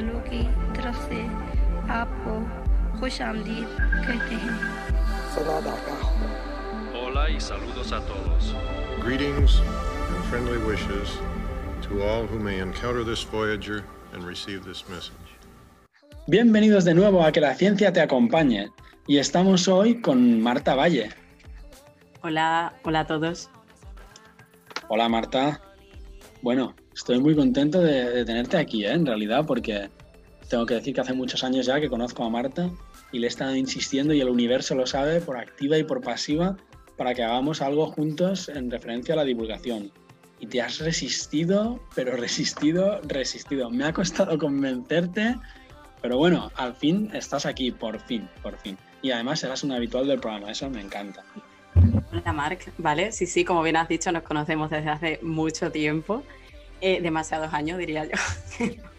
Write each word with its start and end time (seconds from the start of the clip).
वालों 0.00 0.20
की 0.28 0.42
तरफ 0.76 0.96
से 1.08 1.22
आपको 1.92 2.34
खुश 3.00 3.20
आमदीद 3.22 3.76
कहते 4.06 4.34
हैं 4.44 4.54
Hola 6.94 7.28
y 7.30 7.38
saludos 7.38 7.92
a 7.92 8.00
todos. 8.10 8.54
Greetings 9.00 9.60
and 9.60 10.24
friendly 10.30 10.56
wishes 10.56 11.18
to 11.82 12.02
all 12.02 12.26
who 12.26 12.38
may 12.38 12.60
encounter 12.60 13.04
this 13.04 13.22
Voyager 13.22 13.84
and 14.12 14.24
receive 14.24 14.64
this 14.64 14.88
message. 14.88 15.28
Bienvenidos 16.26 16.84
de 16.84 16.94
nuevo 16.94 17.22
a 17.22 17.32
Que 17.32 17.40
la 17.40 17.54
Ciencia 17.54 17.92
te 17.92 18.00
acompañe. 18.00 18.70
Y 19.06 19.18
estamos 19.18 19.68
hoy 19.68 20.00
con 20.00 20.40
Marta 20.40 20.74
Valle. 20.74 21.10
Hola, 22.22 22.72
hola 22.82 23.00
a 23.00 23.06
todos. 23.06 23.50
Hola 24.88 25.08
Marta. 25.08 25.60
Bueno, 26.42 26.74
estoy 26.94 27.20
muy 27.20 27.36
contento 27.36 27.80
de, 27.80 28.10
de 28.10 28.24
tenerte 28.24 28.56
aquí, 28.56 28.84
¿eh? 28.84 28.92
en 28.92 29.06
realidad, 29.06 29.44
porque 29.46 29.90
tengo 30.51 30.65
que 30.65 30.73
decir 30.73 30.93
que 30.93 30.99
hace 30.99 31.13
muchos 31.13 31.45
años 31.45 31.65
ya 31.65 31.79
que 31.79 31.89
conozco 31.89 32.25
a 32.25 32.29
Marta 32.29 32.69
y 33.13 33.19
le 33.19 33.27
he 33.27 33.29
estado 33.29 33.55
insistiendo 33.55 34.13
y 34.13 34.19
el 34.19 34.27
universo 34.27 34.75
lo 34.75 34.85
sabe 34.85 35.21
por 35.21 35.37
activa 35.37 35.77
y 35.77 35.85
por 35.85 36.01
pasiva 36.01 36.57
para 36.97 37.15
que 37.15 37.23
hagamos 37.23 37.61
algo 37.61 37.87
juntos 37.87 38.49
en 38.49 38.69
referencia 38.69 39.13
a 39.13 39.17
la 39.17 39.23
divulgación. 39.23 39.93
Y 40.41 40.47
te 40.47 40.61
has 40.61 40.79
resistido, 40.79 41.79
pero 41.95 42.17
resistido, 42.17 42.99
resistido. 43.03 43.69
Me 43.69 43.85
ha 43.85 43.93
costado 43.93 44.37
convencerte, 44.37 45.35
pero 46.01 46.17
bueno, 46.17 46.51
al 46.57 46.75
fin 46.75 47.09
estás 47.13 47.45
aquí, 47.45 47.71
por 47.71 48.01
fin, 48.01 48.27
por 48.43 48.57
fin. 48.57 48.77
Y 49.01 49.11
además 49.11 49.39
serás 49.39 49.63
un 49.63 49.71
habitual 49.71 50.05
del 50.05 50.19
programa, 50.19 50.51
eso 50.51 50.69
me 50.69 50.81
encanta. 50.81 51.23
Hola 52.11 52.33
Marc, 52.33 52.73
¿vale? 52.77 53.13
Sí, 53.13 53.25
sí, 53.25 53.45
como 53.45 53.63
bien 53.63 53.77
has 53.77 53.87
dicho, 53.87 54.11
nos 54.11 54.23
conocemos 54.23 54.69
desde 54.69 54.89
hace 54.89 55.19
mucho 55.21 55.71
tiempo, 55.71 56.23
eh, 56.81 56.99
demasiados 57.01 57.53
años 57.53 57.77
diría 57.77 58.03
yo. 58.03 58.17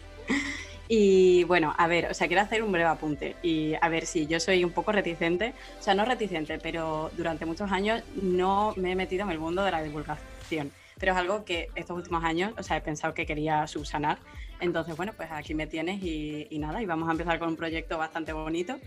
y 0.95 1.43
bueno, 1.45 1.73
a 1.75 1.87
ver, 1.87 2.11
o 2.11 2.13
sea, 2.13 2.27
quiero 2.27 2.43
hacer 2.43 2.61
un 2.61 2.71
breve 2.71 2.87
apunte. 2.87 3.35
Y 3.41 3.73
a 3.81 3.89
ver, 3.89 4.05
si 4.05 4.27
yo 4.27 4.39
soy 4.39 4.63
un 4.63 4.69
poco 4.69 4.91
reticente, 4.91 5.55
o 5.79 5.81
sea, 5.81 5.95
no 5.95 6.05
reticente, 6.05 6.59
pero 6.59 7.09
durante 7.17 7.47
muchos 7.47 7.71
años 7.71 8.03
no 8.21 8.75
me 8.77 8.91
he 8.91 8.95
metido 8.95 9.23
en 9.23 9.31
el 9.31 9.39
mundo 9.39 9.63
de 9.63 9.71
la 9.71 9.81
divulgación. 9.81 10.71
Pero 10.99 11.13
es 11.13 11.17
algo 11.17 11.45
que 11.45 11.69
estos 11.73 11.97
últimos 11.97 12.23
años, 12.23 12.53
o 12.59 12.61
sea, 12.61 12.77
he 12.77 12.81
pensado 12.81 13.15
que 13.15 13.25
quería 13.25 13.65
subsanar. 13.65 14.19
Entonces, 14.59 14.95
bueno, 14.95 15.13
pues 15.17 15.31
aquí 15.31 15.55
me 15.55 15.65
tienes 15.65 15.99
y, 16.03 16.45
y 16.51 16.59
nada, 16.59 16.79
y 16.79 16.85
vamos 16.85 17.09
a 17.09 17.13
empezar 17.13 17.39
con 17.39 17.49
un 17.49 17.55
proyecto 17.55 17.97
bastante 17.97 18.31
bonito 18.31 18.77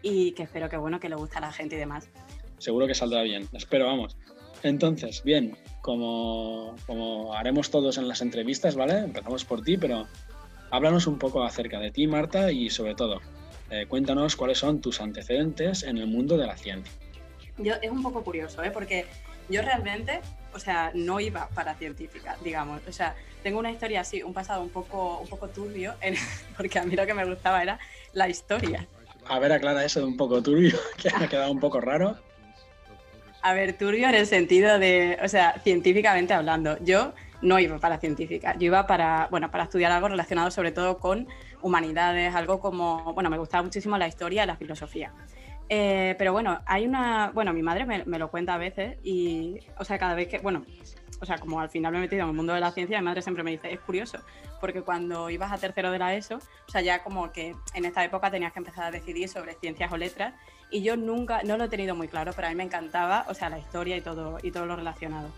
y 0.00 0.32
que 0.32 0.44
espero 0.44 0.70
que 0.70 0.78
bueno, 0.78 0.98
que 0.98 1.10
le 1.10 1.16
guste 1.16 1.36
a 1.36 1.40
la 1.42 1.52
gente 1.52 1.76
y 1.76 1.78
demás. 1.78 2.08
Seguro 2.56 2.86
que 2.86 2.94
saldrá 2.94 3.20
bien, 3.20 3.46
espero, 3.52 3.84
vamos. 3.84 4.16
Entonces, 4.62 5.22
bien, 5.24 5.58
como, 5.82 6.74
como 6.86 7.34
haremos 7.34 7.70
todos 7.70 7.98
en 7.98 8.08
las 8.08 8.22
entrevistas, 8.22 8.76
¿vale? 8.76 8.98
Empezamos 8.98 9.44
por 9.44 9.62
ti, 9.62 9.76
pero 9.76 10.06
háblanos 10.70 11.06
un 11.06 11.18
poco 11.18 11.42
acerca 11.42 11.78
de 11.78 11.90
ti, 11.90 12.06
Marta, 12.06 12.50
y 12.50 12.70
sobre 12.70 12.94
todo, 12.94 13.20
eh, 13.70 13.86
cuéntanos 13.88 14.36
cuáles 14.36 14.58
son 14.58 14.80
tus 14.80 15.00
antecedentes 15.00 15.82
en 15.82 15.98
el 15.98 16.06
mundo 16.06 16.36
de 16.36 16.46
la 16.46 16.56
ciencia. 16.56 16.92
Yo, 17.58 17.74
es 17.80 17.90
un 17.90 18.02
poco 18.02 18.22
curioso, 18.24 18.62
¿eh? 18.64 18.70
porque 18.70 19.06
yo 19.48 19.62
realmente, 19.62 20.20
o 20.54 20.58
sea, 20.58 20.92
no 20.94 21.20
iba 21.20 21.48
para 21.48 21.74
científica, 21.74 22.36
digamos. 22.42 22.80
O 22.88 22.92
sea, 22.92 23.14
tengo 23.42 23.58
una 23.58 23.70
historia 23.70 24.00
así, 24.00 24.22
un 24.22 24.32
pasado 24.32 24.62
un 24.62 24.70
poco, 24.70 25.18
un 25.18 25.28
poco 25.28 25.48
turbio, 25.48 25.94
en, 26.00 26.14
porque 26.56 26.78
a 26.78 26.84
mí 26.84 26.94
lo 26.94 27.04
que 27.06 27.14
me 27.14 27.24
gustaba 27.24 27.62
era 27.62 27.78
la 28.12 28.28
historia. 28.28 28.86
A 29.26 29.38
ver, 29.38 29.52
aclara 29.52 29.84
eso 29.84 30.00
de 30.00 30.06
un 30.06 30.16
poco 30.16 30.42
turbio, 30.42 30.78
que 30.96 31.08
ha 31.08 31.28
quedado 31.28 31.52
un 31.52 31.60
poco 31.60 31.80
raro. 31.80 32.16
A 33.42 33.54
ver, 33.54 33.76
turbio 33.76 34.08
en 34.08 34.14
el 34.14 34.26
sentido 34.26 34.78
de, 34.78 35.18
o 35.22 35.28
sea, 35.28 35.60
científicamente 35.62 36.34
hablando. 36.34 36.76
Yo 36.82 37.12
no 37.42 37.58
iba 37.58 37.78
para 37.78 37.98
científica, 37.98 38.56
yo 38.58 38.66
iba 38.66 38.86
para, 38.86 39.28
bueno, 39.30 39.50
para 39.50 39.64
estudiar 39.64 39.92
algo 39.92 40.08
relacionado 40.08 40.50
sobre 40.50 40.72
todo 40.72 40.98
con 40.98 41.28
humanidades, 41.62 42.34
algo 42.34 42.60
como, 42.60 43.12
bueno, 43.14 43.30
me 43.30 43.38
gustaba 43.38 43.62
muchísimo 43.62 43.96
la 43.98 44.08
historia 44.08 44.46
la 44.46 44.56
filosofía. 44.56 45.12
Eh, 45.68 46.16
pero 46.18 46.32
bueno, 46.32 46.60
hay 46.66 46.84
una, 46.84 47.30
bueno, 47.32 47.52
mi 47.52 47.62
madre 47.62 47.86
me, 47.86 48.04
me, 48.04 48.18
lo 48.18 48.28
cuenta 48.28 48.54
a 48.54 48.58
veces 48.58 48.98
y, 49.04 49.60
o 49.78 49.84
sea, 49.84 49.98
cada 49.98 50.14
vez 50.14 50.26
que, 50.26 50.38
bueno, 50.38 50.64
o 51.20 51.26
sea, 51.26 51.38
como 51.38 51.60
al 51.60 51.68
final 51.68 51.92
me 51.92 51.98
he 51.98 52.00
metido 52.00 52.22
en 52.22 52.30
el 52.30 52.34
mundo 52.34 52.54
de 52.54 52.60
la 52.60 52.72
ciencia, 52.72 52.98
mi 52.98 53.04
madre 53.04 53.22
siempre 53.22 53.44
me 53.44 53.50
dice, 53.52 53.72
es 53.72 53.78
curioso, 53.80 54.18
porque 54.60 54.82
cuando 54.82 55.30
ibas 55.30 55.52
a 55.52 55.58
tercero 55.58 55.90
de 55.90 55.98
la 55.98 56.14
ESO, 56.14 56.36
o 56.36 56.70
sea, 56.70 56.80
ya 56.80 57.04
como 57.04 57.30
que 57.30 57.54
en 57.74 57.84
esta 57.84 58.02
época 58.02 58.30
tenías 58.30 58.52
que 58.52 58.58
empezar 58.58 58.84
a 58.84 58.90
decidir 58.90 59.28
sobre 59.28 59.54
ciencias 59.54 59.92
o 59.92 59.96
letras 59.96 60.34
y 60.70 60.82
yo 60.82 60.96
nunca, 60.96 61.42
no 61.42 61.56
lo 61.56 61.64
he 61.64 61.68
tenido 61.68 61.94
muy 61.94 62.08
claro, 62.08 62.32
pero 62.34 62.48
a 62.48 62.50
mí 62.50 62.56
me 62.56 62.64
encantaba, 62.64 63.26
o 63.28 63.34
sea, 63.34 63.50
la 63.50 63.58
historia 63.58 63.96
y 63.96 64.00
todo, 64.00 64.38
y 64.42 64.50
todo 64.50 64.66
lo 64.66 64.76
relacionado. 64.76 65.30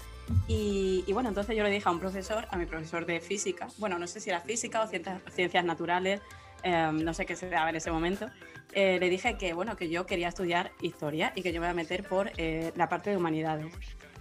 Y, 0.49 1.05
y, 1.07 1.13
bueno, 1.13 1.29
entonces 1.29 1.57
yo 1.57 1.63
le 1.63 1.71
dije 1.71 1.89
a 1.89 1.93
un 1.93 2.01
profesor, 2.01 2.47
a 2.51 2.57
mi 2.57 2.67
profesor 2.67 3.07
de 3.07 3.21
física, 3.21 3.69
bueno, 3.79 3.99
no 3.99 4.07
sé 4.07 4.21
si 4.21 4.31
era 4.31 4.41
física 4.41 4.83
o 4.83 4.87
ciencias, 4.87 5.21
ciencias 5.35 5.65
naturales, 5.65 6.21
eh, 6.63 6.91
no 6.93 7.15
sé 7.15 7.27
qué 7.27 7.37
se 7.37 7.49
daba 7.49 7.71
en 7.71 7.77
ese 7.77 7.91
momento, 7.91 8.29
eh, 8.73 8.99
le 8.99 9.11
dije 9.11 9.37
que, 9.37 9.53
bueno, 9.53 9.77
que 9.77 9.89
yo 9.89 10.07
quería 10.07 10.29
estudiar 10.29 10.73
historia 10.81 11.33
y 11.35 11.43
que 11.43 11.53
yo 11.53 11.61
me 11.61 11.67
iba 11.67 11.71
a 11.71 11.75
meter 11.75 12.05
por 12.05 12.31
eh, 12.37 12.73
la 12.77 12.89
parte 12.89 13.11
de 13.11 13.17
humanidades. 13.17 13.73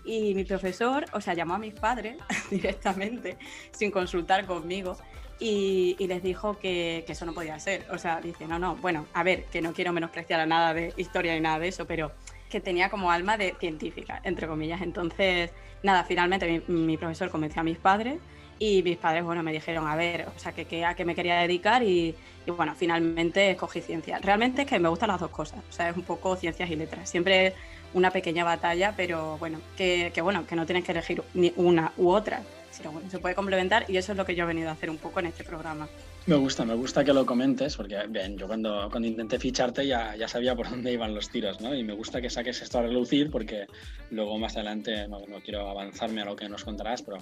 Y 0.03 0.33
mi 0.33 0.43
profesor, 0.43 1.05
o 1.13 1.21
sea, 1.21 1.33
llamó 1.35 1.53
a 1.53 1.59
mis 1.59 1.73
padres 1.73 2.17
directamente, 2.49 3.37
sin 3.71 3.91
consultar 3.91 4.45
conmigo, 4.45 4.97
y, 5.39 5.95
y, 5.97 6.05
les 6.05 6.21
dijo 6.21 6.59
que, 6.59 7.03
que, 7.07 7.13
eso 7.13 7.25
no 7.25 7.33
podía 7.33 7.57
ser. 7.59 7.87
O 7.91 7.97
sea, 7.97 8.21
dice, 8.21 8.47
no, 8.47 8.59
no, 8.59 8.75
bueno, 8.75 9.07
a 9.13 9.23
ver, 9.23 9.45
que 9.45 9.59
no 9.59 9.73
quiero 9.73 9.91
menospreciar 9.91 10.39
a 10.39 10.45
nada 10.45 10.71
de 10.73 10.93
historia 10.97 11.33
ni 11.33 11.39
nada 11.41 11.57
de 11.57 11.67
eso, 11.67 11.85
pero 11.85 12.11
que 12.51 12.59
tenía 12.59 12.89
como 12.89 13.09
alma 13.09 13.37
de 13.37 13.55
científica, 13.59 14.21
entre 14.23 14.47
comillas. 14.47 14.81
Entonces, 14.81 15.51
nada, 15.81 16.03
finalmente 16.03 16.61
mi, 16.67 16.97
profesor 16.97 17.31
convenció 17.31 17.61
a 17.61 17.63
mis 17.63 17.77
padres 17.77 18.19
y 18.59 18.83
mis 18.83 18.97
padres, 18.97 19.23
bueno, 19.23 19.41
me 19.41 19.51
dijeron, 19.51 19.87
a 19.87 19.95
ver, 19.95 20.27
o 20.35 20.39
sea, 20.39 20.51
que, 20.51 20.65
que 20.65 20.85
a 20.85 20.93
qué 20.93 21.05
me 21.05 21.15
quería 21.15 21.39
dedicar 21.39 21.81
y, 21.81 22.15
bueno, 22.45 22.75
finalmente 22.75 23.49
escogí 23.51 23.81
ciencia. 23.81 24.19
Realmente 24.19 24.63
es 24.63 24.67
que 24.67 24.77
me 24.77 24.89
gustan 24.89 25.09
las 25.09 25.19
dos 25.19 25.31
cosas, 25.31 25.59
o 25.67 25.71
sea, 25.71 25.89
es 25.89 25.97
un 25.97 26.03
poco 26.03 26.35
ciencias 26.35 26.69
y 26.69 26.75
letras. 26.75 27.09
Siempre 27.09 27.55
una 27.93 28.11
pequeña 28.11 28.43
batalla, 28.43 28.93
pero 28.95 29.37
bueno, 29.39 29.59
que, 29.75 30.11
que 30.13 30.21
bueno, 30.21 30.45
que 30.45 30.55
no 30.55 30.65
tienes 30.65 30.83
que 30.83 30.91
elegir 30.91 31.23
ni 31.33 31.51
una 31.55 31.93
u 31.97 32.09
otra, 32.09 32.41
sino 32.69 32.91
bueno, 32.91 33.09
se 33.09 33.19
puede 33.19 33.35
complementar 33.35 33.85
y 33.87 33.97
eso 33.97 34.11
es 34.11 34.17
lo 34.17 34.25
que 34.25 34.35
yo 34.35 34.43
he 34.43 34.47
venido 34.47 34.69
a 34.69 34.73
hacer 34.73 34.89
un 34.89 34.97
poco 34.97 35.19
en 35.19 35.27
este 35.27 35.43
programa. 35.43 35.87
Me 36.27 36.35
gusta, 36.35 36.65
me 36.65 36.75
gusta 36.75 37.03
que 37.03 37.13
lo 37.13 37.25
comentes, 37.25 37.75
porque 37.75 37.97
bien, 38.07 38.37
yo 38.37 38.47
cuando, 38.47 38.87
cuando 38.91 39.07
intenté 39.07 39.39
ficharte 39.39 39.87
ya, 39.87 40.15
ya 40.15 40.27
sabía 40.27 40.55
por 40.55 40.69
dónde 40.69 40.93
iban 40.93 41.15
los 41.15 41.29
tiros, 41.29 41.59
¿no? 41.61 41.73
Y 41.73 41.83
me 41.83 41.93
gusta 41.93 42.21
que 42.21 42.29
saques 42.29 42.61
esto 42.61 42.77
a 42.77 42.83
relucir, 42.83 43.31
porque 43.31 43.65
luego 44.11 44.37
más 44.37 44.55
adelante, 44.55 45.07
no, 45.07 45.19
no 45.27 45.41
quiero 45.41 45.67
avanzarme 45.67 46.21
a 46.21 46.25
lo 46.25 46.35
que 46.35 46.47
nos 46.47 46.63
contarás, 46.63 47.01
pero 47.01 47.17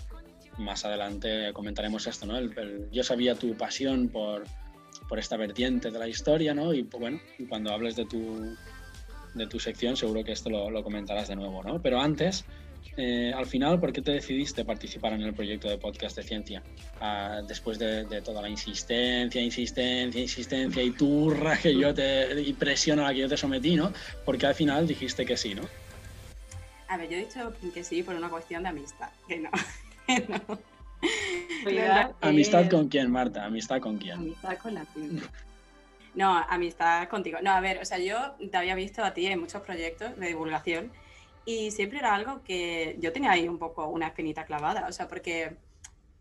más 0.57 0.83
adelante 0.83 1.53
comentaremos 1.53 2.05
esto, 2.07 2.25
¿no? 2.25 2.37
El, 2.37 2.57
el, 2.57 2.89
yo 2.91 3.03
sabía 3.03 3.35
tu 3.35 3.55
pasión 3.55 4.09
por, 4.09 4.43
por 5.07 5.17
esta 5.17 5.37
vertiente 5.37 5.91
de 5.91 5.99
la 5.99 6.07
historia, 6.07 6.53
¿no? 6.53 6.73
Y 6.73 6.81
bueno, 6.81 7.21
cuando 7.47 7.71
hables 7.71 7.95
de 7.95 8.05
tu, 8.05 8.55
de 9.33 9.47
tu 9.47 9.59
sección 9.61 9.95
seguro 9.95 10.25
que 10.25 10.33
esto 10.33 10.49
lo, 10.49 10.69
lo 10.69 10.83
comentarás 10.83 11.29
de 11.29 11.37
nuevo, 11.37 11.63
¿no? 11.63 11.81
Pero 11.81 12.01
antes, 12.01 12.43
eh, 12.97 13.31
al 13.35 13.45
final, 13.45 13.79
¿por 13.79 13.93
qué 13.93 14.02
te 14.02 14.11
decidiste 14.11 14.66
participar 14.66 15.14
en 15.14 15.22
el 15.22 15.34
proyecto 15.34 15.70
de 15.70 15.78
podcast 15.78 16.17
de 16.17 16.23
ciencia? 16.23 16.61
Uh, 17.02 17.46
después 17.47 17.79
de, 17.79 18.05
de, 18.05 18.22
toda 18.22 18.41
la 18.41 18.49
insistencia, 18.49 19.41
insistencia, 19.41 20.20
insistencia 20.20 20.84
y 20.84 20.91
turra 20.91 21.58
que 21.58 21.73
yo 21.78 21.93
te, 21.93 22.41
y 22.41 22.53
presión 22.53 22.99
a 22.99 23.03
la 23.03 23.14
que 23.14 23.20
yo 23.20 23.29
te 23.29 23.37
sometí, 23.37 23.76
¿no? 23.76 23.93
Porque 24.26 24.46
al 24.47 24.55
final 24.55 24.87
dijiste 24.87 25.26
que 25.26 25.37
sí, 25.37 25.55
¿no? 25.55 25.64
A 26.90 26.97
ver, 26.97 27.09
yo 27.09 27.17
he 27.17 27.20
dicho 27.20 27.53
que 27.73 27.84
sí 27.84 28.03
por 28.03 28.16
una 28.16 28.29
cuestión 28.29 28.64
de 28.64 28.70
amistad, 28.70 29.09
que 29.28 29.40
no. 29.40 29.49
no. 30.47 30.59
¿Amistad 32.22 32.70
con 32.70 32.90
quién, 32.90 33.11
Marta? 33.11 33.46
¿Amistad 33.46 33.79
con 33.79 33.97
quién? 33.97 34.16
Amistad 34.16 34.58
con 34.58 34.73
la 34.73 34.85
No, 36.16 36.37
amistad 36.49 37.08
contigo. 37.08 37.37
No, 37.41 37.52
a 37.52 37.61
ver, 37.61 37.79
o 37.79 37.85
sea, 37.85 37.99
yo 37.99 38.35
te 38.52 38.58
había 38.58 38.76
visto 38.76 39.03
a 39.03 39.14
ti 39.14 39.28
en 39.28 39.40
muchos 39.40 39.61
proyectos 39.61 40.17
de 40.17 40.28
divulgación 40.28 40.91
y 41.46 41.72
siempre 41.72 42.00
era 42.00 42.14
algo 42.14 42.44
que 42.44 42.97
yo 43.00 43.12
tenía 43.12 43.32
ahí 43.32 43.47
un 43.47 43.58
poco 43.58 43.88
una 43.88 44.08
espinita 44.08 44.46
clavada, 44.46 44.88
o 44.88 44.91
sea, 44.91 45.08
porque, 45.08 45.58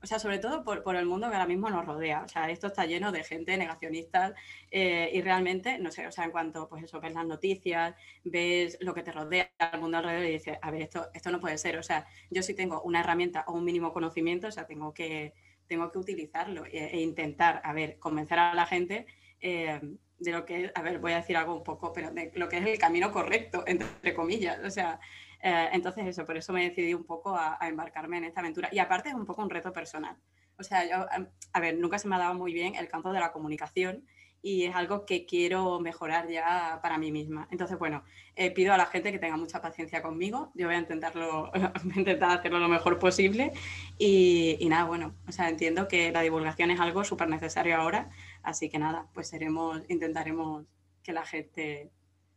o 0.03 0.07
sea, 0.07 0.19
sobre 0.19 0.39
todo 0.39 0.65
por, 0.65 0.83
por 0.83 0.97
el 0.97 1.07
mundo 1.07 1.29
que 1.29 1.35
ahora 1.35 1.47
mismo 1.47 1.69
nos 1.71 1.85
rodea, 1.85 2.23
o 2.23 2.29
sea, 2.29 2.51
esto 2.51 2.69
está 2.69 2.87
lleno 2.87 3.13
de 3.13 3.25
gente 3.25 3.57
negacionista 3.57 4.35
eh, 4.71 5.11
y 5.13 5.21
realmente, 5.21 5.79
no 5.79 5.91
sé, 5.91 6.07
o 6.07 6.13
sea, 6.13 6.25
en 6.25 6.31
cuanto, 6.31 6.69
pues 6.69 6.85
eso, 6.85 7.01
ves 7.01 7.15
las 7.15 7.27
noticias, 7.27 7.95
ves 8.25 8.79
lo 8.81 8.95
que 8.95 9.03
te 9.03 9.13
rodea, 9.13 9.51
el 9.73 9.81
mundo 9.81 9.99
alrededor 9.99 10.27
y 10.27 10.33
dices, 10.33 10.59
a 10.63 10.71
ver, 10.71 10.83
esto, 10.83 11.09
esto 11.15 11.31
no 11.31 11.41
puede 11.41 11.59
ser, 11.59 11.79
o 11.79 11.83
sea, 11.83 12.07
yo 12.31 12.43
si 12.43 12.55
tengo 12.55 12.81
una 12.83 13.01
herramienta 13.01 13.45
o 13.49 13.53
un 13.53 13.65
mínimo 13.65 13.93
conocimiento, 13.93 14.49
o 14.49 14.53
sea, 14.53 14.67
tengo 14.67 14.95
que, 14.95 15.35
tengo 15.67 15.93
que 15.93 15.99
utilizarlo 15.99 16.65
e, 16.65 16.87
e 16.87 17.01
intentar, 17.01 17.61
a 17.65 17.73
ver, 17.73 17.99
convencer 17.99 18.39
a 18.39 18.55
la 18.55 18.67
gente. 18.67 19.07
Eh, 19.41 19.81
de 20.19 20.33
lo 20.33 20.45
que 20.45 20.65
es, 20.65 20.73
a 20.75 20.83
ver, 20.83 20.99
voy 20.99 21.13
a 21.13 21.17
decir 21.17 21.37
algo 21.37 21.55
un 21.55 21.63
poco, 21.63 21.93
pero 21.93 22.11
de 22.11 22.33
lo 22.35 22.49
que 22.49 22.59
es 22.59 22.67
el 22.67 22.79
camino 22.79 23.11
correcto, 23.13 23.65
entre 23.67 24.15
comillas. 24.15 24.59
O 24.65 24.71
sea, 24.71 25.01
eh, 25.43 25.69
entonces 25.73 26.07
eso, 26.07 26.25
por 26.25 26.37
eso 26.37 26.53
me 26.53 26.69
decidí 26.69 26.95
un 26.95 27.05
poco 27.05 27.37
a, 27.37 27.59
embarcarme 27.63 28.19
en 28.19 28.25
esta 28.25 28.41
aventura. 28.41 28.69
Y 28.73 28.79
aparte 28.79 29.11
es 29.11 29.15
un 29.15 29.27
poco 29.27 29.43
un 29.43 29.51
reto 29.51 29.73
personal. 29.73 30.17
O 30.59 30.63
sea, 30.63 30.85
yo, 30.89 31.07
a 31.53 31.61
ver, 31.61 31.79
nunca 31.79 31.99
se 31.99 32.09
me 32.09 32.17
ha 32.17 32.19
dado 32.19 32.35
muy 32.35 32.53
bien 32.53 32.75
el 32.75 32.89
campo 32.89 33.13
de 33.13 33.21
la 33.21 33.33
comunicación 33.33 34.05
y 34.43 34.65
es 34.65 34.75
algo 34.75 35.05
que 35.05 35.27
quiero 35.27 35.81
mejorar 35.81 36.29
ya 36.29 36.79
para 36.83 36.99
mí 36.99 37.11
misma. 37.11 37.49
Entonces, 37.51 37.79
bueno, 37.79 38.05
eh, 38.37 38.51
pido 38.51 38.73
a 38.73 38.77
la 38.77 38.87
gente 38.87 39.11
que 39.11 39.19
tenga 39.19 39.37
mucha 39.37 39.61
paciencia 39.61 40.03
conmigo. 40.03 40.53
Yo 40.55 40.67
voy 40.67 40.77
a 40.77 40.79
intentarlo, 40.79 41.51
a 41.55 41.73
intentar 41.97 42.39
hacerlo 42.39 42.59
lo 42.59 42.69
mejor 42.69 42.99
posible. 42.99 43.53
Y, 43.99 44.57
y, 44.61 44.69
nada, 44.69 44.85
bueno, 44.85 45.15
o 45.27 45.33
sea, 45.33 45.49
entiendo 45.49 45.89
que 45.89 46.13
la 46.13 46.23
divulgación 46.23 46.71
es 46.71 46.81
algo 46.81 47.05
súper 47.05 47.29
necesario 47.29 47.77
ahora. 47.77 48.11
Así 48.49 48.71
que 48.71 48.79
nada, 48.79 49.07
pues 49.13 49.29
seremos, 49.29 49.83
intentaremos 49.91 50.65
que 51.03 51.13
la 51.13 51.27
gente, 51.27 51.93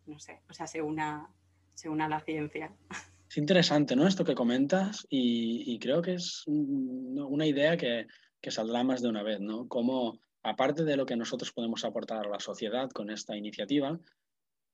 no 0.05 0.19
sé, 0.19 0.41
o 0.49 0.53
sea, 0.53 0.67
se 0.67 0.81
una, 0.81 1.33
se 1.73 1.87
una 1.87 2.07
a 2.07 2.09
la 2.09 2.19
ciencia. 2.19 2.75
Es 3.29 3.37
interesante, 3.37 3.95
¿no? 3.95 4.05
Esto 4.05 4.25
que 4.25 4.35
comentas 4.35 5.07
y, 5.09 5.63
y 5.73 5.79
creo 5.79 6.01
que 6.01 6.15
es 6.15 6.43
una 6.47 7.45
idea 7.45 7.77
que, 7.77 8.07
que 8.41 8.51
saldrá 8.51 8.83
más 8.83 9.01
de 9.01 9.07
una 9.07 9.23
vez, 9.23 9.39
¿no? 9.39 9.69
Como 9.69 10.19
aparte 10.43 10.83
de 10.83 10.97
lo 10.97 11.05
que 11.05 11.15
nosotros 11.15 11.53
podemos 11.53 11.85
aportar 11.85 12.25
a 12.25 12.29
la 12.29 12.41
sociedad 12.41 12.89
con 12.89 13.09
esta 13.09 13.37
iniciativa, 13.37 13.97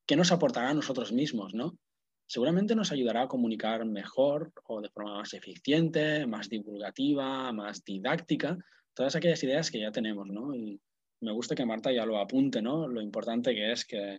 ¿qué 0.06 0.16
nos 0.16 0.32
aportará 0.32 0.70
a 0.70 0.74
nosotros 0.74 1.12
mismos, 1.12 1.54
no? 1.54 1.78
Seguramente 2.26 2.74
nos 2.74 2.90
ayudará 2.90 3.22
a 3.22 3.28
comunicar 3.28 3.84
mejor 3.84 4.52
o 4.64 4.80
de 4.80 4.88
forma 4.88 5.18
más 5.18 5.34
eficiente, 5.34 6.26
más 6.26 6.48
divulgativa, 6.48 7.52
más 7.52 7.84
didáctica, 7.84 8.58
todas 8.92 9.14
aquellas 9.14 9.44
ideas 9.44 9.70
que 9.70 9.78
ya 9.78 9.92
tenemos, 9.92 10.26
¿no? 10.26 10.52
Y 10.52 10.80
me 11.20 11.32
gusta 11.32 11.54
que 11.54 11.66
Marta 11.66 11.92
ya 11.92 12.06
lo 12.06 12.18
apunte, 12.18 12.62
¿no? 12.62 12.88
Lo 12.88 13.00
importante 13.00 13.54
que 13.54 13.72
es 13.72 13.84
que, 13.84 14.18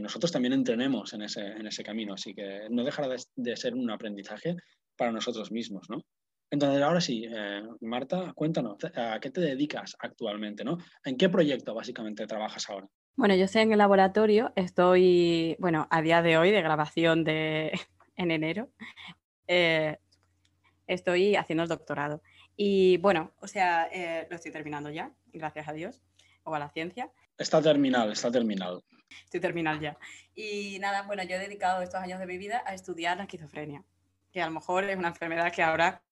nosotros 0.00 0.30
también 0.30 0.52
entrenemos 0.52 1.14
en 1.14 1.22
ese, 1.22 1.46
en 1.46 1.66
ese 1.66 1.82
camino, 1.82 2.14
así 2.14 2.34
que 2.34 2.68
no 2.70 2.84
dejará 2.84 3.08
de, 3.08 3.22
de 3.36 3.56
ser 3.56 3.74
un 3.74 3.90
aprendizaje 3.90 4.56
para 4.96 5.12
nosotros 5.12 5.50
mismos, 5.50 5.88
¿no? 5.88 6.02
Entonces, 6.50 6.82
ahora 6.82 7.00
sí, 7.00 7.26
eh, 7.28 7.62
Marta, 7.80 8.32
cuéntanos, 8.34 8.78
¿a 8.94 9.20
qué 9.20 9.30
te 9.30 9.40
dedicas 9.40 9.96
actualmente? 9.98 10.64
¿no? 10.64 10.78
¿En 11.04 11.16
qué 11.16 11.28
proyecto 11.28 11.74
básicamente 11.74 12.26
trabajas 12.26 12.68
ahora? 12.70 12.88
Bueno, 13.16 13.34
yo 13.34 13.44
estoy 13.44 13.62
en 13.62 13.72
el 13.72 13.78
laboratorio, 13.78 14.52
estoy, 14.56 15.56
bueno, 15.58 15.88
a 15.90 16.00
día 16.00 16.22
de 16.22 16.38
hoy, 16.38 16.50
de 16.50 16.62
grabación 16.62 17.24
de, 17.24 17.72
en 18.16 18.30
enero, 18.30 18.70
eh, 19.46 19.98
estoy 20.86 21.36
haciendo 21.36 21.64
el 21.64 21.68
doctorado. 21.68 22.22
Y 22.56 22.96
bueno, 22.98 23.32
o 23.40 23.46
sea, 23.46 23.88
eh, 23.92 24.26
lo 24.30 24.36
estoy 24.36 24.50
terminando 24.50 24.90
ya, 24.90 25.12
gracias 25.32 25.68
a 25.68 25.72
Dios, 25.72 26.00
o 26.48 26.54
a 26.54 26.58
la 26.58 26.70
ciencia. 26.70 27.10
Está 27.36 27.62
terminal, 27.62 28.12
está 28.12 28.30
terminal. 28.30 28.82
Estoy 29.24 29.40
terminal 29.40 29.80
ya. 29.80 29.96
Y 30.34 30.78
nada, 30.80 31.02
bueno, 31.02 31.22
yo 31.22 31.36
he 31.36 31.38
dedicado 31.38 31.82
estos 31.82 32.00
años 32.00 32.18
de 32.18 32.26
mi 32.26 32.38
vida 32.38 32.62
a 32.66 32.74
estudiar 32.74 33.16
la 33.16 33.24
esquizofrenia, 33.24 33.84
que 34.32 34.42
a 34.42 34.46
lo 34.46 34.52
mejor 34.52 34.84
es 34.84 34.96
una 34.96 35.08
enfermedad 35.08 35.52
que 35.52 35.62
ahora 35.62 36.02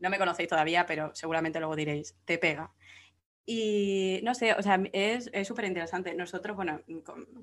no 0.00 0.10
me 0.10 0.18
conocéis 0.18 0.48
todavía, 0.48 0.86
pero 0.86 1.14
seguramente 1.14 1.58
luego 1.58 1.76
diréis, 1.76 2.16
te 2.24 2.38
pega. 2.38 2.72
Y 3.46 4.20
no 4.24 4.34
sé, 4.34 4.54
o 4.54 4.62
sea, 4.62 4.80
es 4.92 5.30
súper 5.46 5.66
interesante. 5.66 6.14
Nosotros, 6.14 6.56
bueno, 6.56 6.80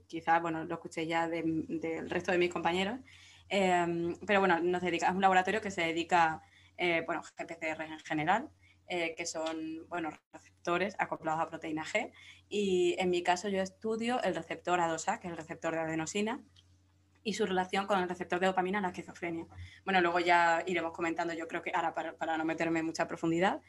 quizás, 0.07 0.41
bueno, 0.41 0.65
lo 0.65 0.75
escuché 0.75 1.07
ya 1.07 1.29
del 1.29 2.09
resto 2.09 2.31
de 2.31 2.37
mis 2.37 2.51
compañeros, 2.51 2.99
em, 3.47 4.15
pero 4.27 4.41
bueno, 4.41 4.59
nos 4.59 4.81
dedica, 4.81 5.07
es 5.07 5.15
un 5.15 5.21
laboratorio 5.21 5.61
que 5.61 5.71
se 5.71 5.81
dedica, 5.81 6.41
eh, 6.77 7.03
bueno, 7.05 7.21
GPCR 7.21 7.83
en 7.85 7.99
general, 8.01 8.49
eh, 8.87 9.15
que 9.15 9.25
son, 9.25 9.87
bueno, 9.87 10.09
receptores 10.31 10.95
acoplados 10.99 11.41
a 11.41 11.49
proteína 11.49 11.85
G. 11.85 12.11
Y 12.49 12.95
en 12.99 13.09
mi 13.09 13.23
caso 13.23 13.49
yo 13.49 13.61
estudio 13.61 14.21
el 14.23 14.35
receptor 14.35 14.79
A2A, 14.79 15.19
que 15.19 15.27
es 15.27 15.31
el 15.31 15.37
receptor 15.37 15.73
de 15.73 15.79
adenosina, 15.79 16.43
y 17.23 17.33
su 17.33 17.45
relación 17.45 17.87
con 17.87 17.99
el 17.99 18.09
receptor 18.09 18.39
de 18.39 18.47
dopamina 18.47 18.79
en 18.79 18.83
la 18.83 18.89
esquizofrenia. 18.89 19.47
Bueno, 19.85 20.01
luego 20.01 20.19
ya 20.19 20.63
iremos 20.67 20.91
comentando, 20.91 21.33
yo 21.33 21.47
creo 21.47 21.61
que 21.61 21.71
ahora 21.73 21.93
para, 21.93 22.37
no 22.37 22.45
meterme 22.45 22.79
en 22.79 22.85
mucha 22.85 23.07
profundidad, 23.07 23.61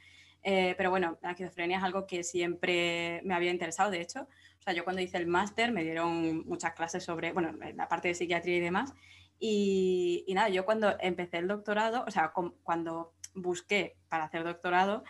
eh, 0.43 0.75
pero 0.77 0.91
bueno, 0.91 1.19
la 1.23 1.31
esquizofrenia 1.31 1.79
es 1.79 1.85
algo 1.85 2.07
que 2.07 2.25
siempre 2.25 3.21
me 3.25 3.35
había 3.35 3.51
interesado, 3.51 3.91
de 3.91 4.01
hecho. 4.01 4.23
O 4.59 4.63
sea, 4.63 4.75
yo 4.75 4.85
cuando 4.85 5.01
hice 5.01 5.17
el 5.17 5.27
máster 5.27 5.73
me 5.73 5.85
dieron 5.85 6.47
muchas 6.47 6.75
clases 6.75 7.05
sobre, 7.05 7.33
bueno, 7.33 7.53
la 7.75 7.89
parte 7.89 8.09
de 8.09 8.15
psiquiatría 8.15 8.57
y 8.57 8.61
demás. 8.61 8.93
Y, 9.39 10.25
y 10.27 10.35
nada, 10.35 10.49
yo 10.49 10.65
cuando 10.65 10.97
empecé 11.01 11.39
el 11.39 11.49
doctorado, 11.49 12.05
o 12.07 12.11
sea, 12.11 12.33
cuando 12.63 13.15
busqué 13.35 13.97
para 14.09 14.25
hacer 14.25 14.45
doctorado, 14.45 15.05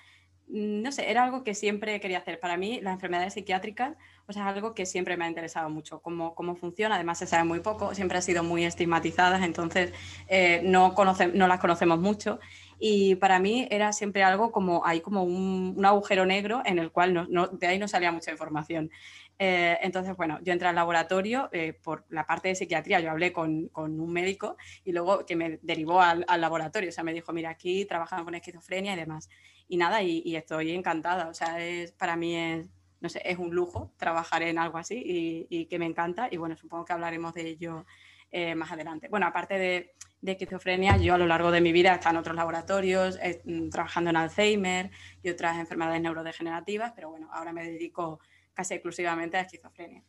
Mm, 0.48 0.82
no 0.82 0.92
sé, 0.92 1.10
era 1.10 1.24
algo 1.24 1.42
que 1.42 1.54
siempre 1.54 2.00
quería 2.00 2.18
hacer. 2.18 2.38
Para 2.40 2.56
mí, 2.56 2.80
las 2.80 2.94
enfermedades 2.94 3.34
psiquiátricas, 3.34 3.96
o 4.26 4.32
sea, 4.32 4.48
algo 4.48 4.74
que 4.74 4.86
siempre 4.86 5.16
me 5.16 5.24
ha 5.24 5.28
interesado 5.28 5.70
mucho, 5.70 6.00
cómo, 6.00 6.34
cómo 6.34 6.56
funciona. 6.56 6.96
Además, 6.96 7.18
se 7.18 7.26
sabe 7.26 7.44
muy 7.44 7.60
poco, 7.60 7.94
siempre 7.94 8.18
han 8.18 8.22
sido 8.22 8.42
muy 8.42 8.64
estigmatizadas, 8.64 9.42
entonces 9.42 9.92
eh, 10.28 10.60
no, 10.64 10.94
no 11.34 11.48
las 11.48 11.60
conocemos 11.60 11.98
mucho. 11.98 12.40
Y 12.78 13.14
para 13.16 13.38
mí 13.38 13.66
era 13.70 13.92
siempre 13.92 14.22
algo 14.22 14.52
como, 14.52 14.84
hay 14.84 15.00
como 15.00 15.22
un, 15.24 15.82
agujero 15.84 16.26
negro 16.26 16.62
en 16.64 16.78
el 16.78 16.90
cual 16.90 17.14
no, 17.30 17.46
de 17.48 17.66
ahí 17.66 17.78
no 17.78 17.88
salía 17.88 18.12
mucha 18.12 18.30
información. 18.30 18.90
Eh, 19.38 19.78
entonces, 19.82 20.16
bueno, 20.16 20.38
yo 20.42 20.52
entré 20.52 20.68
al 20.68 20.76
laboratorio 20.76 21.48
eh, 21.52 21.72
por 21.72 22.04
la 22.08 22.24
parte 22.24 22.48
de 22.48 22.54
psiquiatría, 22.54 23.00
yo 23.00 23.10
hablé 23.10 23.32
con, 23.32 23.68
con, 23.68 23.98
un 23.98 24.12
médico 24.12 24.56
y 24.84 24.92
luego 24.92 25.26
que 25.26 25.34
me 25.34 25.58
derivó 25.62 26.00
al, 26.00 26.24
laboratorio, 26.38 26.90
o 26.90 26.92
sea, 26.92 27.02
me 27.02 27.12
dijo, 27.12 27.32
mira, 27.32 27.50
aquí 27.50 27.84
trabajan 27.84 28.24
con 28.24 28.34
esquizofrenia 28.34 28.92
y 28.94 28.96
demás 28.96 29.28
y 29.68 29.76
nada, 29.76 30.02
y, 30.02 30.36
estoy 30.36 30.72
encantada. 30.72 31.28
O 31.28 31.34
sea, 31.34 31.64
es, 31.64 31.92
para 31.92 32.16
mí 32.16 32.36
es, 32.36 32.68
no 33.00 33.08
sé, 33.08 33.22
es 33.24 33.38
un 33.38 33.54
lujo 33.54 33.92
trabajar 33.96 34.42
en 34.42 34.58
algo 34.58 34.78
así 34.78 35.02
y, 35.50 35.66
que 35.66 35.78
me 35.78 35.86
encanta. 35.86 36.28
Y 36.30 36.36
bueno, 36.36 36.56
supongo 36.56 36.84
que 36.84 36.92
hablaremos 36.92 37.34
de 37.34 37.48
ello 37.48 37.86
eh, 38.30 38.54
más 38.54 38.70
adelante. 38.72 39.08
Bueno, 39.08 39.26
aparte 39.26 39.58
de, 39.58 39.94
de, 40.20 40.32
esquizofrenia, 40.32 40.96
yo 40.98 41.14
a 41.14 41.18
lo 41.18 41.26
largo 41.26 41.50
de 41.50 41.60
mi 41.60 41.72
vida 41.72 41.92
he 41.92 41.94
estado 41.94 42.14
en 42.14 42.20
otros 42.20 42.36
laboratorios, 42.36 43.18
mm, 43.44 43.68
trabajando 43.70 44.10
en 44.10 44.16
Alzheimer 44.16 44.90
y 45.22 45.30
otras 45.30 45.58
enfermedades 45.58 46.02
neurodegenerativas, 46.02 46.92
pero 46.94 47.10
bueno, 47.10 47.28
ahora 47.32 47.52
me 47.52 47.64
dedico 47.64 48.20
casi 48.54 48.74
exclusivamente 48.74 49.36
a 49.36 49.42
esquizofrenia. 49.42 50.04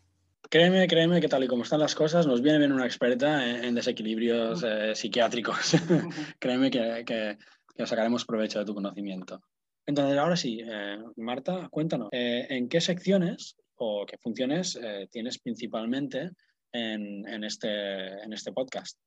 Créeme, 0.50 0.88
créeme 0.88 1.20
que 1.20 1.28
tal 1.28 1.44
y 1.44 1.48
como 1.48 1.64
están 1.64 1.80
las 1.80 1.96
cosas, 1.96 2.28
nos 2.28 2.42
viene 2.42 2.60
bien 2.60 2.72
una 2.72 2.86
experta 2.86 3.66
en, 3.66 3.74
desequilibrios 3.74 4.64
eh, 4.64 4.94
psiquiátricos. 4.96 5.76
créeme 6.40 6.70
que, 6.70 7.04
que, 7.06 7.38
que 7.76 7.88
sacaremos 7.88 8.26
provecho 8.26 8.60
de 8.60 8.66
tu 8.66 8.76
conocimiento. 8.76 9.42
Entonces, 9.88 10.18
ahora 10.18 10.36
sí, 10.36 10.62
eh, 10.64 10.98
Marta, 11.18 11.68
cuéntanos, 11.70 12.10
eh, 12.12 12.46
¿en 12.50 12.70
qué 12.70 12.80
secciones 12.80 13.56
o 13.76 14.06
qué 14.06 14.18
funciones 14.18 14.80
tienes 15.12 15.38
principalmente 15.40 16.32
en, 16.72 17.44
este, 17.44 18.24
en 18.24 18.34
este 18.34 18.52
podcast? 18.52 18.98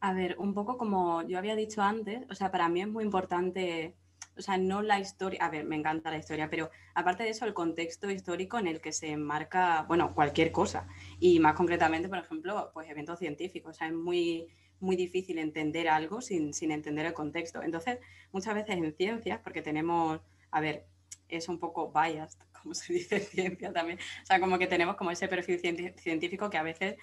A 0.00 0.14
ver, 0.14 0.38
un 0.38 0.54
poco 0.54 0.78
como 0.78 1.26
yo 1.26 1.38
había 1.38 1.56
dicho 1.56 1.82
antes, 1.82 2.24
o 2.30 2.34
sea, 2.34 2.50
para 2.50 2.68
mí 2.68 2.82
es 2.82 2.88
muy 2.88 3.04
importante, 3.04 3.96
o 4.36 4.42
sea, 4.42 4.56
no 4.56 4.82
la 4.82 5.00
historia, 5.00 5.44
a 5.44 5.50
ver, 5.50 5.64
me 5.64 5.76
encanta 5.76 6.10
la 6.10 6.18
historia, 6.18 6.48
pero 6.48 6.70
aparte 6.94 7.22
de 7.24 7.30
eso, 7.30 7.44
el 7.44 7.54
contexto 7.54 8.10
histórico 8.10 8.58
en 8.58 8.66
el 8.66 8.80
que 8.80 8.92
se 8.92 9.10
enmarca, 9.10 9.84
bueno, 9.88 10.14
cualquier 10.14 10.52
cosa, 10.52 10.88
y 11.18 11.40
más 11.40 11.54
concretamente, 11.54 12.08
por 12.08 12.18
ejemplo, 12.18 12.70
pues 12.72 12.88
eventos 12.88 13.18
científicos, 13.18 13.76
o 13.76 13.78
sea, 13.78 13.88
es 13.88 13.94
muy 13.94 14.48
muy 14.80 14.96
difícil 14.96 15.38
entender 15.38 15.88
algo 15.88 16.20
sin, 16.20 16.52
entender 16.62 17.06
el 17.06 17.12
contexto. 17.12 17.62
Entonces, 17.62 17.98
muchas 18.32 18.54
veces 18.54 18.76
en 18.76 18.92
ciencias, 18.94 19.40
porque 19.40 19.62
tenemos, 19.62 20.20
a 20.50 20.60
ver, 20.60 20.86
es 21.28 21.48
un 21.48 21.58
poco 21.58 21.92
biased, 21.92 22.38
como 22.62 22.74
se 22.74 22.92
dice 22.92 23.16
en 23.16 23.22
ciencia 23.22 23.72
también, 23.72 23.98
o 24.22 24.26
sea, 24.26 24.40
como 24.40 24.58
que 24.58 24.66
tenemos 24.66 24.96
como 24.96 25.10
ese 25.10 25.28
perfil 25.28 25.60
científico 25.96 26.50
que 26.50 26.58
a 26.58 26.62
veces 26.62 26.96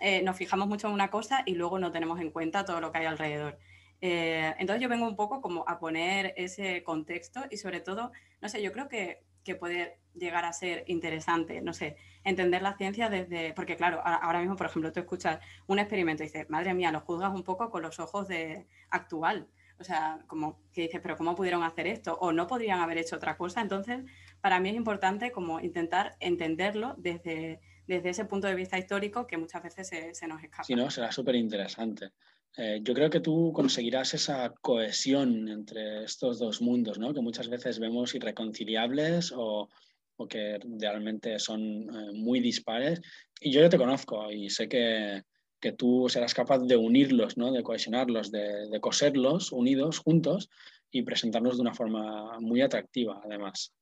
eh, 0.00 0.22
nos 0.22 0.36
fijamos 0.36 0.66
mucho 0.66 0.88
en 0.88 0.94
una 0.94 1.10
cosa 1.10 1.42
y 1.46 1.54
luego 1.54 1.78
no 1.78 1.92
tenemos 1.92 2.20
en 2.20 2.30
cuenta 2.30 2.64
todo 2.64 2.80
lo 2.80 2.90
que 2.90 2.98
hay 2.98 3.06
alrededor. 3.06 3.58
Eh, 4.06 4.54
entonces 4.58 4.82
yo 4.82 4.90
vengo 4.90 5.08
un 5.08 5.16
poco 5.16 5.40
como 5.40 5.64
a 5.66 5.78
poner 5.78 6.34
ese 6.36 6.82
contexto 6.82 7.40
y 7.50 7.56
sobre 7.56 7.80
todo, 7.80 8.12
no 8.42 8.50
sé, 8.50 8.62
yo 8.62 8.70
creo 8.70 8.86
que, 8.86 9.24
que 9.42 9.54
puede 9.54 9.98
llegar 10.12 10.44
a 10.44 10.52
ser 10.52 10.84
interesante, 10.88 11.62
no 11.62 11.72
sé, 11.72 11.96
entender 12.22 12.60
la 12.60 12.76
ciencia 12.76 13.08
desde, 13.08 13.54
porque 13.54 13.76
claro, 13.76 14.02
ahora 14.04 14.40
mismo, 14.40 14.56
por 14.56 14.66
ejemplo, 14.66 14.92
tú 14.92 15.00
escuchas 15.00 15.40
un 15.66 15.78
experimento 15.78 16.22
y 16.22 16.26
dices, 16.26 16.50
madre 16.50 16.74
mía, 16.74 16.92
lo 16.92 17.00
juzgas 17.00 17.32
un 17.32 17.44
poco 17.44 17.70
con 17.70 17.80
los 17.80 17.98
ojos 17.98 18.28
de 18.28 18.66
actual, 18.90 19.48
o 19.80 19.84
sea, 19.84 20.22
como 20.26 20.60
que 20.74 20.82
dices, 20.82 21.00
pero 21.02 21.16
¿cómo 21.16 21.34
pudieron 21.34 21.62
hacer 21.62 21.86
esto? 21.86 22.18
O 22.20 22.30
no 22.30 22.46
podrían 22.46 22.80
haber 22.80 22.98
hecho 22.98 23.16
otra 23.16 23.38
cosa. 23.38 23.62
Entonces, 23.62 24.04
para 24.42 24.60
mí 24.60 24.68
es 24.68 24.76
importante 24.76 25.32
como 25.32 25.60
intentar 25.60 26.14
entenderlo 26.20 26.94
desde, 26.98 27.58
desde 27.86 28.10
ese 28.10 28.26
punto 28.26 28.48
de 28.48 28.54
vista 28.54 28.76
histórico 28.76 29.26
que 29.26 29.38
muchas 29.38 29.62
veces 29.62 29.88
se, 29.88 30.14
se 30.14 30.28
nos 30.28 30.42
escapa. 30.44 30.64
Sí, 30.64 30.74
no, 30.74 30.90
será 30.90 31.10
súper 31.10 31.36
interesante. 31.36 32.12
Eh, 32.56 32.80
yo 32.82 32.94
creo 32.94 33.10
que 33.10 33.20
tú 33.20 33.52
conseguirás 33.52 34.14
esa 34.14 34.54
cohesión 34.60 35.48
entre 35.48 36.04
estos 36.04 36.38
dos 36.38 36.62
mundos, 36.62 36.98
¿no? 36.98 37.12
que 37.12 37.20
muchas 37.20 37.48
veces 37.48 37.80
vemos 37.80 38.14
irreconciliables 38.14 39.32
o, 39.36 39.68
o 40.16 40.28
que 40.28 40.60
realmente 40.78 41.38
son 41.40 41.62
eh, 41.62 42.12
muy 42.12 42.40
dispares. 42.40 43.00
Y 43.40 43.50
yo 43.50 43.60
ya 43.60 43.68
te 43.68 43.78
conozco 43.78 44.30
y 44.30 44.50
sé 44.50 44.68
que, 44.68 45.22
que 45.60 45.72
tú 45.72 46.08
serás 46.08 46.32
capaz 46.32 46.60
de 46.60 46.76
unirlos, 46.76 47.36
¿no? 47.36 47.50
de 47.50 47.64
cohesionarlos, 47.64 48.30
de, 48.30 48.68
de, 48.68 48.80
coserlos 48.80 49.50
unidos, 49.50 49.98
juntos 49.98 50.48
y 50.92 51.02
presentarlos 51.02 51.56
de 51.56 51.62
una 51.62 51.74
forma 51.74 52.38
muy 52.38 52.62
atractiva, 52.62 53.20
además. 53.24 53.74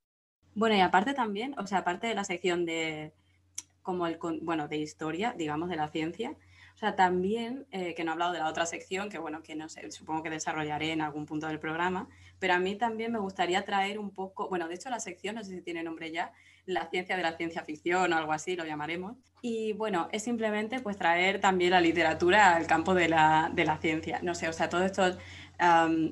Bueno, 0.54 0.76
y 0.76 0.80
aparte 0.80 1.12
también, 1.12 1.54
o 1.58 1.66
sea, 1.66 1.78
aparte 1.78 2.06
de 2.06 2.14
la 2.14 2.24
sección 2.24 2.64
de, 2.64 3.12
como 3.82 4.06
el, 4.06 4.18
bueno, 4.42 4.68
de 4.68 4.78
historia, 4.78 5.34
digamos, 5.36 5.68
de 5.68 5.76
la 5.76 5.88
ciencia, 5.88 6.36
o 6.74 6.78
sea, 6.78 6.96
también, 6.96 7.66
eh, 7.70 7.94
que 7.94 8.04
no 8.04 8.10
he 8.10 8.14
hablado 8.14 8.32
de 8.32 8.38
la 8.38 8.48
otra 8.48 8.66
sección, 8.66 9.08
que 9.08 9.18
bueno, 9.18 9.42
que 9.42 9.54
no 9.54 9.68
sé, 9.68 9.90
supongo 9.90 10.22
que 10.22 10.30
desarrollaré 10.30 10.92
en 10.92 11.00
algún 11.00 11.26
punto 11.26 11.46
del 11.46 11.58
programa, 11.58 12.08
pero 12.38 12.54
a 12.54 12.58
mí 12.58 12.76
también 12.76 13.12
me 13.12 13.18
gustaría 13.18 13.64
traer 13.64 13.98
un 13.98 14.10
poco, 14.10 14.48
bueno, 14.48 14.68
de 14.68 14.74
hecho 14.74 14.90
la 14.90 14.98
sección, 14.98 15.36
no 15.36 15.44
sé 15.44 15.50
si 15.50 15.62
tiene 15.62 15.82
nombre 15.82 16.10
ya, 16.10 16.32
la 16.64 16.88
ciencia 16.88 17.16
de 17.16 17.22
la 17.22 17.36
ciencia 17.36 17.62
ficción 17.62 18.12
o 18.12 18.16
algo 18.16 18.32
así, 18.32 18.56
lo 18.56 18.64
llamaremos. 18.64 19.16
Y 19.42 19.72
bueno, 19.74 20.08
es 20.12 20.22
simplemente 20.22 20.80
pues 20.80 20.96
traer 20.96 21.40
también 21.40 21.72
la 21.72 21.80
literatura 21.80 22.54
al 22.56 22.66
campo 22.66 22.94
de 22.94 23.08
la, 23.08 23.50
de 23.52 23.64
la 23.64 23.78
ciencia. 23.78 24.20
No 24.22 24.34
sé, 24.34 24.48
o 24.48 24.52
sea, 24.52 24.68
todos 24.68 24.84
estos, 24.84 25.18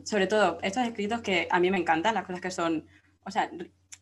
sobre 0.04 0.26
todo 0.26 0.58
estos 0.62 0.84
escritos 0.84 1.20
que 1.20 1.48
a 1.50 1.60
mí 1.60 1.70
me 1.70 1.78
encantan, 1.78 2.14
las 2.14 2.24
cosas 2.24 2.40
que 2.40 2.50
son, 2.50 2.86
o 3.24 3.30
sea, 3.30 3.50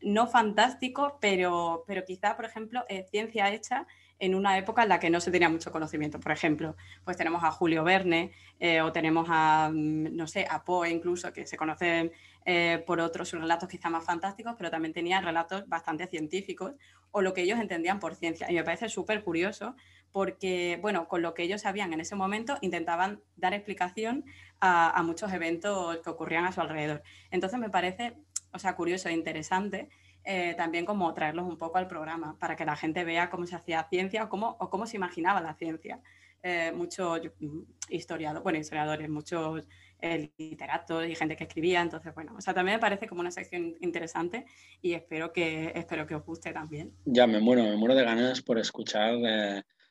no 0.00 0.26
fantásticos, 0.26 1.14
pero, 1.20 1.84
pero 1.86 2.04
quizá, 2.04 2.36
por 2.36 2.46
ejemplo, 2.46 2.84
ciencia 3.10 3.52
hecha 3.52 3.86
en 4.18 4.34
una 4.34 4.58
época 4.58 4.82
en 4.82 4.88
la 4.88 4.98
que 4.98 5.10
no 5.10 5.20
se 5.20 5.30
tenía 5.30 5.48
mucho 5.48 5.70
conocimiento. 5.70 6.18
Por 6.18 6.32
ejemplo, 6.32 6.76
pues 7.04 7.16
tenemos 7.16 7.44
a 7.44 7.50
Julio 7.50 7.84
Verne 7.84 8.32
eh, 8.58 8.80
o 8.80 8.92
tenemos 8.92 9.28
a, 9.30 9.70
mm, 9.72 10.16
no 10.16 10.26
sé, 10.26 10.46
a 10.48 10.64
Poe 10.64 10.90
incluso, 10.90 11.32
que 11.32 11.46
se 11.46 11.56
conocen 11.56 12.12
eh, 12.44 12.82
por 12.86 13.00
otros 13.00 13.30
relatos 13.32 13.68
quizá 13.68 13.90
más 13.90 14.04
fantásticos, 14.04 14.54
pero 14.56 14.70
también 14.70 14.92
tenían 14.92 15.24
relatos 15.24 15.68
bastante 15.68 16.06
científicos 16.06 16.72
o 17.10 17.22
lo 17.22 17.32
que 17.32 17.42
ellos 17.42 17.60
entendían 17.60 18.00
por 18.00 18.14
ciencia. 18.14 18.50
Y 18.50 18.54
me 18.54 18.64
parece 18.64 18.88
súper 18.88 19.22
curioso 19.22 19.76
porque, 20.10 20.78
bueno, 20.80 21.06
con 21.06 21.22
lo 21.22 21.34
que 21.34 21.42
ellos 21.42 21.62
sabían 21.62 21.92
en 21.92 22.00
ese 22.00 22.16
momento, 22.16 22.56
intentaban 22.60 23.20
dar 23.36 23.54
explicación 23.54 24.24
a, 24.60 24.90
a 24.98 25.02
muchos 25.02 25.32
eventos 25.32 25.98
que 25.98 26.10
ocurrían 26.10 26.44
a 26.44 26.52
su 26.52 26.60
alrededor. 26.60 27.02
Entonces 27.30 27.58
me 27.60 27.70
parece, 27.70 28.16
o 28.52 28.58
sea, 28.58 28.74
curioso 28.74 29.08
e 29.08 29.12
interesante 29.12 29.88
eh, 30.30 30.52
también 30.58 30.84
como 30.84 31.14
traerlos 31.14 31.46
un 31.46 31.56
poco 31.56 31.78
al 31.78 31.88
programa 31.88 32.36
para 32.38 32.54
que 32.54 32.66
la 32.66 32.76
gente 32.76 33.02
vea 33.02 33.30
cómo 33.30 33.46
se 33.46 33.56
hacía 33.56 33.86
ciencia 33.88 34.24
o 34.24 34.28
cómo, 34.28 34.58
o 34.60 34.68
cómo 34.68 34.84
se 34.86 34.98
imaginaba 34.98 35.40
la 35.40 35.54
ciencia. 35.54 36.02
Eh, 36.42 36.70
muchos 36.76 37.22
mm, 37.40 37.60
historiadores, 37.88 38.42
bueno, 38.42 38.58
historiadores, 38.58 39.08
muchos 39.08 39.64
eh, 40.02 40.30
literatos 40.36 41.06
y 41.06 41.14
gente 41.14 41.34
que 41.34 41.44
escribía, 41.44 41.80
entonces 41.80 42.14
bueno, 42.14 42.34
o 42.36 42.42
sea, 42.42 42.52
también 42.52 42.76
me 42.76 42.78
parece 42.78 43.08
como 43.08 43.22
una 43.22 43.30
sección 43.30 43.74
interesante 43.80 44.44
y 44.82 44.92
espero 44.92 45.32
que, 45.32 45.72
espero 45.74 46.06
que 46.06 46.14
os 46.14 46.26
guste 46.26 46.52
también. 46.52 46.92
Ya 47.06 47.26
me 47.26 47.40
muero, 47.40 47.62
me 47.62 47.78
muero 47.78 47.94
de 47.94 48.04
ganas 48.04 48.42
por 48.42 48.58
escuchar 48.58 49.14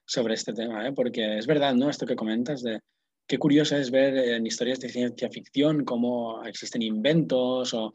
sobre 0.06 0.36
este 0.36 0.54
tema, 0.54 0.94
porque 0.96 1.40
es 1.40 1.48
verdad, 1.48 1.74
¿no? 1.74 1.90
Esto 1.90 2.06
que 2.06 2.16
comentas 2.16 2.62
de 2.62 2.80
qué 3.26 3.40
curioso 3.40 3.76
es 3.76 3.90
ver 3.90 4.16
en 4.16 4.46
historias 4.46 4.80
de 4.82 4.90
ciencia 4.90 5.32
ficción 5.32 5.84
cómo 5.84 6.44
existen 6.44 6.84
inventos 6.84 7.74
o 7.74 7.92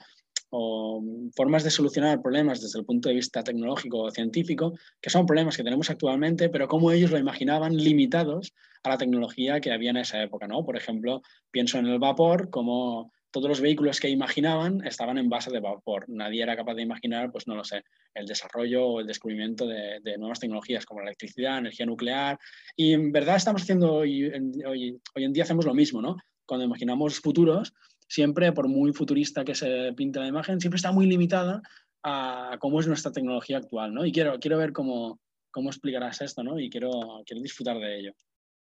o 0.54 1.02
formas 1.34 1.64
de 1.64 1.70
solucionar 1.70 2.20
problemas 2.20 2.60
desde 2.60 2.78
el 2.78 2.84
punto 2.84 3.08
de 3.08 3.14
vista 3.14 3.42
tecnológico 3.42 4.00
o 4.00 4.10
científico, 4.10 4.74
que 5.00 5.08
son 5.08 5.24
problemas 5.24 5.56
que 5.56 5.64
tenemos 5.64 5.88
actualmente, 5.88 6.50
pero 6.50 6.68
como 6.68 6.92
ellos 6.92 7.10
lo 7.10 7.18
imaginaban 7.18 7.74
limitados 7.74 8.52
a 8.82 8.90
la 8.90 8.98
tecnología 8.98 9.60
que 9.62 9.72
había 9.72 9.90
en 9.90 9.96
esa 9.96 10.22
época. 10.22 10.46
¿no? 10.46 10.62
Por 10.62 10.76
ejemplo, 10.76 11.22
pienso 11.50 11.78
en 11.78 11.86
el 11.86 11.98
vapor, 11.98 12.50
como 12.50 13.10
todos 13.30 13.48
los 13.48 13.60
vehículos 13.62 13.98
que 13.98 14.10
imaginaban 14.10 14.86
estaban 14.86 15.16
en 15.16 15.30
base 15.30 15.50
de 15.50 15.60
vapor. 15.60 16.04
Nadie 16.08 16.42
era 16.42 16.54
capaz 16.54 16.74
de 16.74 16.82
imaginar, 16.82 17.32
pues 17.32 17.48
no 17.48 17.54
lo 17.54 17.64
sé, 17.64 17.82
el 18.12 18.26
desarrollo 18.26 18.84
o 18.84 19.00
el 19.00 19.06
descubrimiento 19.06 19.66
de, 19.66 20.18
nuevas 20.18 20.38
tecnologías 20.38 20.84
como 20.84 21.00
la 21.00 21.06
electricidad, 21.06 21.56
energía 21.56 21.86
nuclear. 21.86 22.38
Y 22.76 22.92
en 22.92 23.10
verdad 23.10 23.36
estamos 23.36 23.62
haciendo, 23.62 23.94
hoy, 23.94 24.30
hoy, 24.66 25.00
hoy 25.14 25.24
en 25.24 25.32
día 25.32 25.44
hacemos 25.44 25.64
lo 25.64 25.72
mismo, 25.72 26.02
¿no? 26.02 26.18
Cuando 26.44 26.66
imaginamos 26.66 27.20
futuros, 27.20 27.72
siempre, 28.12 28.52
por 28.52 28.68
muy 28.68 28.92
futurista 28.92 29.42
que 29.42 29.54
se 29.54 29.90
pinte 29.94 30.20
la 30.20 30.26
imagen, 30.26 30.60
siempre 30.60 30.76
está 30.76 30.92
muy 30.92 31.06
limitada 31.06 31.62
a 32.02 32.58
cómo 32.60 32.78
es 32.78 32.86
nuestra 32.86 33.10
tecnología 33.10 33.56
actual, 33.56 33.94
¿no? 33.94 34.04
Y 34.04 34.12
quiero, 34.12 34.38
quiero 34.38 34.58
ver 34.58 34.74
cómo, 34.74 35.18
cómo 35.50 35.70
explicarás 35.70 36.20
esto, 36.20 36.42
¿no? 36.42 36.60
Y 36.60 36.68
quiero, 36.68 36.90
quiero 37.24 37.42
disfrutar 37.42 37.78
de 37.78 38.00
ello. 38.00 38.12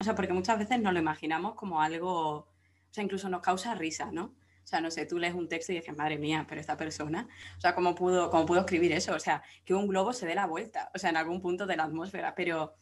O 0.00 0.04
sea, 0.04 0.16
porque 0.16 0.32
muchas 0.32 0.58
veces 0.58 0.80
nos 0.80 0.92
lo 0.92 0.98
imaginamos 0.98 1.54
como 1.54 1.80
algo, 1.80 2.10
o 2.10 2.48
sea, 2.90 3.04
incluso 3.04 3.28
nos 3.28 3.40
causa 3.40 3.76
risa, 3.76 4.10
¿no? 4.10 4.24
O 4.24 4.66
sea, 4.66 4.80
no 4.80 4.90
sé, 4.90 5.06
tú 5.06 5.18
lees 5.18 5.34
un 5.34 5.48
texto 5.48 5.70
y 5.70 5.76
dices, 5.76 5.96
madre 5.96 6.18
mía, 6.18 6.44
pero 6.48 6.60
esta 6.60 6.76
persona, 6.76 7.28
o 7.56 7.60
sea, 7.60 7.76
¿cómo 7.76 7.94
pudo, 7.94 8.30
cómo 8.30 8.44
pudo 8.44 8.60
escribir 8.60 8.90
eso? 8.90 9.14
O 9.14 9.20
sea, 9.20 9.44
que 9.64 9.72
un 9.72 9.86
globo 9.86 10.12
se 10.12 10.26
dé 10.26 10.34
la 10.34 10.46
vuelta, 10.46 10.90
o 10.96 10.98
sea, 10.98 11.10
en 11.10 11.16
algún 11.16 11.40
punto 11.40 11.64
de 11.64 11.76
la 11.76 11.84
atmósfera, 11.84 12.34
pero 12.34 12.74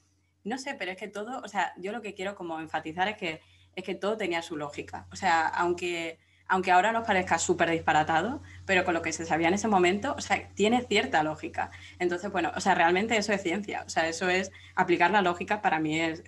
no 0.44 0.56
sé, 0.56 0.74
pero 0.78 0.92
es 0.92 0.96
que 0.96 1.08
todo, 1.08 1.42
o 1.44 1.48
sea, 1.48 1.74
yo 1.76 1.92
lo 1.92 2.00
que 2.00 2.14
quiero 2.14 2.34
como 2.34 2.60
enfatizar 2.60 3.08
es 3.08 3.18
que, 3.18 3.42
es 3.74 3.84
que 3.84 3.94
todo 3.94 4.16
tenía 4.16 4.40
su 4.40 4.56
lógica. 4.56 5.06
O 5.12 5.16
sea, 5.16 5.48
aunque 5.48 6.18
aunque 6.48 6.70
ahora 6.70 6.92
nos 6.92 7.06
parezca 7.06 7.38
súper 7.38 7.70
disparatado, 7.70 8.42
pero 8.64 8.84
con 8.84 8.94
lo 8.94 9.02
que 9.02 9.12
se 9.12 9.24
sabía 9.24 9.48
en 9.48 9.54
ese 9.54 9.68
momento, 9.68 10.14
o 10.16 10.20
sea, 10.20 10.48
tiene 10.54 10.82
cierta 10.82 11.22
lógica. 11.22 11.70
Entonces, 11.98 12.30
bueno, 12.30 12.52
o 12.54 12.60
sea, 12.60 12.74
realmente 12.74 13.16
eso 13.16 13.32
es 13.32 13.42
ciencia, 13.42 13.82
o 13.84 13.88
sea, 13.88 14.08
eso 14.08 14.28
es 14.28 14.50
aplicar 14.74 15.10
la 15.10 15.22
lógica 15.22 15.60
para 15.60 15.80
mí 15.80 16.00
es, 16.00 16.22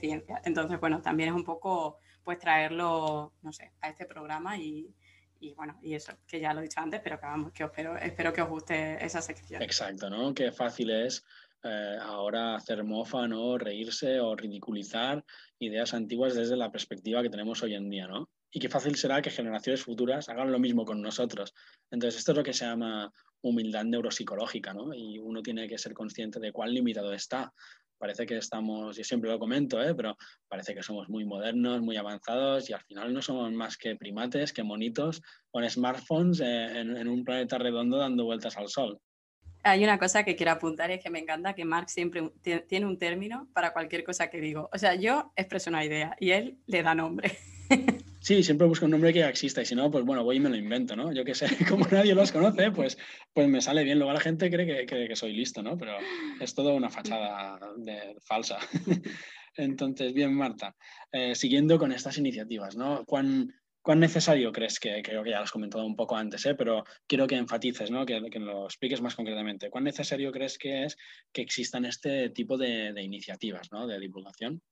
ciencia. 0.00 0.40
Entonces, 0.44 0.80
bueno, 0.80 1.00
también 1.02 1.30
es 1.30 1.34
un 1.34 1.44
poco, 1.44 1.98
pues, 2.24 2.38
traerlo, 2.38 3.32
no 3.42 3.52
sé, 3.52 3.72
a 3.80 3.88
este 3.88 4.06
programa 4.06 4.56
y, 4.58 4.94
bueno, 5.56 5.78
y 5.82 5.94
eso, 5.94 6.12
que 6.26 6.40
ya 6.40 6.52
lo 6.52 6.60
he 6.60 6.64
dicho 6.64 6.80
antes, 6.80 7.00
pero 7.02 7.18
que 7.18 7.26
vamos, 7.26 7.52
que 7.52 7.64
espero, 7.64 7.96
espero 7.96 8.32
que 8.32 8.42
os 8.42 8.48
guste 8.48 9.04
esa 9.04 9.22
sección. 9.22 9.62
Exacto, 9.62 10.10
¿no? 10.10 10.34
Qué 10.34 10.52
fácil 10.52 10.90
es 10.90 11.24
eh, 11.62 11.96
ahora 12.00 12.56
hacer 12.56 12.84
mofa, 12.84 13.28
¿no? 13.28 13.58
Reírse 13.58 14.20
o 14.20 14.34
ridiculizar 14.36 15.24
ideas 15.58 15.94
antiguas 15.94 16.34
desde 16.34 16.56
la 16.56 16.70
perspectiva 16.70 17.22
que 17.22 17.30
tenemos 17.30 17.62
hoy 17.62 17.74
en 17.74 17.90
día, 17.90 18.06
¿no? 18.06 18.28
y 18.52 18.58
qué 18.58 18.68
fácil 18.68 18.96
será 18.96 19.22
que 19.22 19.30
generaciones 19.30 19.82
futuras 19.82 20.28
hagan 20.28 20.50
lo 20.50 20.58
mismo 20.58 20.84
con 20.84 21.00
nosotros. 21.00 21.54
Entonces, 21.90 22.18
esto 22.18 22.32
es 22.32 22.38
lo 22.38 22.44
que 22.44 22.52
se 22.52 22.64
llama 22.64 23.12
humildad 23.42 23.84
neuropsicológica, 23.84 24.74
¿no? 24.74 24.92
Y 24.92 25.18
uno 25.18 25.42
tiene 25.42 25.68
que 25.68 25.78
ser 25.78 25.94
consciente 25.94 26.40
de 26.40 26.52
cuán 26.52 26.74
limitado 26.74 27.12
está. 27.12 27.52
Parece 27.96 28.26
que 28.26 28.38
estamos, 28.38 28.96
yo 28.96 29.04
siempre 29.04 29.30
lo 29.30 29.38
comento, 29.38 29.80
¿eh? 29.82 29.94
pero 29.94 30.16
parece 30.48 30.74
que 30.74 30.82
somos 30.82 31.08
muy 31.10 31.26
modernos, 31.26 31.82
muy 31.82 31.96
avanzados 31.96 32.68
y 32.70 32.72
al 32.72 32.80
final 32.80 33.12
no 33.12 33.20
somos 33.20 33.52
más 33.52 33.76
que 33.76 33.94
primates, 33.94 34.54
que 34.54 34.62
monitos 34.62 35.20
con 35.50 35.68
smartphones 35.68 36.40
eh, 36.40 36.80
en, 36.80 36.96
en 36.96 37.08
un 37.08 37.24
planeta 37.24 37.58
redondo 37.58 37.98
dando 37.98 38.24
vueltas 38.24 38.56
al 38.56 38.68
sol. 38.68 38.98
Hay 39.62 39.84
una 39.84 39.98
cosa 39.98 40.24
que 40.24 40.36
quiero 40.36 40.52
apuntar 40.52 40.90
y 40.90 40.94
es 40.94 41.02
que 41.02 41.10
me 41.10 41.18
encanta 41.18 41.54
que 41.54 41.64
Mark 41.64 41.90
siempre 41.90 42.30
tiene 42.66 42.86
un 42.86 42.98
término 42.98 43.48
para 43.52 43.72
cualquier 43.72 44.04
cosa 44.04 44.30
que 44.30 44.40
digo. 44.40 44.68
O 44.72 44.78
sea, 44.78 44.94
yo 44.94 45.32
expreso 45.36 45.70
una 45.70 45.84
idea 45.84 46.16
y 46.18 46.30
él 46.30 46.58
le 46.66 46.82
da 46.82 46.94
nombre. 46.94 47.36
Sí, 48.22 48.42
siempre 48.42 48.66
busco 48.66 48.84
un 48.84 48.90
nombre 48.90 49.14
que 49.14 49.26
exista 49.26 49.62
y 49.62 49.64
si 49.64 49.74
no, 49.74 49.90
pues 49.90 50.04
bueno, 50.04 50.22
voy 50.22 50.36
y 50.36 50.40
me 50.40 50.50
lo 50.50 50.56
invento, 50.56 50.94
¿no? 50.94 51.10
Yo 51.10 51.24
que 51.24 51.34
sé, 51.34 51.46
como 51.68 51.86
nadie 51.86 52.14
los 52.14 52.30
conoce, 52.30 52.70
pues, 52.70 52.98
pues 53.32 53.48
me 53.48 53.62
sale 53.62 53.82
bien. 53.82 53.98
Luego 53.98 54.12
la 54.12 54.20
gente 54.20 54.50
cree 54.50 54.86
que, 54.86 55.08
que, 55.08 55.16
soy 55.16 55.32
listo, 55.32 55.62
¿no? 55.62 55.78
Pero 55.78 55.92
es 56.38 56.54
todo 56.54 56.74
una 56.74 56.90
fachada 56.90 57.58
falsa. 58.20 58.58
Entonces, 59.56 60.12
bien, 60.12 60.34
Marta, 60.34 60.76
eh, 61.12 61.34
siguiendo 61.34 61.78
con 61.78 61.92
estas 61.92 62.18
iniciativas, 62.18 62.76
¿no? 62.76 63.04
¿Cuán, 63.06 63.54
¿Cuán 63.82 64.00
necesario 64.00 64.52
crees 64.52 64.78
que, 64.78 65.02
creo 65.02 65.22
que 65.22 65.30
ya 65.30 65.38
lo 65.38 65.44
has 65.44 65.50
comentado 65.50 65.86
un 65.86 65.96
poco 65.96 66.16
antes, 66.16 66.44
¿eh? 66.44 66.54
pero 66.54 66.84
quiero 67.06 67.26
que 67.26 67.36
enfatices, 67.36 67.90
¿no? 67.90 68.04
que, 68.04 68.20
que, 68.30 68.38
lo 68.38 68.64
expliques 68.64 69.00
más 69.00 69.14
concretamente. 69.14 69.70
¿Cuán 69.70 69.84
necesario 69.84 70.30
crees 70.32 70.58
que 70.58 70.84
es 70.84 70.98
que 71.32 71.40
existan 71.40 71.86
este 71.86 72.28
tipo 72.30 72.58
de, 72.58 72.92
de 72.92 73.02
iniciativas 73.02 73.72
¿no? 73.72 73.86
de 73.86 73.98
divulgación? 73.98 74.62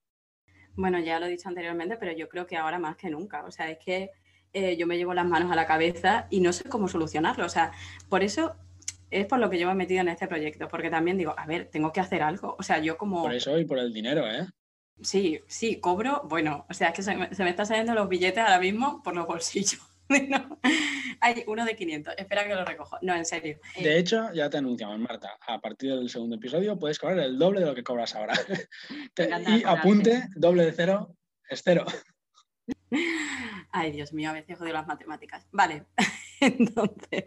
Bueno, 0.75 1.01
ya 1.01 1.19
lo 1.19 1.27
he 1.27 1.31
dicho 1.31 1.49
anteriormente, 1.49 1.97
pero 1.97 2.13
yo 2.13 2.29
creo 2.29 2.47
que 2.47 2.57
ahora 2.57 2.79
más 2.79 2.97
que 2.97 3.11
nunca. 3.11 3.45
O 3.45 3.51
sea, 3.51 3.71
es 3.71 3.79
que 3.85 4.11
eh, 4.53 4.77
yo 4.77 4.87
me 4.87 4.97
llevo 4.97 5.13
las 5.15 5.27
manos 5.27 5.51
a 5.51 5.57
la 5.57 5.67
cabeza 5.67 6.27
y 6.31 6.41
no 6.41 6.53
sé 6.53 6.69
cómo 6.69 6.87
solucionarlo. 6.87 7.45
O 7.45 7.49
sea, 7.49 7.73
por 8.09 8.23
eso 8.23 8.57
es 9.11 9.27
por 9.27 9.39
lo 9.39 9.51
que 9.51 9.59
yo 9.59 9.67
me 9.67 9.73
he 9.73 9.77
metido 9.77 10.03
en 10.03 10.09
este 10.09 10.29
proyecto, 10.29 10.69
porque 10.69 10.91
también 10.91 11.19
digo, 11.19 11.35
a 11.37 11.47
ver, 11.47 11.69
tengo 11.71 11.93
que 11.93 12.01
hacer 12.01 12.23
algo. 12.23 12.57
O 12.59 12.63
sea, 12.63 12.79
yo 12.79 12.97
como... 12.97 13.23
Por 13.23 13.35
eso 13.35 13.59
y 13.59 13.65
por 13.65 13.79
el 13.79 13.93
dinero, 13.93 14.27
¿eh? 14.27 14.47
Sí, 15.03 15.41
sí, 15.47 15.81
cobro, 15.81 16.23
bueno, 16.25 16.67
o 16.69 16.75
sea, 16.75 16.89
es 16.89 16.95
que 16.95 17.03
se 17.03 17.15
me, 17.15 17.35
se 17.35 17.45
me 17.45 17.51
están 17.51 17.67
saliendo 17.67 17.95
los 17.95 18.09
billetes 18.09 18.39
ahora 18.39 18.59
mismo 18.59 19.03
por 19.03 19.15
los 19.15 19.27
bolsillos. 19.27 19.81
no. 20.29 20.59
Hay 21.21 21.45
uno 21.47 21.65
de 21.65 21.77
500, 21.77 22.15
espera 22.17 22.47
que 22.47 22.55
lo 22.55 22.65
recojo. 22.65 22.99
No, 23.03 23.15
en 23.15 23.25
serio. 23.25 23.59
De 23.77 23.97
eh, 23.97 23.99
hecho, 23.99 24.33
ya 24.33 24.49
te 24.49 24.59
anunciamos, 24.59 24.99
Marta, 24.99 25.37
a 25.47 25.61
partir 25.61 25.95
del 25.95 26.09
segundo 26.09 26.37
episodio 26.37 26.79
puedes 26.79 26.99
cobrar 26.99 27.19
el 27.19 27.39
doble 27.39 27.61
de 27.61 27.67
lo 27.67 27.75
que 27.75 27.83
cobras 27.83 28.15
ahora. 28.15 28.35
y 29.47 29.65
apunte, 29.65 30.29
doble 30.35 30.65
de 30.65 30.73
cero 30.73 31.17
es 31.49 31.63
cero. 31.65 31.85
Ay, 33.71 33.93
Dios 33.93 34.13
mío, 34.13 34.31
a 34.31 34.35
veces 34.35 34.59
jodido 34.59 34.75
las 34.75 34.87
matemáticas. 34.87 35.47
Vale, 35.51 35.87
entonces, 36.41 37.25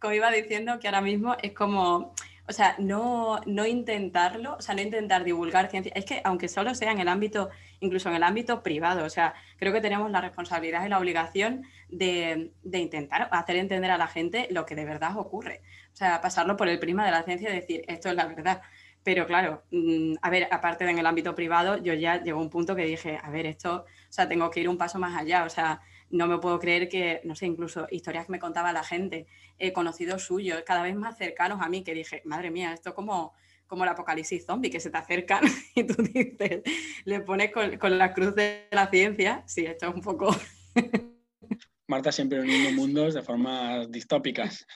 como 0.00 0.14
iba 0.14 0.30
diciendo, 0.30 0.78
que 0.80 0.88
ahora 0.88 1.00
mismo 1.00 1.36
es 1.42 1.52
como 1.52 2.14
o 2.50 2.52
sea, 2.52 2.74
no, 2.78 3.40
no 3.46 3.64
intentarlo, 3.64 4.56
o 4.58 4.60
sea, 4.60 4.74
no 4.74 4.82
intentar 4.82 5.22
divulgar 5.22 5.70
ciencia. 5.70 5.92
Es 5.94 6.04
que 6.04 6.20
aunque 6.24 6.48
solo 6.48 6.74
sea 6.74 6.90
en 6.90 6.98
el 6.98 7.06
ámbito, 7.06 7.48
incluso 7.78 8.08
en 8.08 8.16
el 8.16 8.24
ámbito 8.24 8.64
privado, 8.64 9.04
o 9.04 9.08
sea, 9.08 9.34
creo 9.56 9.72
que 9.72 9.80
tenemos 9.80 10.10
la 10.10 10.20
responsabilidad 10.20 10.84
y 10.84 10.88
la 10.88 10.98
obligación 10.98 11.62
de, 11.88 12.50
de 12.64 12.78
intentar 12.80 13.28
hacer 13.30 13.54
entender 13.54 13.92
a 13.92 13.98
la 13.98 14.08
gente 14.08 14.48
lo 14.50 14.66
que 14.66 14.74
de 14.74 14.84
verdad 14.84 15.16
ocurre. 15.16 15.62
O 15.92 15.96
sea, 15.96 16.20
pasarlo 16.20 16.56
por 16.56 16.68
el 16.68 16.80
prima 16.80 17.04
de 17.04 17.12
la 17.12 17.22
ciencia 17.22 17.50
y 17.50 17.54
decir, 17.54 17.84
esto 17.86 18.08
es 18.08 18.16
la 18.16 18.26
verdad. 18.26 18.62
Pero 19.04 19.26
claro, 19.26 19.62
mm, 19.70 20.14
a 20.20 20.30
ver, 20.30 20.48
aparte 20.50 20.84
de 20.84 20.90
en 20.90 20.98
el 20.98 21.06
ámbito 21.06 21.36
privado, 21.36 21.76
yo 21.78 21.94
ya 21.94 22.20
llegó 22.20 22.40
un 22.40 22.50
punto 22.50 22.74
que 22.74 22.84
dije, 22.84 23.18
a 23.22 23.30
ver, 23.30 23.46
esto, 23.46 23.84
o 23.86 24.12
sea, 24.12 24.28
tengo 24.28 24.50
que 24.50 24.60
ir 24.60 24.68
un 24.68 24.76
paso 24.76 24.98
más 24.98 25.16
allá. 25.16 25.44
O 25.44 25.50
sea, 25.50 25.80
no 26.10 26.26
me 26.26 26.38
puedo 26.38 26.58
creer 26.58 26.88
que, 26.88 27.20
no 27.24 27.34
sé, 27.34 27.46
incluso 27.46 27.86
historias 27.90 28.26
que 28.26 28.32
me 28.32 28.38
contaba 28.38 28.72
la 28.72 28.84
gente, 28.84 29.26
eh, 29.58 29.72
conocidos 29.72 30.24
suyos, 30.24 30.62
cada 30.66 30.82
vez 30.82 30.94
más 30.94 31.16
cercanos 31.16 31.60
a 31.62 31.68
mí, 31.68 31.82
que 31.82 31.94
dije, 31.94 32.22
madre 32.24 32.50
mía, 32.50 32.72
esto 32.72 32.94
como 32.94 33.32
como 33.70 33.84
el 33.84 33.90
apocalipsis 33.90 34.44
zombie, 34.44 34.68
que 34.68 34.80
se 34.80 34.90
te 34.90 34.98
acercan 34.98 35.44
y 35.76 35.84
tú 35.84 36.02
dices, 36.02 36.62
le 37.04 37.20
pones 37.20 37.52
con, 37.52 37.98
la 37.98 38.12
cruz 38.12 38.34
de 38.34 38.66
la 38.72 38.90
ciencia. 38.90 39.44
Sí, 39.46 39.64
esto 39.64 39.88
es 39.88 39.94
un 39.94 40.02
poco... 40.02 40.36
Marta 41.86 42.10
siempre 42.10 42.40
uniendo 42.40 42.72
mundos 42.72 43.14
de 43.14 43.22
formas 43.22 43.90
distópicas. 43.90 44.66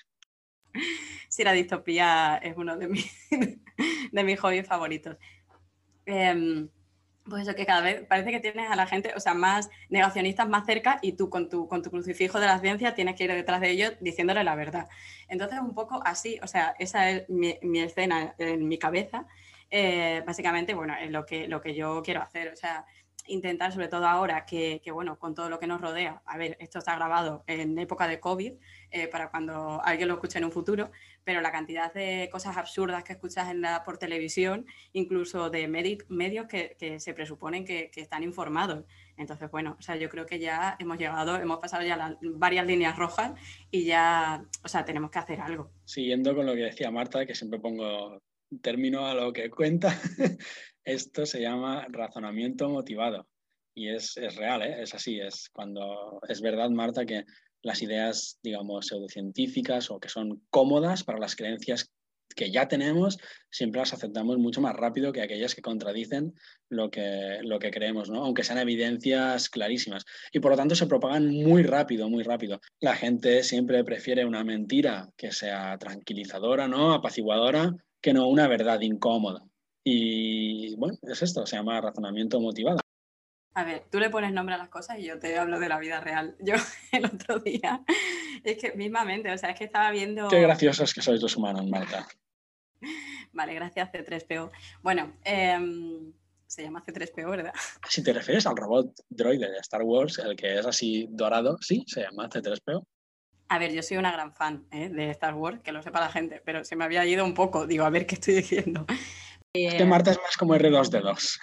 Sí, 1.29 1.43
la 1.43 1.53
distopía 1.53 2.37
es 2.37 2.57
uno 2.57 2.77
de 2.77 2.89
mis, 2.89 3.13
de 4.13 4.25
mis 4.25 4.39
hobbies 4.39 4.67
favoritos. 4.67 5.17
Em, 6.07 6.69
pues 7.29 7.43
eso 7.43 7.55
que 7.55 7.67
cada 7.67 7.81
vez 7.81 8.07
parece 8.07 8.31
que 8.31 8.41
tienes 8.41 8.71
a 8.71 8.77
la 8.77 8.87
gente, 8.87 9.13
o 9.17 9.21
sea, 9.21 9.35
más 9.35 9.71
negacionistas 9.89 10.49
más 10.49 10.67
cerca 10.67 10.99
y 11.03 11.13
tú 11.13 11.31
con 11.31 11.49
tu, 11.49 11.67
crucifijo 11.67 12.39
de 12.39 12.47
la 12.47 12.59
ciencia 12.59 12.95
tienes 12.95 13.17
que 13.17 13.25
ir 13.25 13.33
detrás 13.33 13.61
de 13.61 13.71
ellos 13.71 13.95
diciéndole 14.01 14.45
la 14.45 14.55
verdad. 14.55 14.89
Entonces, 15.29 15.59
un 15.61 15.75
poco 15.75 16.01
así, 16.05 16.39
o 16.43 16.47
sea, 16.47 16.75
esa 16.79 17.11
es 17.11 17.29
mi, 17.29 17.57
escena 17.81 18.35
en 18.39 18.69
mi 18.69 18.79
cabeza. 18.79 19.27
Eh, 19.71 20.23
básicamente, 20.27 20.75
bueno, 20.75 20.95
es 21.01 21.11
lo 21.11 21.25
que, 21.25 21.49
lo 21.49 21.61
que 21.61 21.75
yo 21.75 22.03
quiero 22.03 22.21
hacer. 22.23 22.53
O 22.53 22.57
sea, 22.57 22.85
intentar, 23.27 23.73
sobre 23.73 23.89
todo 23.89 24.07
ahora 24.07 24.45
que, 24.45 24.81
bueno, 24.93 25.19
con 25.19 25.35
todo 25.35 25.49
lo 25.49 25.59
que 25.59 25.67
nos 25.67 25.81
rodea, 25.81 26.23
a 26.27 26.37
ver, 26.37 26.57
esto 26.61 26.79
está 26.79 26.95
grabado 26.95 27.45
en 27.47 27.79
época 27.79 28.07
de 28.07 28.21
COVID, 28.21 28.53
eh, 28.91 29.09
para 29.09 29.31
cuando 29.31 29.81
alguien 29.83 30.09
lo 30.09 30.15
escuche 30.15 30.39
en 30.39 30.45
un 30.45 30.53
futuro, 30.53 30.91
pero 31.25 31.41
la 31.41 31.51
cantidad 31.51 31.93
de 31.93 32.29
cosas 32.31 32.57
absurdas 32.57 33.03
que 33.03 33.15
escuchas 33.15 33.51
en 33.51 33.61
la, 33.61 33.83
por 33.83 33.99
televisión, 33.99 34.67
incluso 34.93 35.51
de 35.51 35.67
medios 35.67 36.47
que, 36.47 36.97
se 36.99 37.15
presuponen 37.15 37.65
que, 37.65 37.91
están 37.97 38.23
informados. 38.23 38.85
Entonces, 39.17 39.51
bueno, 39.51 39.77
o 39.79 39.83
sea, 39.83 39.97
yo 39.97 40.09
creo 40.09 40.27
que 40.27 40.39
ya 40.39 40.77
hemos 40.79 40.99
llegado, 40.99 41.37
hemos 41.37 41.59
pasado 41.59 41.85
ya 41.85 42.19
varias 42.21 42.67
líneas 42.67 42.97
rojas 42.97 43.33
y 43.71 43.85
ya, 43.85 44.45
o 44.63 44.69
sea, 44.69 44.85
tenemos 44.85 45.11
que 45.11 45.19
hacer 45.19 45.41
algo. 45.41 45.71
Siguiendo 45.85 46.35
con 46.35 46.47
lo 46.47 46.55
que 46.55 46.65
decía 46.65 46.91
Marta, 46.91 47.25
que 47.25 47.35
siempre 47.35 47.61
pongo 47.61 48.21
término 48.61 49.07
a 49.07 49.15
lo 49.15 49.33
que 49.33 49.51
cuenta, 49.51 49.89
esto 50.85 51.27
se 51.27 51.41
llama 51.41 51.87
razonamiento 51.89 52.69
motivado. 52.69 53.27
Y 53.77 53.89
es, 53.89 54.17
es 54.17 54.37
real, 54.37 54.63
¿eh? 54.63 54.83
es 54.83 54.95
así, 54.95 55.19
es 55.19 55.51
cuando 55.53 56.21
es 56.29 56.41
verdad, 56.41 56.71
Marta, 56.71 57.05
que 57.05 57.25
las 57.65 57.83
ideas, 57.83 58.39
digamos, 58.43 58.87
pseudocientíficas 58.87 59.91
o 59.91 59.99
que 59.99 60.09
son 60.09 60.43
cómodas 60.51 61.03
para 61.03 61.19
las 61.19 61.35
creencias 61.35 61.91
que 62.37 62.51
ya 62.51 62.69
tenemos, 62.69 63.19
siempre 63.51 63.81
las 63.81 63.93
aceptamos 63.93 64.39
mucho 64.39 64.61
más 64.61 64.75
rápido 64.75 65.13
que 65.13 65.23
aquellas 65.23 65.55
que 65.55 65.63
contradicen 65.63 66.35
lo 66.69 66.91
que, 66.91 67.39
lo 67.43 67.59
que 67.59 67.71
creemos, 67.71 68.11
¿no? 68.11 68.25
aunque 68.25 68.43
sean 68.43 68.59
evidencias 68.59 69.49
clarísimas. 69.49 70.05
Y 70.33 70.41
por 70.41 70.51
lo 70.51 70.57
tanto 70.57 70.75
se 70.75 70.87
propagan 70.87 71.29
muy 71.29 71.63
rápido, 71.63 72.09
muy 72.09 72.23
rápido. 72.23 72.61
La 72.81 72.97
gente 72.97 73.43
siempre 73.43 73.85
prefiere 73.85 74.25
una 74.25 74.45
mentira 74.45 75.11
que 75.17 75.33
sea 75.33 75.79
tranquilizadora, 75.79 76.69
¿no? 76.69 76.93
apaciguadora, 76.93 77.75
que 78.01 78.13
no 78.13 78.29
una 78.29 78.49
verdad 78.49 78.81
incómoda. 78.81 79.43
Y 79.85 80.75
bueno, 80.77 80.99
es 81.03 81.23
esto, 81.23 81.47
se 81.47 81.57
llama 81.57 81.81
razonamiento 81.81 82.41
motivado. 82.41 82.84
A 83.57 83.63
ver, 83.63 83.85
tú 83.89 84.01
le 84.01 84.11
pones 84.11 84.33
nombre 84.33 84.57
a 84.57 84.59
las 84.59 84.69
cosas 84.69 84.99
y 84.99 85.05
yo 85.05 85.19
te 85.21 85.39
hablo 85.39 85.61
de 85.61 85.69
la 85.69 85.79
vida 85.79 86.01
real. 86.01 86.37
Yo 86.41 86.55
el 86.93 87.07
otro 87.07 87.39
día, 87.39 87.85
es 88.43 88.59
que 88.59 88.73
mismamente, 88.73 89.31
o 89.33 89.39
sea, 89.39 89.51
es 89.51 89.59
que 89.59 89.65
estaba 89.65 89.91
viendo... 89.93 90.29
Qué 90.29 90.41
graciosos 90.41 90.93
que 90.93 91.03
sois 91.03 91.23
los 91.23 91.37
humanos, 91.37 91.65
Marta. 91.67 92.07
Vale, 93.33 93.55
gracias 93.55 93.91
C3PO. 93.93 94.51
Bueno, 94.83 95.15
em, 95.25 96.13
se 96.47 96.63
llama 96.63 96.83
C3PO, 96.85 97.31
¿verdad? 97.31 97.53
Si 97.89 98.03
te 98.03 98.13
refieres 98.13 98.47
al 98.47 98.57
robot 98.57 98.93
droide 99.09 99.51
de 99.51 99.59
Star 99.59 99.83
Wars, 99.83 100.19
el 100.19 100.35
que 100.35 100.59
es 100.59 100.67
así 100.67 101.07
dorado, 101.11 101.57
sí, 101.61 101.85
se 101.87 102.03
llama 102.03 102.29
C3PO. 102.29 102.85
A 103.49 103.59
ver, 103.59 103.73
yo 103.73 103.83
soy 103.83 103.99
una 103.99 104.11
gran 104.11 104.33
fan 104.33 104.67
¿eh? 104.73 104.89
de 104.89 105.11
Star 105.11 105.35
Wars, 105.35 105.61
que 105.63 105.71
lo 105.71 105.83
sepa 105.83 106.01
la 106.01 106.11
gente, 106.11 106.43
pero 106.45 106.65
se 106.65 106.75
me 106.75 106.85
había 106.85 107.05
ido 107.07 107.25
un 107.25 107.35
poco. 107.35 107.67
Digo, 107.67 107.85
a 107.85 107.91
ver 107.91 108.07
qué 108.07 108.17
estoy 108.17 108.35
diciendo. 108.35 108.87
Es 109.53 109.75
que 109.75 109.85
Marta 109.85 110.11
es 110.11 110.19
más 110.21 110.37
como 110.37 110.57
R2D2. 110.57 111.39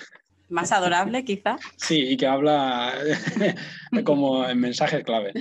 Más 0.51 0.71
adorable, 0.73 1.23
quizá. 1.23 1.57
Sí, 1.77 2.09
y 2.09 2.17
que 2.17 2.27
habla 2.27 2.93
como 4.05 4.45
en 4.45 4.59
mensajes 4.59 5.03
clave. 5.03 5.31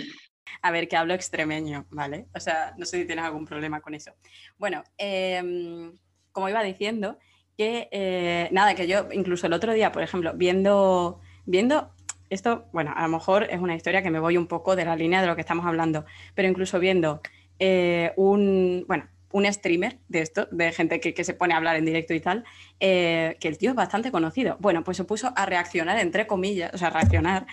A 0.62 0.70
ver, 0.70 0.86
que 0.88 0.96
hablo 0.96 1.14
extremeño, 1.14 1.86
¿vale? 1.90 2.28
O 2.32 2.38
sea, 2.38 2.74
no 2.78 2.86
sé 2.86 3.00
si 3.00 3.06
tienes 3.06 3.24
algún 3.24 3.44
problema 3.44 3.80
con 3.80 3.94
eso. 3.94 4.12
Bueno, 4.56 4.84
em, 4.98 5.92
como 6.30 6.48
iba 6.48 6.62
diciendo, 6.62 7.18
que 7.56 7.88
eh, 7.90 8.48
nada, 8.52 8.76
que 8.76 8.86
yo 8.86 9.08
incluso 9.12 9.48
el 9.48 9.52
otro 9.52 9.72
día, 9.72 9.90
por 9.90 10.04
ejemplo, 10.04 10.32
viendo, 10.34 11.20
viendo 11.44 11.90
esto, 12.28 12.68
bueno, 12.72 12.92
a 12.94 13.02
lo 13.02 13.08
mejor 13.08 13.48
es 13.50 13.60
una 13.60 13.74
historia 13.74 14.02
que 14.02 14.10
me 14.10 14.20
voy 14.20 14.36
un 14.36 14.46
poco 14.46 14.76
de 14.76 14.84
la 14.84 14.94
línea 14.94 15.20
de 15.20 15.26
lo 15.26 15.34
que 15.34 15.40
estamos 15.40 15.66
hablando, 15.66 16.04
pero 16.36 16.46
incluso 16.46 16.78
viendo 16.78 17.20
eh, 17.58 18.12
un, 18.16 18.84
bueno, 18.86 19.08
un 19.32 19.50
streamer 19.52 19.98
de 20.08 20.20
esto, 20.20 20.48
de 20.50 20.72
gente 20.72 21.00
que, 21.00 21.24
se 21.24 21.34
pone 21.34 21.54
a 21.54 21.58
hablar 21.58 21.76
en 21.76 21.84
directo 21.84 22.14
y 22.14 22.20
tal, 22.20 22.44
eh, 22.80 23.36
que 23.40 23.48
el 23.48 23.58
tío 23.58 23.70
es 23.70 23.76
bastante 23.76 24.10
conocido. 24.10 24.56
Bueno, 24.60 24.84
pues 24.84 24.96
se 24.96 25.04
puso 25.04 25.32
a 25.36 25.46
reaccionar, 25.46 25.98
entre 25.98 26.26
comillas, 26.26 26.72
o 26.74 26.78
sea, 26.78 26.90
reaccionar 26.90 27.46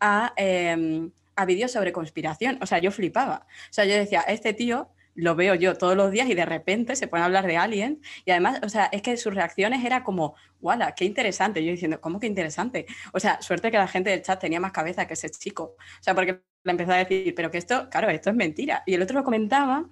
a, 0.00 0.32
em, 0.36 1.10
a 1.36 1.44
vídeos 1.44 1.72
sobre 1.72 1.92
conspiración. 1.92 2.58
O 2.62 2.66
sea, 2.66 2.78
yo 2.78 2.90
flipaba. 2.90 3.46
O 3.70 3.72
sea, 3.72 3.84
yo 3.84 3.94
decía, 3.94 4.20
este 4.22 4.54
tío 4.54 4.90
lo 5.14 5.34
veo 5.36 5.54
yo 5.54 5.76
todos 5.76 5.96
los 5.96 6.10
días 6.10 6.28
y 6.28 6.34
de 6.34 6.44
repente 6.44 6.96
se 6.96 7.06
pone 7.06 7.22
a 7.22 7.26
hablar 7.26 7.46
de 7.46 7.56
aliens 7.56 7.98
y 8.24 8.30
además, 8.32 8.60
o 8.62 8.68
sea, 8.68 8.86
es 8.86 9.02
que 9.02 9.16
sus 9.16 9.34
reacciones 9.34 9.84
era 9.84 10.02
como, 10.02 10.34
¡wala! 10.60 10.94
¡Qué 10.94 11.04
interesante! 11.04 11.64
Yo 11.64 11.70
diciendo, 11.70 12.00
¿cómo 12.00 12.18
que 12.20 12.26
interesante? 12.26 12.86
O 13.12 13.20
sea, 13.20 13.40
suerte 13.40 13.70
que 13.70 13.78
la 13.78 13.88
gente 13.88 14.10
del 14.10 14.22
chat 14.22 14.40
tenía 14.40 14.60
más 14.60 14.72
cabeza 14.72 15.06
que 15.06 15.14
ese 15.14 15.30
chico. 15.30 15.76
O 16.00 16.02
sea, 16.02 16.14
porque 16.14 16.40
le 16.64 16.70
empezó 16.70 16.92
a 16.92 16.96
decir, 16.96 17.34
pero 17.34 17.50
que 17.50 17.58
esto, 17.58 17.88
claro, 17.90 18.10
esto 18.10 18.30
es 18.30 18.36
mentira. 18.36 18.82
Y 18.86 18.94
el 18.94 19.02
otro 19.02 19.18
lo 19.18 19.24
comentaba 19.24 19.86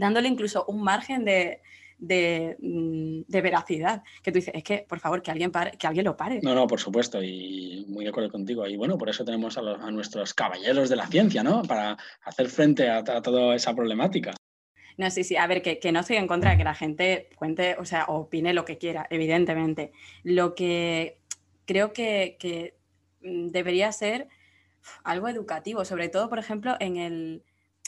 dándole 0.00 0.28
incluso 0.28 0.64
un 0.66 0.82
margen 0.82 1.24
de, 1.24 1.60
Mm, 1.98 3.22
de, 3.26 3.40
veracidad. 3.40 4.02
Que 4.22 4.32
tú 4.32 4.38
dices, 4.38 4.54
es 4.54 4.62
que, 4.62 4.84
por 4.88 5.00
favor, 5.00 5.22
que 5.22 5.30
alguien, 5.30 5.52
que 5.78 5.86
alguien 5.86 6.04
lo 6.04 6.16
pare. 6.16 6.40
No, 6.42 6.54
no, 6.54 6.66
por 6.66 6.80
supuesto, 6.80 7.22
y 7.22 7.84
muy 7.88 8.04
de 8.04 8.10
acuerdo 8.10 8.30
contigo. 8.30 8.66
Y 8.66 8.76
bueno, 8.76 8.98
por 8.98 9.08
eso 9.08 9.24
tenemos 9.24 9.56
a, 9.58 9.90
nuestros 9.90 10.34
caballeros 10.34 10.88
de 10.88 10.96
la 10.96 11.06
ciencia, 11.06 11.42
¿no? 11.42 11.62
Para 11.62 11.96
hacer 12.22 12.48
frente 12.48 12.88
a, 12.90 13.02
toda 13.04 13.54
esa 13.54 13.74
problemática. 13.74 14.34
No, 14.96 15.10
sí, 15.10 15.24
sí, 15.24 15.36
a 15.36 15.46
ver, 15.46 15.62
que, 15.62 15.92
no 15.92 16.00
estoy 16.00 16.16
en 16.16 16.28
contra 16.28 16.52
de 16.52 16.58
que 16.58 16.64
la 16.64 16.74
gente 16.74 17.28
cuente, 17.36 17.76
o 17.78 17.84
sea, 17.84 18.04
opine 18.06 18.54
lo 18.54 18.64
que 18.64 18.78
quiera, 18.78 19.06
evidentemente. 19.10 19.92
Lo 20.22 20.54
que 20.54 21.18
creo 21.64 21.92
que, 21.92 22.36
que 22.38 22.76
mm, 23.22 23.48
debería 23.48 23.90
ser 23.92 24.28
algo 25.02 25.28
educativo, 25.28 25.84
sobre 25.84 26.08
todo, 26.08 26.28
por 26.28 26.38
ejemplo, 26.38 26.76
en 26.78 26.96
el, 26.96 27.42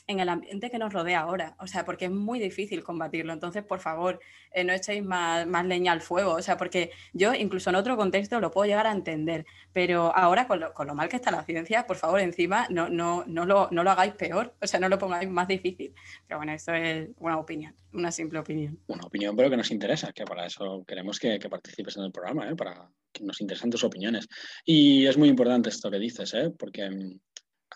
en 0.06 0.20
el 0.20 0.28
ambiente 0.28 0.70
que 0.70 0.78
nos 0.78 0.92
rodea 0.92 1.20
ahora, 1.20 1.56
o 1.58 1.66
sea, 1.66 1.84
porque 1.84 2.06
es 2.06 2.10
muy 2.10 2.38
difícil 2.38 2.84
combatirlo. 2.84 3.32
Entonces, 3.32 3.64
por 3.64 3.80
favor, 3.80 4.20
eh, 4.52 4.62
no 4.62 4.72
echéis 4.72 5.04
más, 5.04 5.46
leña 5.66 5.92
al 5.92 6.00
fuego, 6.00 6.34
o 6.34 6.42
sea, 6.42 6.56
porque 6.56 6.90
yo 7.12 7.34
incluso 7.34 7.70
en 7.70 7.76
otro 7.76 7.96
contexto 7.96 8.40
lo 8.40 8.50
puedo 8.50 8.66
llegar 8.66 8.86
a 8.86 8.92
entender, 8.92 9.46
pero 9.72 10.14
ahora 10.14 10.46
con 10.46 10.60
lo, 10.60 10.72
con 10.72 10.86
lo 10.86 10.94
mal 10.94 11.08
que 11.08 11.16
está 11.16 11.30
la 11.30 11.44
ciencia, 11.44 11.86
por 11.86 11.96
favor, 11.96 12.20
encima 12.20 12.66
no, 12.70 12.88
no, 12.88 13.24
no, 13.26 13.44
lo, 13.46 13.68
no 13.70 13.82
lo 13.82 13.90
hagáis 13.90 14.14
peor, 14.14 14.54
o 14.62 14.66
sea, 14.66 14.78
no 14.78 14.88
lo 14.88 14.98
pongáis 14.98 15.28
más 15.28 15.48
difícil. 15.48 15.92
Pero 16.26 16.38
bueno, 16.38 16.52
esto 16.52 16.72
es 16.72 17.08
una 17.18 17.38
opinión, 17.38 17.74
una 17.92 18.12
simple 18.12 18.38
opinión. 18.38 18.78
Una 18.86 19.04
opinión, 19.04 19.34
pero 19.34 19.50
que 19.50 19.56
nos 19.56 19.70
interesa, 19.70 20.12
que 20.12 20.24
para 20.24 20.46
eso 20.46 20.84
queremos 20.86 21.18
que, 21.18 21.38
que 21.38 21.48
participes 21.48 21.96
en 21.96 22.04
el 22.04 22.12
programa, 22.12 22.48
¿eh? 22.48 22.54
para 22.54 22.88
que 23.12 23.24
nos 23.24 23.40
interesan 23.40 23.70
tus 23.70 23.82
opiniones. 23.82 24.28
Y 24.64 25.06
es 25.06 25.16
muy 25.16 25.28
importante 25.28 25.70
esto 25.70 25.90
que 25.90 25.98
dices, 25.98 26.32
¿eh? 26.34 26.52
porque 26.56 26.88
mm, 26.88 27.18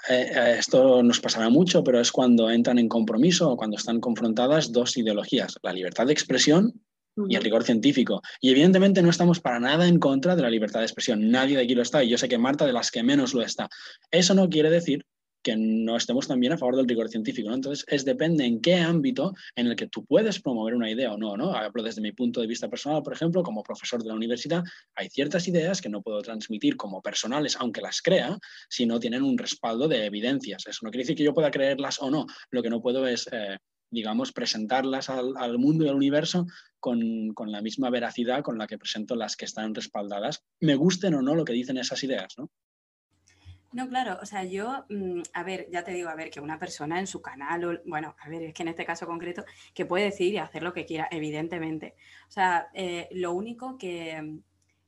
eh, 0.08 0.32
eh, 0.34 0.56
esto 0.58 1.02
nos 1.02 1.20
pasará 1.20 1.48
mucho, 1.48 1.84
pero 1.84 2.00
es 2.00 2.10
cuando 2.10 2.50
entran 2.50 2.78
en 2.78 2.88
compromiso 2.88 3.50
o 3.50 3.56
cuando 3.56 3.76
están 3.76 4.00
confrontadas 4.00 4.72
dos 4.72 4.96
ideologías, 4.96 5.58
la 5.62 5.72
libertad 5.72 6.06
de 6.06 6.12
expresión 6.12 6.80
y 7.28 7.36
el 7.36 7.42
rigor 7.42 7.64
científico. 7.64 8.22
Y 8.40 8.50
evidentemente 8.50 9.02
no 9.02 9.10
estamos 9.10 9.40
para 9.40 9.60
nada 9.60 9.86
en 9.86 9.98
contra 9.98 10.36
de 10.36 10.42
la 10.42 10.50
libertad 10.50 10.80
de 10.80 10.86
expresión. 10.86 11.30
Nadie 11.30 11.56
de 11.56 11.64
aquí 11.64 11.74
lo 11.74 11.82
está 11.82 12.02
y 12.02 12.08
yo 12.08 12.16
sé 12.16 12.28
que 12.28 12.38
Marta 12.38 12.64
de 12.64 12.72
las 12.72 12.90
que 12.90 13.02
menos 13.02 13.34
lo 13.34 13.42
está. 13.42 13.68
Eso 14.10 14.34
no 14.34 14.48
quiere 14.48 14.70
decir 14.70 15.04
que 15.42 15.56
no 15.56 15.96
estemos 15.96 16.28
también 16.28 16.52
a 16.52 16.58
favor 16.58 16.76
del 16.76 16.88
rigor 16.88 17.08
científico. 17.08 17.52
Entonces, 17.52 17.84
es 17.88 18.04
depende 18.04 18.44
en 18.44 18.60
qué 18.60 18.76
ámbito 18.76 19.34
en 19.56 19.66
el 19.66 19.76
que 19.76 19.86
tú 19.86 20.04
puedes 20.04 20.40
promover 20.40 20.74
una 20.74 20.90
idea 20.90 21.12
o 21.12 21.18
no, 21.18 21.36
no. 21.36 21.54
Hablo 21.54 21.82
desde 21.82 22.00
mi 22.00 22.12
punto 22.12 22.40
de 22.40 22.46
vista 22.46 22.68
personal, 22.68 23.02
por 23.02 23.12
ejemplo, 23.12 23.42
como 23.42 23.62
profesor 23.62 24.02
de 24.02 24.08
la 24.08 24.14
universidad, 24.14 24.62
hay 24.94 25.08
ciertas 25.08 25.48
ideas 25.48 25.80
que 25.80 25.88
no 25.88 26.02
puedo 26.02 26.20
transmitir 26.22 26.76
como 26.76 27.00
personales, 27.02 27.56
aunque 27.58 27.80
las 27.80 28.02
crea, 28.02 28.38
si 28.68 28.86
no 28.86 29.00
tienen 29.00 29.22
un 29.22 29.38
respaldo 29.38 29.88
de 29.88 30.04
evidencias. 30.04 30.66
Eso 30.66 30.80
no 30.82 30.90
quiere 30.90 31.04
decir 31.04 31.16
que 31.16 31.24
yo 31.24 31.34
pueda 31.34 31.50
creerlas 31.50 32.00
o 32.00 32.10
no. 32.10 32.26
Lo 32.50 32.62
que 32.62 32.70
no 32.70 32.80
puedo 32.80 33.06
es... 33.06 33.28
Eh, 33.32 33.56
digamos, 33.92 34.30
presentarlas 34.30 35.10
al, 35.10 35.36
al, 35.36 35.58
mundo 35.58 35.84
y 35.84 35.88
al 35.88 35.96
universo 35.96 36.46
con, 36.78 37.34
con, 37.34 37.50
la 37.50 37.60
misma 37.60 37.90
veracidad 37.90 38.42
con 38.42 38.56
la 38.56 38.68
que 38.68 38.78
presento 38.78 39.16
las 39.16 39.34
que 39.34 39.46
están 39.46 39.74
respaldadas, 39.74 40.44
me 40.60 40.76
gusten 40.76 41.14
o 41.14 41.22
no 41.22 41.34
lo 41.34 41.44
que 41.44 41.52
dicen 41.52 41.76
esas 41.76 42.04
ideas, 42.04 42.34
¿no? 42.38 42.52
No, 43.72 43.88
claro, 43.88 44.18
o 44.20 44.26
sea, 44.26 44.42
yo, 44.42 44.84
mm, 44.88 45.22
a 45.32 45.44
ver, 45.44 45.68
ya 45.70 45.84
te 45.84 45.92
digo, 45.92 46.08
a 46.08 46.16
ver, 46.16 46.30
que 46.30 46.40
una 46.40 46.58
persona 46.58 46.98
en 46.98 47.06
su 47.06 47.22
canal, 47.22 47.80
bueno, 47.86 48.16
a 48.18 48.28
ver, 48.28 48.42
es 48.42 48.54
que 48.54 48.62
en 48.62 48.68
este 48.68 48.84
caso 48.84 49.06
concreto, 49.06 49.44
que 49.74 49.86
puede 49.86 50.06
decir 50.06 50.34
y 50.34 50.38
hacer 50.38 50.64
lo 50.64 50.72
que 50.72 50.86
quiera, 50.86 51.06
evidentemente. 51.12 51.94
O 52.28 52.32
sea, 52.32 52.68
eh, 52.74 53.08
lo 53.12 53.32
único 53.32 53.78
que, 53.78 54.40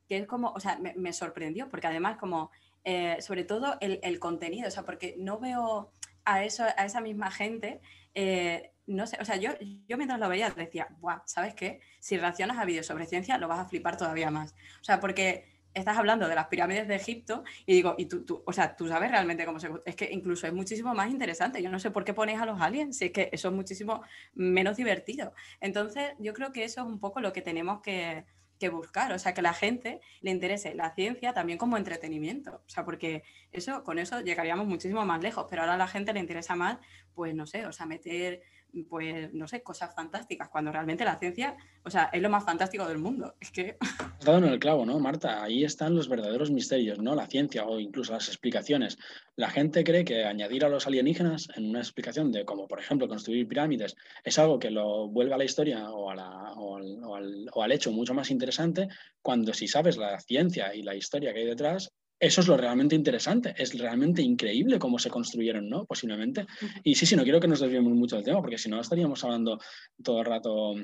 que, 0.09 0.18
es 0.18 0.27
como, 0.27 0.51
o 0.51 0.59
sea, 0.59 0.81
me, 0.97 1.12
sorprendió, 1.12 1.68
porque 1.68 1.87
además 1.87 2.18
como, 2.18 2.51
eh, 2.83 3.18
sobre 3.21 3.45
todo 3.45 3.77
el, 3.81 4.18
contenido, 4.18 4.66
o 4.66 4.71
sea, 4.73 4.85
porque 4.85 5.14
no 5.16 5.38
veo 5.38 5.92
a, 6.25 6.45
eso, 6.45 6.64
a 6.64 6.85
esa 6.85 7.01
misma 7.01 7.31
gente, 7.31 7.81
eh, 8.14 8.73
no 8.87 9.07
sé, 9.07 9.16
o 9.21 9.25
sea, 9.25 9.37
yo, 9.37 9.51
yo 9.88 9.97
mientras 9.97 10.18
lo 10.18 10.29
veía 10.29 10.51
decía, 10.51 10.88
Buah, 10.99 11.23
¿sabes 11.27 11.55
qué? 11.55 11.81
Si 12.01 12.16
reaccionas 12.18 12.59
a 12.59 12.64
vídeos 12.64 12.87
sobre 12.87 13.07
ciencia, 13.07 13.38
lo 13.38 13.47
vas 13.47 13.61
a 13.61 13.68
flipar 13.68 13.97
todavía 13.97 14.31
más. 14.33 14.55
O 14.81 14.85
sea, 14.85 14.99
porque 14.99 15.51
estás 15.74 15.96
hablando 15.96 16.28
de 16.28 16.35
las 16.35 16.46
pirámides 16.48 16.88
de 16.88 16.96
Egipto 16.96 17.44
y 17.66 17.74
digo, 17.74 17.94
y 17.98 18.06
tú, 18.06 18.24
tú, 18.24 18.42
o 18.46 18.52
sea, 18.52 18.76
tú 18.76 18.88
sabes 18.88 19.11
realmente 19.11 19.44
cómo 19.44 19.58
se... 19.61 19.70
Es 19.85 19.96
que 19.96 20.08
incluso 20.12 20.46
es 20.46 20.52
muchísimo 20.52 20.94
más 20.94 21.11
interesante. 21.11 21.62
Yo 21.62 21.70
no 21.70 21.78
sé 21.78 21.90
por 21.90 22.04
qué 22.04 22.14
ponéis 22.14 22.40
a 22.40 22.46
los 22.46 22.61
aliens, 22.61 22.96
si 22.96 23.06
es 23.06 23.12
que 23.12 23.28
eso 23.32 23.48
es 23.48 23.54
muchísimo 23.54 24.02
menos 24.35 24.76
divertido. 24.76 25.32
Entonces, 25.61 26.12
yo 26.18 26.35
creo 26.35 26.52
que 26.52 26.64
eso 26.64 26.82
es 26.82 26.87
un 26.87 27.00
poco 27.00 27.20
lo 27.20 27.32
que 27.32 27.42
tenemos 27.42 27.80
que, 27.80 28.24
que 28.62 28.68
buscar, 28.68 29.12
o 29.12 29.18
sea, 29.18 29.35
que 29.35 29.42
la 29.42 29.54
gente 29.54 30.00
le 30.20 30.30
interese 30.30 30.72
la 30.76 30.94
ciencia 30.94 31.32
también 31.32 31.58
como 31.58 31.76
entretenimiento, 31.76 32.62
o 32.64 32.68
sea, 32.68 32.85
porque 32.85 33.24
eso, 33.50 33.82
con 33.82 33.98
eso 33.98 34.20
llegaríamos 34.20 34.68
muchísimo 34.68 35.04
más 35.04 35.20
lejos, 35.20 35.46
pero 35.50 35.62
ahora 35.62 35.74
a 35.74 35.78
la 35.78 35.88
gente 35.88 36.12
le 36.12 36.20
interesa 36.20 36.54
más, 36.54 36.78
pues 37.12 37.35
no 37.35 37.44
sé, 37.44 37.66
o 37.66 37.72
sea, 37.72 37.87
meter 37.87 38.42
pues, 38.88 39.32
no 39.35 39.46
sé, 39.46 39.62
cosas 39.62 39.94
fantásticas, 39.94 40.48
cuando 40.48 40.72
realmente 40.72 41.04
la 41.04 41.18
ciencia, 41.18 41.56
o 41.85 41.90
sea, 41.90 42.11
es 42.12 42.22
lo 42.22 42.30
más 42.30 42.44
fantástico 42.44 42.87
del 42.87 42.98
mundo. 42.98 43.35
Es 43.40 43.50
que... 43.50 43.76
Dado 44.24 44.38
en 44.38 44.44
el 44.44 44.58
clavo, 44.58 44.87
¿no, 44.87 44.98
Marta? 44.98 45.42
Ahí 45.42 45.64
están 45.64 45.94
los 45.94 46.08
verdaderos 46.08 46.50
misterios, 46.50 46.98
¿no? 47.00 47.14
La 47.14 47.26
ciencia 47.26 47.66
o 47.66 47.80
incluso 47.80 48.12
las 48.12 48.28
explicaciones. 48.28 48.96
La 49.37 49.50
gente 49.50 49.82
cree 49.82 50.04
que 50.04 50.24
añadir 50.24 50.64
a 50.64 50.68
los 50.68 50.87
alienígenas 50.87 51.48
en 51.56 51.70
una 51.70 51.80
explicación 51.80 52.30
de 52.30 52.44
como, 52.44 52.68
por 52.68 52.78
ejemplo, 52.78 53.08
construir 53.08 53.48
pirámides 53.48 53.96
es 54.22 54.38
algo 54.38 54.58
que 54.58 54.70
lo 54.70 55.08
vuelve 55.08 55.35
a 55.35 55.38
la 55.38 55.44
historia 55.44 55.90
o, 55.90 56.11
a 56.11 56.14
la, 56.14 56.52
o, 56.52 56.76
al, 57.16 57.48
o 57.52 57.62
al 57.62 57.72
hecho 57.72 57.90
mucho 57.90 58.14
más 58.14 58.30
interesante, 58.30 58.88
cuando 59.20 59.52
si 59.52 59.66
sabes 59.66 59.96
la 59.96 60.18
ciencia 60.20 60.74
y 60.74 60.82
la 60.82 60.94
historia 60.94 61.32
que 61.32 61.40
hay 61.40 61.46
detrás, 61.46 61.92
eso 62.22 62.40
es 62.40 62.46
lo 62.46 62.56
realmente 62.56 62.94
interesante, 62.94 63.52
es 63.58 63.76
realmente 63.76 64.22
increíble 64.22 64.78
cómo 64.78 64.96
se 65.00 65.11
construyeron, 65.11 65.68
¿no? 65.68 65.85
Posiblemente. 65.87 66.46
Y 66.85 66.94
sí, 66.94 67.04
sí, 67.04 67.16
no 67.16 67.24
quiero 67.24 67.40
que 67.40 67.48
nos 67.48 67.58
desviemos 67.58 67.92
mucho 67.94 68.14
del 68.14 68.24
tema, 68.24 68.40
porque 68.40 68.58
si 68.58 68.68
no 68.68 68.80
estaríamos 68.80 69.24
hablando 69.24 69.58
todo 70.04 70.20
el 70.20 70.26
rato 70.26 70.74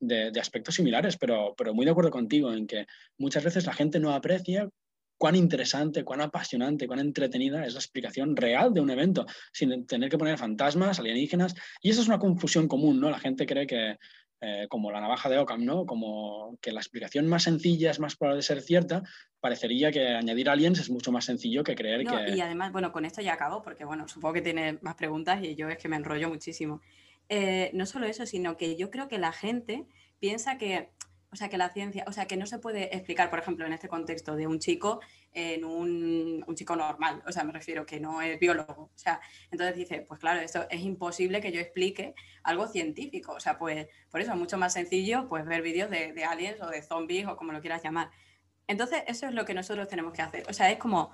de, 0.00 0.32
aspectos 0.40 0.74
similares, 0.74 1.16
pero, 1.16 1.54
pero 1.56 1.72
muy 1.72 1.84
de 1.84 1.92
acuerdo 1.92 2.10
contigo 2.10 2.52
en 2.52 2.66
que 2.66 2.86
muchas 3.16 3.44
veces 3.44 3.64
la 3.64 3.74
gente 3.74 4.00
no 4.00 4.12
aprecia 4.12 4.68
cuán 5.16 5.36
interesante, 5.36 6.02
cuán 6.02 6.20
apasionante, 6.20 6.88
cuán 6.88 6.98
entretenida 6.98 7.64
es 7.64 7.74
la 7.74 7.78
explicación 7.78 8.34
real 8.34 8.74
de 8.74 8.80
un 8.80 8.90
evento, 8.90 9.24
sin 9.52 9.86
tener 9.86 10.10
que 10.10 10.18
poner 10.18 10.36
fantasmas, 10.36 10.98
alienígenas. 10.98 11.54
Y 11.80 11.90
esa 11.90 12.00
es 12.00 12.08
una 12.08 12.18
confusión 12.18 12.66
común, 12.66 12.98
¿no? 12.98 13.08
La 13.08 13.20
gente 13.20 13.46
cree 13.46 13.68
que, 13.68 13.98
eh, 14.40 14.66
como 14.68 14.92
la 14.92 15.00
navaja 15.00 15.28
de 15.28 15.38
Ockham, 15.38 15.64
¿no? 15.64 15.84
Como 15.84 16.56
que 16.60 16.72
la 16.72 16.80
explicación 16.80 17.26
más 17.26 17.42
sencilla 17.42 17.90
es 17.90 17.98
más 17.98 18.16
probable 18.16 18.38
de 18.38 18.42
ser 18.42 18.60
cierta, 18.60 19.02
parecería 19.40 19.90
que 19.90 20.08
añadir 20.08 20.48
aliens 20.48 20.78
es 20.78 20.90
mucho 20.90 21.10
más 21.10 21.24
sencillo 21.24 21.64
que 21.64 21.74
creer 21.74 22.06
que... 22.06 22.36
Y 22.36 22.40
además, 22.40 22.72
bueno, 22.72 22.92
con 22.92 23.04
esto 23.04 23.20
ya 23.20 23.34
acabo, 23.34 23.62
porque 23.62 23.84
bueno, 23.84 24.06
supongo 24.06 24.34
que 24.34 24.42
tiene 24.42 24.78
más 24.82 24.94
preguntas 24.94 25.42
y 25.42 25.54
yo 25.54 25.68
es 25.68 25.78
que 25.78 25.88
me 25.88 25.96
enrollo 25.96 26.28
muchísimo. 26.28 26.80
Eh, 27.28 27.70
no 27.74 27.84
solo 27.84 28.06
eso, 28.06 28.26
sino 28.26 28.56
que 28.56 28.76
yo 28.76 28.90
creo 28.90 29.08
que 29.08 29.18
la 29.18 29.32
gente 29.32 29.86
piensa 30.18 30.56
que 30.58 30.90
o 31.30 31.36
sea, 31.36 31.48
que 31.48 31.58
la 31.58 31.68
ciencia, 31.70 32.04
o 32.06 32.12
sea, 32.12 32.26
que 32.26 32.36
no 32.36 32.46
se 32.46 32.58
puede 32.58 32.94
explicar, 32.96 33.28
por 33.28 33.38
ejemplo, 33.38 33.66
en 33.66 33.72
este 33.72 33.88
contexto 33.88 34.34
de 34.34 34.46
un 34.46 34.58
chico 34.58 35.00
en 35.32 35.64
un, 35.64 36.44
chico 36.54 36.74
normal, 36.74 37.22
o 37.26 37.32
sea, 37.32 37.44
me 37.44 37.52
refiero 37.52 37.84
que 37.86 38.00
no 38.00 38.22
es 38.22 38.40
biólogo. 38.40 38.90
O 38.94 38.98
sea, 38.98 39.20
entonces 39.50 39.76
dice, 39.76 40.04
pues 40.08 40.18
claro, 40.18 40.40
esto 40.40 40.66
es 40.70 40.80
imposible 40.80 41.40
que 41.40 41.52
yo 41.52 41.60
explique 41.60 42.14
algo 42.42 42.66
científico. 42.66 43.32
O 43.32 43.40
sea, 43.40 43.58
pues 43.58 43.88
por 44.10 44.20
eso 44.20 44.32
es 44.32 44.38
mucho 44.38 44.58
más 44.58 44.72
sencillo 44.72 45.28
pues 45.28 45.44
ver 45.44 45.62
vídeos 45.62 45.90
de, 45.90 46.12
de 46.12 46.24
aliens 46.24 46.60
o 46.60 46.68
de 46.68 46.82
zombies 46.82 47.26
o 47.26 47.36
como 47.36 47.52
lo 47.52 47.60
quieras 47.60 47.82
llamar. 47.82 48.10
Entonces, 48.66 49.02
eso 49.06 49.26
es 49.26 49.34
lo 49.34 49.44
que 49.44 49.54
nosotros 49.54 49.88
tenemos 49.88 50.12
que 50.12 50.22
hacer. 50.22 50.44
O 50.48 50.52
sea, 50.52 50.70
es 50.70 50.78
como 50.78 51.12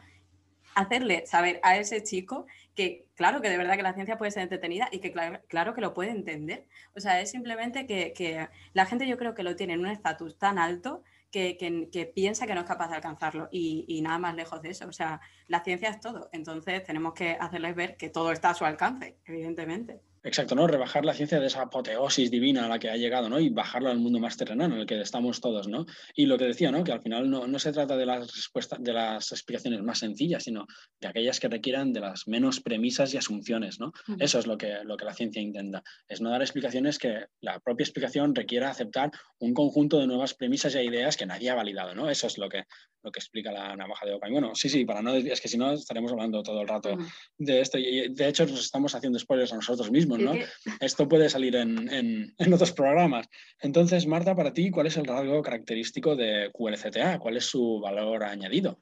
hacerle 0.75 1.27
saber 1.27 1.61
a 1.63 1.77
ese 1.77 2.03
chico 2.03 2.47
que 2.75 3.07
claro 3.15 3.41
que 3.41 3.49
de 3.49 3.59
verdad 3.59 3.77
que 3.77 3.83
la 3.83 3.95
ciencia 3.95 4.19
puede 4.19 4.31
ser 4.33 4.43
entretenida 4.43 4.89
y 4.91 4.99
que 4.99 5.13
claro, 5.13 5.41
claro 5.49 5.75
que 5.75 5.81
lo 5.81 5.95
puede 5.95 6.11
entender. 6.11 6.67
O 6.95 7.01
sea, 7.01 7.21
es 7.21 7.31
simplemente 7.31 7.87
que, 7.87 8.13
que 8.13 8.49
la 8.73 8.87
gente 8.87 9.07
yo 9.07 9.17
creo 9.17 9.35
que 9.35 9.43
lo 9.43 9.57
tiene 9.57 9.75
en 9.75 9.81
un 9.81 9.87
estatus 9.87 10.39
tan 10.39 10.59
alto 10.59 11.03
que, 11.31 11.57
que, 11.57 12.07
piensa 12.07 12.47
que 12.47 12.55
no 12.55 12.61
es 12.61 12.67
capaz 12.67 12.89
de 12.89 12.95
alcanzarlo 12.97 13.49
y, 13.51 13.85
y, 13.89 14.03
nada 14.03 14.19
más 14.19 14.37
lejos 14.37 14.63
de 14.63 14.71
eso. 14.71 14.87
O 14.87 14.93
sea, 14.93 15.21
la 15.49 15.65
ciencia 15.65 15.89
es 15.89 15.99
todo. 16.01 16.29
Entonces 16.33 16.85
tenemos 16.85 17.13
que 17.15 17.33
hacerles 17.33 17.75
ver 17.75 17.97
que 17.97 18.09
todo 18.09 18.31
está 18.31 18.51
a 18.51 18.55
su 18.55 18.65
alcance, 18.65 19.19
evidentemente. 19.27 20.01
Exacto, 20.25 20.55
¿no? 20.55 20.67
Rebajar 20.67 21.05
la 21.05 21.13
ciencia 21.13 21.39
de 21.39 21.47
esa 21.47 21.63
apoteosis 21.63 22.31
divina 22.31 22.65
a 22.65 22.69
la 22.69 22.79
que 22.79 22.89
ha 22.89 22.97
llegado, 22.97 23.29
¿no? 23.29 23.39
Y 23.39 23.51
bajarlo 23.51 23.91
al 23.91 23.99
mundo 23.99 24.19
más 24.19 24.39
terrenal 24.39 24.73
en 24.73 24.79
el 24.79 24.87
que 24.87 24.99
estamos 25.01 25.41
todos, 25.41 25.69
¿no? 25.69 25.85
Y 26.15 26.25
lo 26.25 26.39
que 26.39 26.47
decía, 26.47 26.71
¿no? 26.71 26.83
Que 26.83 26.93
al 26.93 27.03
final 27.03 27.29
no, 27.29 27.47
no 27.47 27.59
se 27.59 27.73
trata 27.73 27.95
de 27.97 28.07
las 28.07 28.35
respuestas, 28.35 28.83
de 28.83 28.95
las 28.95 29.33
explicaciones 29.33 29.83
más 29.83 29.99
sencillas, 29.99 30.45
sino 30.45 30.67
de 30.99 31.09
aquellas 31.09 31.39
que 31.41 31.49
requieran 31.49 31.93
de 31.93 32.01
las 32.01 32.27
menos 32.27 32.61
premisas 32.61 33.13
y 33.13 33.19
asunciones, 33.19 33.79
¿no? 33.81 33.89
Uh 34.09 34.13
-huh. 34.13 34.17
Eso 34.19 34.39
es 34.39 34.47
lo 34.47 34.57
que, 34.57 34.83
lo 34.85 34.97
que 34.97 35.05
la 35.05 35.13
ciencia 35.13 35.43
intenta. 35.43 35.83
Es 36.09 36.23
no 36.23 36.31
dar 36.31 36.41
explicaciones 36.41 36.99
que 36.99 37.27
la 37.43 37.61
propia 37.61 37.85
explicación 37.85 38.35
requiera 38.35 38.71
aceptar 38.71 39.11
un 39.39 39.53
conjunto 39.53 39.99
de 39.99 40.07
nuevas 40.07 40.33
premisas 40.33 40.75
e 40.75 40.85
ideas 40.85 41.19
que 41.19 41.27
nadie 41.27 41.51
ha 41.51 41.55
validado, 41.55 41.95
¿no? 41.95 42.09
Eso 42.09 42.29
es 42.29 42.39
lo 42.39 42.49
que, 42.49 42.65
lo 43.03 43.13
que 43.13 43.19
explica 43.19 43.53
la 43.53 43.77
navaja 43.77 44.07
de 44.07 44.15
Ockham. 44.15 44.33
Bueno, 44.33 44.55
sí, 44.55 44.71
sí, 44.71 44.87
para 44.87 45.03
no 45.03 45.15
es 45.15 45.41
que 45.41 45.49
si 45.49 45.59
no 45.59 45.73
estaremos 45.73 46.11
hablando 46.13 46.43
todo 46.43 46.63
el 46.63 46.69
rato 46.69 46.95
uh 46.95 46.97
-huh. 46.97 47.13
de 47.37 47.61
esto. 47.61 47.77
Y 47.79 48.09
de 48.09 48.29
hecho 48.29 48.47
nos 48.47 48.61
estamos 48.61 48.95
haciendo 48.95 49.19
spoilers 49.19 49.53
a 49.53 49.57
nosotros 49.57 49.91
mismos, 49.91 50.14
¿no? 50.19 50.33
Esto 50.81 51.09
puede 51.09 51.29
salir 51.29 51.57
en, 51.57 51.93
en, 51.93 52.35
en, 52.39 52.53
otros 52.53 52.73
programas. 52.73 53.29
Entonces, 53.61 54.07
Marta, 54.07 54.35
para 54.35 54.53
ti, 54.53 54.71
¿cuál 54.71 54.87
es 54.87 54.97
el 54.97 55.05
rasgo 55.05 55.43
característico 55.43 56.17
de 56.17 56.51
QLCTA? 56.53 57.19
¿Cuál 57.19 57.37
es 57.37 57.47
su 57.47 57.81
valor 57.81 58.25
añadido? 58.25 58.81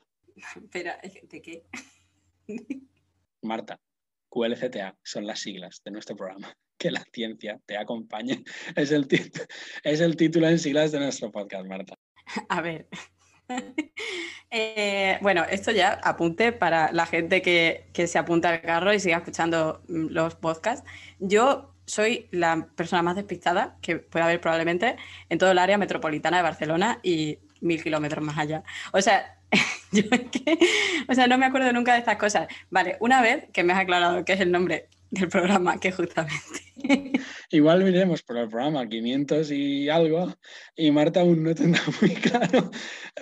Pero, 0.70 0.92
¿de 1.28 1.42
qué? 1.42 1.64
Marta, 3.42 3.80
QLCTA 4.28 4.96
son 5.02 5.26
las 5.26 5.40
siglas 5.40 5.82
de 5.84 5.90
nuestro 5.90 6.16
programa. 6.16 6.56
Que 6.78 6.90
la 6.90 7.04
ciencia 7.12 7.60
te 7.66 7.76
acompañe. 7.76 8.42
Es 8.74 8.90
el, 8.90 9.06
es 9.84 10.00
el 10.00 10.16
título 10.16 10.48
en 10.48 10.58
siglas 10.58 10.92
de 10.92 11.00
nuestro 11.00 11.30
podcast, 11.30 11.66
Marta. 11.66 11.96
A 12.48 12.60
ver, 12.60 12.88
eh, 14.50 15.18
bueno, 15.20 15.44
esto 15.48 15.70
ya 15.70 16.00
apunte 16.02 16.52
para 16.52 16.92
la 16.92 17.06
gente 17.06 17.42
que, 17.42 17.86
que, 17.92 18.06
se 18.06 18.18
apunta 18.18 18.50
al 18.50 18.60
carro 18.60 18.92
y 18.92 19.00
siga 19.00 19.18
escuchando 19.18 19.82
mm, 19.88 20.06
los 20.10 20.34
podcasts. 20.34 20.88
Yo 21.18 21.72
soy 21.86 22.28
la 22.30 22.68
persona 22.74 23.02
más 23.02 23.16
despistada 23.16 23.76
que 23.82 23.96
puede 23.96 24.24
haber 24.24 24.40
probablemente 24.40 24.96
en 25.28 25.38
todo 25.38 25.50
el 25.50 25.58
área 25.58 25.78
metropolitana 25.78 26.38
de 26.38 26.42
Barcelona 26.42 27.00
y 27.02 27.38
mil 27.60 27.82
kilómetros 27.82 28.24
más 28.24 28.38
allá. 28.38 28.62
O 28.92 29.00
sea, 29.00 29.38
yo 29.92 30.02
es 30.10 30.20
que, 30.30 30.58
o 31.08 31.14
sea, 31.14 31.26
no 31.26 31.38
me 31.38 31.46
acuerdo 31.46 31.72
nunca 31.72 31.92
de 31.92 32.00
estas 32.00 32.16
cosas. 32.16 32.48
Vale, 32.70 32.96
una 33.00 33.22
vez 33.22 33.46
que 33.52 33.64
me 33.64 33.72
has 33.72 33.80
aclarado 33.80 34.24
qué 34.24 34.34
es 34.34 34.40
el 34.40 34.50
nombre 34.50 34.88
del 35.10 35.28
programa, 35.28 35.78
que 35.78 35.92
justamente. 35.92 36.71
Igual 37.50 37.84
miremos 37.84 38.22
por 38.22 38.38
el 38.38 38.48
programa 38.48 38.88
500 38.88 39.50
y 39.50 39.88
algo, 39.88 40.34
y 40.76 40.90
Marta 40.90 41.20
aún 41.20 41.42
no 41.42 41.54
tendrá 41.54 41.82
muy 42.00 42.14
claro 42.14 42.70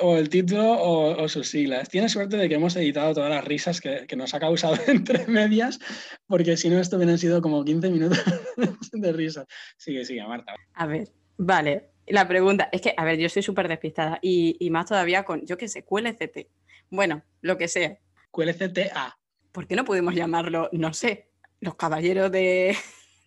o 0.00 0.16
el 0.16 0.28
título 0.28 0.72
o, 0.72 1.22
o, 1.22 1.28
sus 1.28 1.48
siglas. 1.48 1.88
Tiene 1.88 2.08
suerte 2.08 2.36
de 2.36 2.48
que 2.48 2.54
hemos 2.54 2.76
editado 2.76 3.14
todas 3.14 3.30
las 3.30 3.44
risas 3.44 3.80
que, 3.80 4.06
que 4.06 4.16
nos 4.16 4.34
ha 4.34 4.40
causado 4.40 4.76
entre 4.86 5.26
medias, 5.26 5.78
porque 6.26 6.56
si 6.56 6.68
no, 6.68 6.78
esto 6.78 6.96
hubieran 6.96 7.18
sido 7.18 7.42
como 7.42 7.64
15 7.64 7.90
minutos 7.90 8.22
de 8.92 9.12
risa. 9.12 9.46
Sigue, 9.76 10.04
sigue, 10.04 10.26
Marta. 10.26 10.54
A 10.74 10.86
ver, 10.86 11.08
vale. 11.36 11.90
La 12.06 12.26
pregunta 12.26 12.68
es 12.72 12.80
que, 12.80 12.94
a 12.96 13.04
ver, 13.04 13.18
yo 13.18 13.28
soy 13.28 13.42
súper 13.42 13.68
despistada 13.68 14.18
y, 14.20 14.56
y, 14.58 14.70
más 14.70 14.86
todavía 14.86 15.24
con, 15.24 15.46
yo 15.46 15.56
qué 15.56 15.68
sé, 15.68 15.84
QLCT. 15.84 16.48
Bueno, 16.90 17.22
lo 17.40 17.56
que 17.56 17.68
sea. 17.68 17.98
QLCTA. 18.32 19.16
¿Por 19.52 19.66
qué 19.66 19.76
no 19.76 19.84
podemos 19.84 20.14
llamarlo, 20.14 20.68
no 20.72 20.92
sé, 20.92 21.28
los 21.60 21.74
caballeros 21.76 22.32
de, 22.32 22.76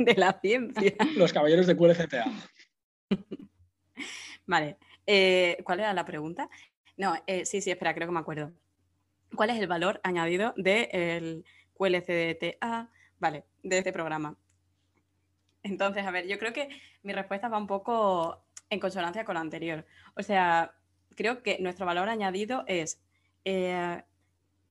de 0.06 0.16
la 0.16 0.40
ciencia. 0.40 0.94
Los 1.16 1.34
caballeros 1.34 1.68
de 1.68 1.78
QLCTA. 1.78 2.26
vale. 4.46 4.78
Eh, 5.06 5.58
¿Cuál 5.64 5.82
era 5.82 5.94
la 5.94 6.06
pregunta? 6.06 6.50
No, 6.98 7.16
eh, 7.28 7.46
sí, 7.46 7.62
sí, 7.62 7.72
espera, 7.72 7.94
creo 7.94 8.08
que 8.08 8.14
me 8.14 8.20
acuerdo. 8.20 8.52
¿Cuál 9.36 9.50
es 9.50 9.60
el 9.60 9.68
valor 9.68 10.00
añadido 10.04 10.54
del 10.56 11.44
de 11.44 11.44
QLCTA? 11.74 12.90
Vale, 13.20 13.46
de 13.64 13.78
este 13.78 13.92
programa. 13.92 14.38
Entonces, 15.64 16.06
a 16.06 16.12
ver, 16.12 16.28
yo 16.28 16.38
creo 16.38 16.54
que 16.54 16.70
mi 17.04 17.14
respuesta 17.14 17.48
va 17.48 17.58
un 17.58 17.68
poco 17.68 18.46
en 18.70 18.80
consonancia 18.80 19.26
con 19.26 19.36
la 19.36 19.42
anterior. 19.42 19.86
O 20.16 20.24
sea, 20.24 20.76
creo 21.16 21.42
que 21.42 21.58
nuestro 21.60 21.86
valor 21.86 22.10
añadido 22.10 22.64
es 22.68 23.02
eh, 23.46 24.04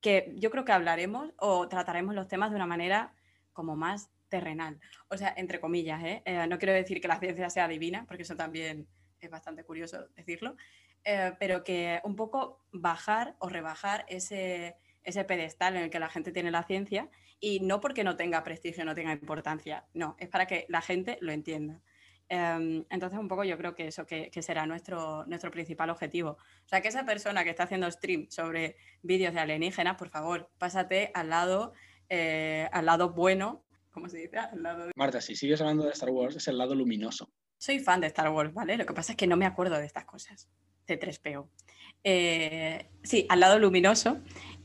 que 0.01 0.33
yo 0.37 0.51
creo 0.51 0.65
que 0.65 0.71
hablaremos 0.71 1.31
o 1.37 1.67
trataremos 1.67 2.15
los 2.15 2.27
temas 2.27 2.51
de 2.51 2.57
una 2.57 2.65
manera 2.65 3.13
como 3.53 3.75
más 3.75 4.11
terrenal. 4.33 4.79
O 5.09 5.15
sea, 5.15 5.31
entre 5.37 5.59
comillas, 5.59 6.03
¿eh? 6.03 6.23
Eh, 6.25 6.47
no 6.47 6.57
quiero 6.57 6.73
decir 6.73 6.99
que 6.99 7.07
la 7.07 7.19
ciencia 7.19 7.51
sea 7.51 7.67
divina, 7.67 8.03
porque 8.07 8.23
eso 8.23 8.35
también 8.35 8.87
es 9.21 9.29
bastante 9.29 9.63
curioso 9.63 10.07
decirlo, 10.15 10.55
eh, 11.03 11.33
pero 11.37 11.63
que 11.63 12.01
un 12.03 12.15
poco 12.15 12.65
bajar 12.71 13.35
o 13.37 13.47
rebajar 13.47 14.05
ese, 14.07 14.75
pedestal 15.27 15.75
en 15.75 15.83
el 15.83 15.89
que 15.91 15.99
la 15.99 16.09
gente 16.09 16.31
tiene 16.31 16.49
la 16.49 16.63
ciencia 16.63 17.11
y 17.39 17.59
no 17.59 17.79
porque 17.79 18.03
no 18.03 18.15
tenga 18.15 18.43
prestigio, 18.43 18.85
no 18.85 18.95
tenga 18.95 19.11
importancia, 19.11 19.85
no, 19.93 20.15
es 20.17 20.29
para 20.29 20.47
que 20.47 20.65
la 20.67 20.81
gente 20.81 21.19
lo 21.21 21.31
entienda. 21.31 21.79
Um, 22.31 22.85
entonces, 22.89 23.19
un 23.19 23.27
poco 23.27 23.43
yo 23.43 23.55
creo 23.59 23.75
que 23.75 23.85
eso 23.87 24.07
que, 24.07 24.31
que, 24.31 24.41
será 24.41 24.65
nuestro, 24.65 25.25
nuestro 25.27 25.51
principal 25.51 25.91
objetivo. 25.91 26.31
O 26.65 26.67
sea, 26.67 26.81
que 26.81 26.87
esa 26.87 27.05
persona 27.05 27.43
que 27.43 27.51
está 27.51 27.63
haciendo 27.63 27.91
stream 27.91 28.25
sobre 28.31 28.77
vídeos 29.03 29.35
de 29.35 29.41
alienígenas, 29.41 29.95
por 29.97 30.09
favor, 30.09 30.49
pásate 30.57 31.11
al 31.13 31.29
lado 31.29 31.73
al 32.71 32.85
lado 32.85 33.09
bueno, 33.13 33.63
¿cómo 33.93 34.09
se 34.09 34.17
dice? 34.17 34.37
Lado 34.55 34.87
de... 34.87 34.91
Marta, 34.95 35.21
si 35.21 35.35
sigues 35.35 35.61
hablando 35.61 35.85
de 35.85 35.91
Star 35.91 36.09
Wars, 36.09 36.35
es 36.35 36.47
el 36.47 36.57
lado 36.57 36.75
luminoso. 36.75 37.29
Soy 37.57 37.79
fan 37.79 38.01
de 38.01 38.07
Star 38.07 38.29
Wars, 38.29 38.53
¿vale? 38.53 38.75
Lo 38.75 38.85
que 38.85 38.93
pasa 38.93 39.13
es 39.13 39.17
que 39.17 39.27
no 39.27 39.37
me 39.37 39.45
acuerdo 39.45 39.77
de 39.77 39.85
estas 39.85 40.05
cosas. 40.05 40.49
C3PO. 40.87 41.47
Eh, 42.03 42.89
sí, 43.03 43.25
al 43.29 43.39
lado 43.39 43.57
luminoso. 43.59 44.17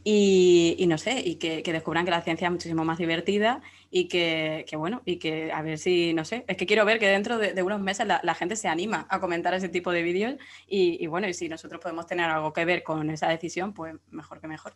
Y, 0.04 0.86
no 0.88 0.96
sé, 0.96 1.20
y 1.22 1.34
que, 1.34 1.62
descubran 1.62 2.06
que 2.06 2.10
la 2.10 2.22
ciencia 2.22 2.46
es 2.46 2.52
muchísimo 2.52 2.82
más 2.82 2.96
divertida 2.96 3.60
y 3.90 4.08
que, 4.08 4.64
bueno, 4.78 5.02
y 5.04 5.18
que 5.18 5.52
a 5.52 5.60
ver 5.60 5.76
si, 5.76 6.14
no 6.14 6.24
sé, 6.24 6.46
es 6.48 6.56
que 6.56 6.64
quiero 6.64 6.86
ver 6.86 6.98
que 6.98 7.08
dentro 7.08 7.36
de, 7.36 7.62
unos 7.62 7.80
meses 7.80 8.06
la, 8.06 8.34
gente 8.34 8.56
se 8.56 8.68
anima 8.68 9.06
a 9.10 9.20
comentar 9.20 9.52
ese 9.52 9.68
tipo 9.68 9.92
de 9.92 10.02
vídeos 10.02 10.36
y, 10.66 11.02
y 11.04 11.06
bueno, 11.08 11.28
y 11.28 11.34
si 11.34 11.50
nosotros 11.50 11.82
podemos 11.82 12.06
tener 12.06 12.30
algo 12.30 12.54
que 12.54 12.64
ver 12.64 12.82
con 12.84 13.10
esa 13.10 13.28
decisión, 13.28 13.74
pues 13.74 13.96
mejor 14.08 14.40
que 14.40 14.48
mejor. 14.48 14.74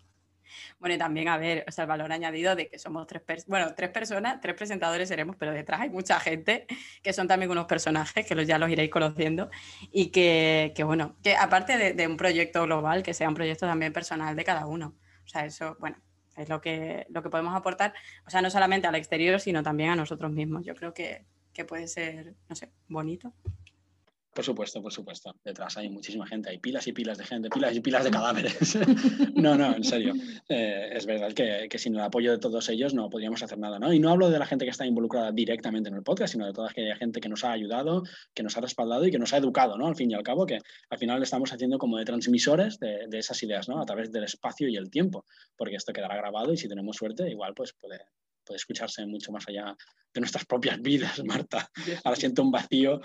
Bueno, 0.79 0.95
y 0.95 0.99
también, 0.99 1.29
a 1.29 1.37
ver, 1.37 1.65
o 1.69 1.73
sea, 1.73 1.85
el 1.85 1.89
valor 1.89 2.13
añadido 2.13 2.55
de 2.57 2.69
que 2.69 2.79
somos 2.79 3.07
tres, 3.07 3.47
bueno, 3.47 3.75
tres 3.75 3.91
personas, 3.91 4.41
tres 4.41 4.55
presentadores 4.55 5.09
seremos, 5.09 5.37
pero 5.37 5.53
detrás 5.53 5.81
hay 5.81 5.91
mucha 5.91 6.19
gente 6.21 6.67
que 7.03 7.13
son 7.13 7.29
también 7.29 7.51
unos 7.51 7.67
personajes 7.67 8.27
que 8.27 8.35
los, 8.35 8.47
ya 8.47 8.59
los 8.59 8.71
iréis 8.71 8.91
conociendo 8.91 9.51
y 9.91 10.11
que, 10.11 10.75
bueno, 10.85 11.17
que 11.23 11.37
aparte 11.37 11.95
de, 11.95 12.07
un 12.07 12.17
proyecto 12.17 12.65
global, 12.65 13.03
que 13.03 13.15
sea 13.15 13.29
un 13.29 13.35
proyecto 13.35 13.67
también 13.67 13.93
personal 13.93 14.37
de 14.37 14.45
cada 14.45 14.67
uno. 14.67 14.95
O 15.25 15.29
sea, 15.29 15.45
eso, 15.45 15.77
bueno, 15.79 15.97
es 16.37 16.49
lo 16.49 16.61
que, 16.61 17.07
lo 17.11 17.23
que 17.23 17.31
podemos 17.31 17.55
aportar, 17.55 17.95
o 18.27 18.31
sea, 18.31 18.43
no 18.43 18.51
solamente 18.51 18.87
al 18.87 18.95
exterior, 18.95 19.41
sino 19.41 19.63
también 19.63 19.91
a 19.91 19.97
nosotros 19.97 20.31
mismos. 20.31 20.65
Yo 20.65 20.75
creo 20.75 20.93
que, 20.93 21.25
que 21.53 21.65
puede 21.65 21.89
ser, 21.89 22.35
no 22.49 22.57
sé, 22.57 22.71
bonito. 22.89 23.33
Por 24.35 24.45
supuesto, 24.45 24.81
por 24.81 24.93
supuesto. 24.93 25.35
Detrás 25.45 25.77
hay 25.77 25.91
muchísima 25.91 26.27
gente, 26.27 26.49
hay 26.49 26.59
pilas 26.59 26.87
y 26.87 26.93
pilas 26.93 27.19
de 27.19 27.25
gente, 27.25 27.51
pilas 27.51 27.77
y 27.77 27.81
pilas 27.81 28.03
de 28.03 28.11
cadáveres. 28.11 28.79
no, 29.35 29.57
no, 29.57 29.77
en 29.77 29.85
serio. 29.85 30.15
Eh, 30.49 30.89
es 30.93 31.05
verdad 31.05 31.33
que, 31.35 31.69
sin 31.79 31.95
el 31.97 32.01
apoyo 32.01 32.33
de 32.33 32.39
todos 32.39 32.69
ellos 32.71 32.95
no 32.95 33.11
podríamos 33.11 33.43
hacer 33.43 33.59
nada, 33.59 33.79
¿no? 33.79 33.93
Y 33.93 33.99
no 33.99 34.11
hablo 34.11 34.31
de 34.31 34.39
la 34.39 34.47
gente 34.47 34.65
que 34.65 34.71
está 34.71 34.87
involucrada 34.87 35.33
directamente 35.33 35.91
en 35.91 35.97
el 35.97 36.03
podcast, 36.03 36.33
sino 36.33 36.47
de 36.47 36.55
toda 36.55 36.71
aquella 36.71 36.97
gente 36.97 37.21
que 37.21 37.29
nos 37.29 37.45
ha 37.45 37.53
ayudado, 37.53 38.05
que 38.33 38.43
nos 38.43 38.57
ha 38.57 38.63
respaldado 38.63 39.07
y 39.07 39.11
que 39.11 39.19
nos 39.19 39.35
ha 39.35 39.37
educado, 39.37 39.77
¿no? 39.77 39.87
Al 39.87 39.97
fin 39.97 40.11
y 40.11 40.15
al 40.15 40.23
cabo, 40.23 40.47
que 40.47 40.61
al 40.89 40.99
final 40.99 41.23
estamos 41.23 41.53
haciendo 41.53 41.77
como 41.77 41.99
de 41.99 42.07
transmisores 42.07 42.79
de, 42.79 43.09
de 43.09 43.19
esas 43.19 43.43
ideas, 43.43 43.69
¿no? 43.69 43.83
A 43.83 43.85
través 43.85 44.11
del 44.13 44.25
espacio 44.25 44.67
y 44.67 44.77
el 44.77 44.89
tiempo, 44.89 45.27
porque 45.57 45.77
esto 45.77 45.93
quedará 45.93 46.17
grabado 46.17 46.55
y 46.55 46.57
si 46.57 46.69
tenemos 46.69 46.97
suerte, 46.97 47.31
igual 47.31 47.53
pues 47.55 47.75
puede, 47.75 48.01
puede 48.45 48.57
escucharse 48.57 49.07
mucho 49.07 49.33
más 49.33 49.49
allá 49.49 49.77
de 50.15 50.21
nuestras 50.21 50.45
propias 50.45 50.81
vidas, 50.81 51.23
Marta. 51.25 51.71
Ahora 52.05 52.17
siento 52.17 52.43
un 52.43 52.51
vacío. 52.51 53.01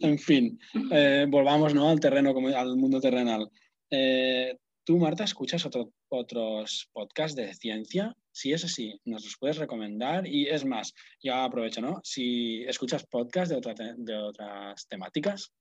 En 0.00 0.18
fin, 0.18 0.58
eh, 0.90 1.26
volvamos 1.28 1.74
¿no? 1.74 1.88
al 1.88 2.00
terreno, 2.00 2.34
al 2.54 2.76
mundo 2.76 3.00
terrenal. 3.00 3.48
Eh, 3.90 4.56
¿Tú, 4.84 4.98
Marta, 4.98 5.24
escuchas 5.24 5.64
otros 5.64 6.90
podcasts 6.92 7.36
de 7.36 7.54
ciencia? 7.54 8.16
Si 8.32 8.52
es 8.52 8.64
así, 8.64 8.98
nos 9.04 9.24
los 9.24 9.36
puedes 9.38 9.58
recomendar. 9.58 10.26
Y 10.26 10.48
es 10.48 10.64
más, 10.64 10.92
ya 11.22 11.44
aprovecho, 11.44 11.80
¿no? 11.80 12.00
Si 12.02 12.64
escuchas 12.64 13.06
podcasts 13.06 13.54
de, 13.54 13.94
de 13.98 14.16
otras 14.16 14.88
temáticas. 14.88 15.52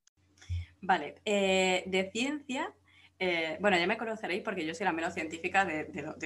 Vale, 0.82 1.16
eh, 1.26 1.84
de 1.86 2.10
ciencia 2.12 2.74
eh, 3.24 3.58
bueno, 3.60 3.78
ya 3.78 3.86
me 3.86 3.98
conoceréis 3.98 4.42
porque 4.42 4.66
yo 4.66 4.74
soy 4.74 4.84
la 4.84 4.94
menos 4.94 5.14
científica 5.14 5.64
de, 5.64 5.84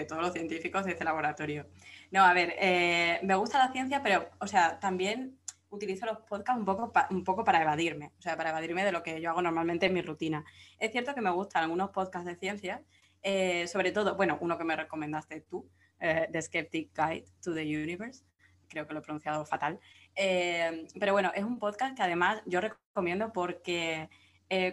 todos 0.08 0.22
los 0.22 0.32
científicos 0.32 0.86
de 0.86 0.92
este 0.92 1.04
laboratorio. 1.04 1.68
No, 2.10 2.24
a 2.24 2.34
ver, 2.34 2.56
eh, 2.58 3.20
me 3.22 3.36
gusta 3.36 3.58
la 3.58 3.70
ciencia, 3.74 4.02
pero, 4.02 4.30
o 4.40 4.48
sea, 4.48 4.80
también 4.80 5.38
utilizo 5.70 6.06
los 6.06 6.20
podcasts 6.20 6.58
un 6.58 6.64
poco, 6.64 6.94
un 7.10 7.26
poco 7.26 7.44
para 7.44 7.62
evadirme, 7.62 8.14
o 8.18 8.22
sea, 8.22 8.38
para 8.38 8.52
evadirme 8.52 8.86
de 8.86 8.94
lo 8.94 9.04
que 9.04 9.20
yo 9.20 9.32
hago 9.32 9.42
normalmente 9.42 9.88
en 9.88 9.94
mi 9.94 10.02
rutina. 10.04 10.46
Es 10.80 10.94
cierto 10.94 11.14
que 11.14 11.20
me 11.20 11.32
gustan 11.32 11.64
algunos 11.64 11.90
podcasts 11.90 12.28
de 12.28 12.38
ciencia, 12.38 12.82
eh, 13.24 13.68
sobre 13.68 13.92
todo, 13.92 14.16
bueno, 14.16 14.38
uno 14.40 14.58
que 14.58 14.64
me 14.64 14.78
recomendaste 14.78 15.42
tú, 15.42 15.70
The 16.00 16.42
Skeptic 16.42 16.92
Guide 16.96 17.26
to 17.44 17.54
the 17.54 17.64
Universe, 17.64 18.24
creo 18.70 18.88
que 18.88 18.94
lo 18.94 19.00
he 19.00 19.04
pronunciado 19.04 19.46
fatal, 19.46 19.82
pero 20.16 21.12
bueno, 21.12 21.34
es 21.36 21.44
un 21.44 21.60
podcast 21.60 21.98
que 21.98 22.04
además 22.04 22.42
yo 22.46 22.62
recomiendo 22.62 23.34
porque 23.34 24.08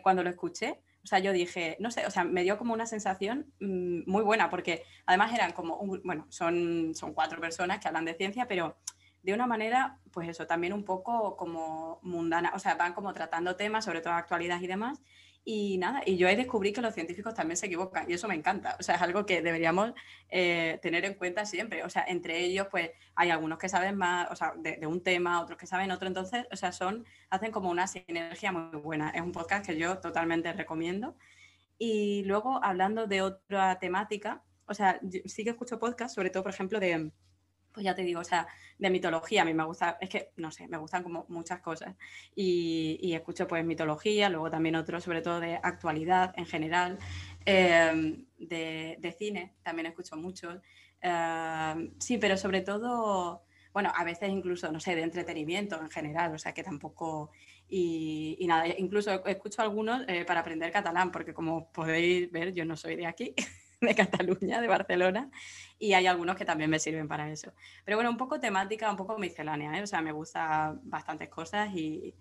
cuando 0.02 0.22
lo 0.22 0.30
escuché, 0.30 0.78
o 1.04 1.06
sea, 1.06 1.18
yo 1.18 1.32
dije, 1.32 1.76
no 1.80 1.90
sé, 1.90 2.06
o 2.06 2.10
sea, 2.10 2.24
me 2.24 2.42
dio 2.44 2.58
como 2.58 2.72
una 2.72 2.86
sensación 2.86 3.52
mm, 3.60 4.10
muy 4.10 4.22
buena, 4.22 4.50
porque 4.50 4.84
además 5.06 5.32
eran 5.34 5.52
como, 5.52 5.78
bueno, 6.04 6.26
son, 6.30 6.94
son 6.94 7.12
cuatro 7.12 7.40
personas 7.40 7.80
que 7.80 7.88
hablan 7.88 8.04
de 8.04 8.14
ciencia, 8.14 8.46
pero 8.46 8.76
de 9.22 9.34
una 9.34 9.46
manera, 9.46 9.98
pues 10.12 10.28
eso, 10.28 10.46
también 10.46 10.72
un 10.72 10.84
poco 10.84 11.36
como 11.36 11.98
mundana, 12.02 12.52
o 12.54 12.58
sea, 12.58 12.74
van 12.74 12.92
como 12.92 13.12
tratando 13.12 13.56
temas, 13.56 13.84
sobre 13.84 14.00
todo 14.00 14.12
actualidad 14.14 14.60
y 14.60 14.66
demás, 14.66 15.00
y 15.44 15.76
nada, 15.78 16.02
y 16.06 16.16
yo 16.16 16.28
he 16.28 16.36
descubrí 16.36 16.72
que 16.72 16.80
los 16.80 16.94
científicos 16.94 17.34
también 17.34 17.56
se 17.56 17.66
equivocan 17.66 18.08
y 18.08 18.14
eso 18.14 18.28
me 18.28 18.34
encanta. 18.34 18.76
O 18.78 18.82
sea, 18.82 18.94
es 18.94 19.02
algo 19.02 19.26
que 19.26 19.42
deberíamos 19.42 19.92
eh, 20.28 20.78
tener 20.82 21.04
en 21.04 21.14
cuenta 21.14 21.44
siempre. 21.46 21.82
O 21.82 21.90
sea, 21.90 22.04
entre 22.06 22.44
ellos, 22.44 22.68
pues 22.70 22.90
hay 23.16 23.30
algunos 23.30 23.58
que 23.58 23.68
saben 23.68 23.96
más, 23.96 24.30
o 24.30 24.36
sea, 24.36 24.54
de, 24.56 24.86
un 24.86 25.02
tema, 25.02 25.40
otros 25.40 25.58
que 25.58 25.66
saben 25.66 25.90
otro. 25.90 26.06
Entonces, 26.06 26.46
o 26.52 26.56
sea, 26.56 26.70
son, 26.70 27.04
hacen 27.28 27.50
como 27.50 27.70
una 27.70 27.88
sinergia 27.88 28.52
muy 28.52 28.80
buena. 28.80 29.10
Es 29.10 29.20
un 29.20 29.32
podcast 29.32 29.66
que 29.66 29.76
yo 29.76 29.98
totalmente 29.98 30.52
recomiendo. 30.52 31.16
Y 31.76 32.22
luego, 32.24 32.62
hablando 32.62 33.06
de 33.08 33.22
otra 33.22 33.80
temática, 33.80 34.44
o 34.66 34.74
sea, 34.74 35.00
sí 35.24 35.42
que 35.42 35.50
escucho 35.50 35.80
podcast, 35.80 36.14
sobre 36.14 36.30
todo, 36.30 36.44
por 36.44 36.52
ejemplo, 36.52 36.78
de 36.78 37.10
pues 37.72 37.84
ya 37.84 37.94
te 37.94 38.02
digo, 38.02 38.20
o 38.20 38.24
sea, 38.24 38.46
de 38.78 38.90
mitología, 38.90 39.42
a 39.42 39.44
mí 39.44 39.54
me 39.54 39.64
gusta, 39.64 39.98
es 40.00 40.08
que, 40.08 40.32
no 40.36 40.50
sé, 40.50 40.68
me 40.68 40.76
gustan 40.76 41.02
como 41.02 41.26
muchas 41.28 41.60
cosas. 41.60 41.94
Y, 42.34 43.12
escucho 43.14 43.46
pues 43.46 43.64
mitología, 43.64 44.28
luego 44.28 44.50
también 44.50 44.76
otros, 44.76 45.04
sobre 45.04 45.22
todo 45.22 45.40
de 45.40 45.56
actualidad 45.56 46.32
en 46.36 46.46
general, 46.46 46.98
em, 47.44 48.26
de, 48.38 49.16
cine, 49.18 49.54
también 49.62 49.86
escucho 49.86 50.16
muchos. 50.16 50.60
Em, 51.00 51.92
sí, 51.98 52.18
pero 52.18 52.36
sobre 52.36 52.60
todo, 52.62 53.44
bueno, 53.72 53.92
a 53.94 54.04
veces 54.04 54.30
incluso, 54.30 54.70
no 54.72 54.80
sé, 54.80 54.94
de 54.94 55.02
entretenimiento 55.02 55.80
en 55.80 55.90
general, 55.90 56.34
o 56.34 56.38
sea, 56.38 56.52
que 56.54 56.62
tampoco... 56.62 57.30
Y, 57.68 58.44
nada, 58.46 58.66
incluso 58.76 59.24
escucho 59.24 59.62
algunos 59.62 60.02
eh, 60.06 60.24
para 60.26 60.40
aprender 60.40 60.70
catalán, 60.72 61.10
porque 61.10 61.32
como 61.32 61.72
podéis 61.72 62.30
ver, 62.30 62.52
yo 62.52 62.64
no 62.66 62.76
soy 62.76 62.96
de 62.96 63.06
aquí. 63.06 63.34
de 63.86 63.94
Cataluña, 63.94 64.60
de 64.60 64.68
Barcelona, 64.68 65.30
y 65.78 65.92
hay 65.94 66.06
algunos 66.06 66.36
que 66.36 66.44
también 66.44 66.70
me 66.70 66.78
sirven 66.78 67.08
para 67.08 67.30
eso. 67.30 67.52
Pero 67.84 67.96
bueno, 67.96 68.10
un 68.10 68.16
poco 68.16 68.40
temática, 68.40 68.90
un 68.90 68.96
poco 68.96 69.18
miscelánea, 69.18 69.78
¿eh? 69.78 69.82
o 69.82 69.86
sea, 69.86 70.00
me 70.00 70.12
gustan 70.12 70.80
bastantes 70.84 71.28
cosas 71.28 71.70
y, 71.74 72.14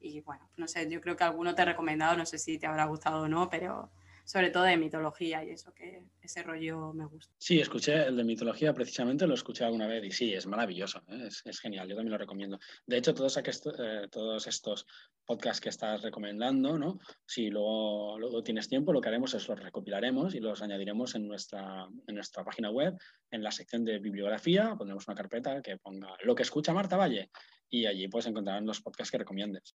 y 0.00 0.20
bueno, 0.20 0.48
no 0.56 0.68
sé, 0.68 0.88
yo 0.90 1.00
creo 1.00 1.16
que 1.16 1.24
alguno 1.24 1.54
te 1.54 1.62
he 1.62 1.64
recomendado, 1.64 2.16
no 2.16 2.26
sé 2.26 2.38
si 2.38 2.58
te 2.58 2.66
habrá 2.66 2.84
gustado 2.84 3.22
o 3.22 3.28
no, 3.28 3.48
pero 3.48 3.90
sobre 4.26 4.50
todo 4.50 4.64
de 4.64 4.76
mitología 4.76 5.44
y 5.44 5.50
eso, 5.50 5.72
que 5.72 6.02
ese 6.20 6.42
rollo 6.42 6.92
me 6.92 7.06
gusta. 7.06 7.32
Sí, 7.38 7.60
escuché 7.60 8.08
el 8.08 8.16
de 8.16 8.24
mitología, 8.24 8.74
precisamente 8.74 9.24
lo 9.24 9.34
escuché 9.34 9.64
alguna 9.64 9.86
vez 9.86 10.04
y 10.04 10.10
sí, 10.10 10.34
es 10.34 10.48
maravilloso, 10.48 11.00
¿eh? 11.08 11.28
es, 11.44 11.60
genial, 11.60 11.88
yo 11.88 11.94
también 11.94 12.10
lo 12.10 12.18
recomiendo. 12.18 12.58
De 12.86 12.96
hecho, 12.96 13.14
todos, 13.14 13.36
eh, 13.36 14.08
todos 14.10 14.46
estos 14.48 14.84
podcasts 15.24 15.60
que 15.60 15.68
estás 15.68 16.02
recomendando, 16.02 16.76
¿no? 16.76 16.98
si 17.24 17.50
luego, 17.50 18.18
luego, 18.18 18.42
tienes 18.42 18.68
tiempo, 18.68 18.92
lo 18.92 19.00
que 19.00 19.08
haremos 19.08 19.32
es 19.34 19.46
los 19.46 19.60
recopilaremos 19.60 20.34
y 20.34 20.40
los 20.40 20.60
añadiremos 20.60 21.14
en 21.14 21.28
nuestra, 21.28 21.86
en 22.08 22.14
nuestra 22.16 22.42
página 22.42 22.70
web, 22.70 22.98
en 23.30 23.44
la 23.44 23.52
sección 23.52 23.84
de 23.84 24.00
bibliografía, 24.00 24.74
pondremos 24.76 25.06
una 25.06 25.16
carpeta 25.16 25.62
que 25.62 25.76
ponga 25.76 26.08
lo 26.24 26.34
que 26.34 26.42
escucha 26.42 26.74
Marta 26.74 26.96
Valle 26.96 27.30
y 27.70 27.86
allí 27.86 28.08
pues 28.08 28.26
encontrarán 28.26 28.66
los 28.66 28.80
podcasts 28.80 29.12
que 29.12 29.18
recomiendes. 29.18 29.76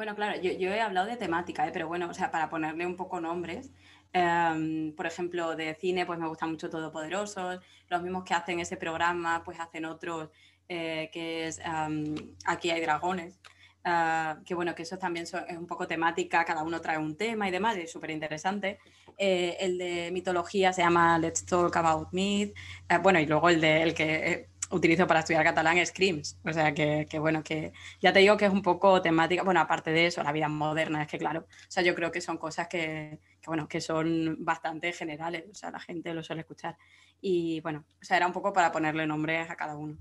Bueno, 0.00 0.14
claro, 0.16 0.40
yo, 0.40 0.50
he 0.50 0.80
hablado 0.80 1.08
de 1.08 1.18
temática, 1.18 1.68
¿eh? 1.68 1.72
pero 1.74 1.86
bueno, 1.86 2.08
o 2.08 2.14
sea, 2.14 2.30
para 2.30 2.48
ponerle 2.48 2.86
un 2.86 2.96
poco 2.96 3.20
nombres, 3.20 3.70
em, 4.14 4.94
por 4.96 5.04
ejemplo, 5.04 5.54
de 5.56 5.74
cine, 5.74 6.06
pues 6.06 6.18
me 6.18 6.26
gusta 6.26 6.46
mucho 6.46 6.70
Todopoderosos, 6.70 7.60
los 7.90 8.02
mismos 8.02 8.24
que 8.24 8.32
hacen 8.32 8.60
ese 8.60 8.78
programa, 8.78 9.42
pues 9.44 9.60
hacen 9.60 9.84
otros, 9.84 10.30
eh, 10.70 11.10
que 11.12 11.48
es 11.48 11.58
em, 11.58 12.14
Aquí 12.46 12.70
hay 12.70 12.80
dragones, 12.80 13.38
ah, 13.84 14.38
que 14.46 14.54
bueno, 14.54 14.74
que 14.74 14.84
eso 14.84 14.96
también 14.96 15.24
es 15.24 15.34
un 15.34 15.66
poco 15.66 15.86
temática, 15.86 16.46
cada 16.46 16.62
uno 16.62 16.80
trae 16.80 16.96
un 16.96 17.14
tema 17.14 17.46
y 17.46 17.50
demás, 17.50 17.76
es 17.76 17.92
súper 17.92 18.10
interesante. 18.10 18.78
Eh, 19.18 19.58
el 19.60 19.76
de 19.76 20.10
mitología 20.12 20.72
se 20.72 20.80
llama 20.80 21.18
Let's 21.18 21.44
Talk 21.44 21.76
About 21.76 22.08
Myth, 22.12 22.54
bueno, 23.02 23.20
y 23.20 23.26
luego 23.26 23.50
el 23.50 23.60
de 23.60 23.82
el 23.82 23.92
que 23.92 24.48
utilizo 24.70 25.06
para 25.06 25.20
estudiar 25.20 25.44
catalán 25.44 25.84
Screams. 25.84 26.38
O 26.44 26.52
sea 26.52 26.72
que, 26.72 27.06
bueno, 27.18 27.42
que 27.42 27.72
ya 28.00 28.12
te 28.12 28.20
digo 28.20 28.36
que 28.36 28.46
es 28.46 28.52
un 28.52 28.62
poco 28.62 29.02
temática, 29.02 29.42
bueno, 29.42 29.60
aparte 29.60 29.90
de 29.90 30.06
eso, 30.06 30.22
la 30.22 30.32
vida 30.32 30.48
moderna, 30.48 31.02
es 31.02 31.08
que 31.08 31.18
claro, 31.18 31.40
o 31.40 31.70
sea, 31.70 31.82
yo 31.82 31.94
creo 31.94 32.10
que 32.10 32.20
son 32.20 32.38
cosas 32.38 32.68
que, 32.68 33.18
bueno, 33.46 33.68
que 33.68 33.80
son 33.80 34.36
bastante 34.40 34.92
generales, 34.92 35.44
o 35.50 35.54
sea, 35.54 35.70
la 35.70 35.80
gente 35.80 36.14
lo 36.14 36.22
suele 36.22 36.42
escuchar. 36.42 36.76
Y 37.20 37.60
bueno, 37.60 37.84
o 38.00 38.04
sea, 38.04 38.16
era 38.16 38.26
un 38.26 38.32
poco 38.32 38.52
para 38.52 38.72
ponerle 38.72 39.06
nombres 39.06 39.50
a 39.50 39.56
cada 39.56 39.76
uno. 39.76 39.98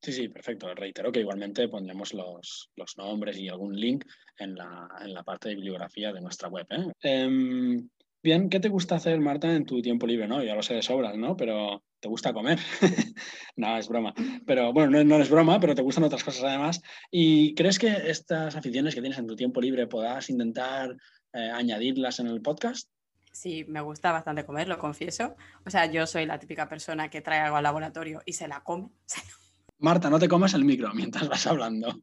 Sí, 0.00 0.12
sí, 0.12 0.28
perfecto. 0.28 0.72
Reitero 0.74 1.10
que 1.10 1.20
igualmente 1.20 1.68
pondremos 1.68 2.14
los, 2.14 2.70
nombres 2.96 3.36
y 3.36 3.48
algún 3.48 3.74
link 3.78 4.04
en 4.38 4.54
la, 4.54 4.88
en 5.00 5.12
la, 5.12 5.24
parte 5.24 5.48
de 5.48 5.56
bibliografía 5.56 6.12
de 6.12 6.20
nuestra 6.20 6.48
web. 6.48 6.66
¿eh? 6.70 6.92
Em, 7.02 7.88
bien, 8.22 8.48
¿qué 8.48 8.60
te 8.60 8.68
gusta 8.68 8.96
hacer, 8.96 9.20
Marta, 9.20 9.54
en 9.54 9.66
tu 9.66 9.80
tiempo 9.82 10.06
libre? 10.06 10.28
¿no? 10.28 10.42
Ya 10.42 10.54
lo 10.54 10.62
sé 10.62 10.74
de 10.74 10.82
sobras, 10.82 11.16
¿no? 11.16 11.36
Pero 11.36 11.82
te 12.00 12.08
gusta 12.08 12.32
comer. 12.32 12.58
no, 13.56 13.76
es 13.76 13.88
broma. 13.88 14.14
Pero 14.46 14.72
bueno, 14.72 15.02
no, 15.04 15.18
es 15.18 15.30
broma, 15.30 15.60
pero 15.60 15.74
te 15.74 15.82
gustan 15.82 16.04
otras 16.04 16.24
cosas 16.24 16.44
además. 16.44 16.80
¿Y 17.10 17.54
crees 17.54 17.78
que 17.78 17.88
estas 17.88 18.56
aficiones 18.56 18.94
que 18.94 19.00
tienes 19.00 19.18
en 19.18 19.26
tu 19.26 19.36
tiempo 19.36 19.60
libre 19.60 19.86
puedas 19.86 20.30
intentar 20.30 20.96
eh, 21.32 21.50
añadirlas 21.52 22.20
en 22.20 22.28
el 22.28 22.40
podcast? 22.42 22.88
Sí, 23.32 23.64
me 23.68 23.80
gusta 23.80 24.10
bastante 24.10 24.44
comer, 24.44 24.68
lo 24.68 24.78
confieso. 24.78 25.36
O 25.64 25.70
sea, 25.70 25.86
yo 25.86 26.06
soy 26.06 26.26
la 26.26 26.38
típica 26.38 26.68
persona 26.68 27.08
que 27.08 27.20
trae 27.20 27.40
algo 27.40 27.56
al 27.56 27.62
laboratorio 27.62 28.20
y 28.24 28.32
se 28.32 28.48
la 28.48 28.62
come. 28.62 28.88
Marta, 29.78 30.10
no 30.10 30.18
te 30.18 30.28
comas 30.28 30.54
el 30.54 30.64
micro 30.64 30.92
mientras 30.92 31.28
vas 31.28 31.46
hablando. 31.46 32.02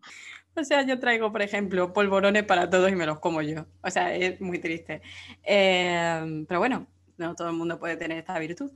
O 0.57 0.63
sea, 0.63 0.83
yo 0.83 0.99
traigo, 0.99 1.31
por 1.31 1.41
ejemplo, 1.41 1.91
polvorones 1.93 2.43
para 2.43 2.69
todos 2.69 2.89
y 2.89 2.95
me 2.95 3.05
los 3.05 3.19
como 3.19 3.41
yo. 3.41 3.65
O 3.81 3.89
sea, 3.89 4.15
es 4.15 4.39
muy 4.39 4.59
triste. 4.59 5.01
Eh, 5.43 6.45
pero 6.47 6.59
bueno, 6.59 6.87
no 7.17 7.35
todo 7.35 7.49
el 7.49 7.55
mundo 7.55 7.79
puede 7.79 7.97
tener 7.97 8.17
esta 8.17 8.39
virtud. 8.39 8.71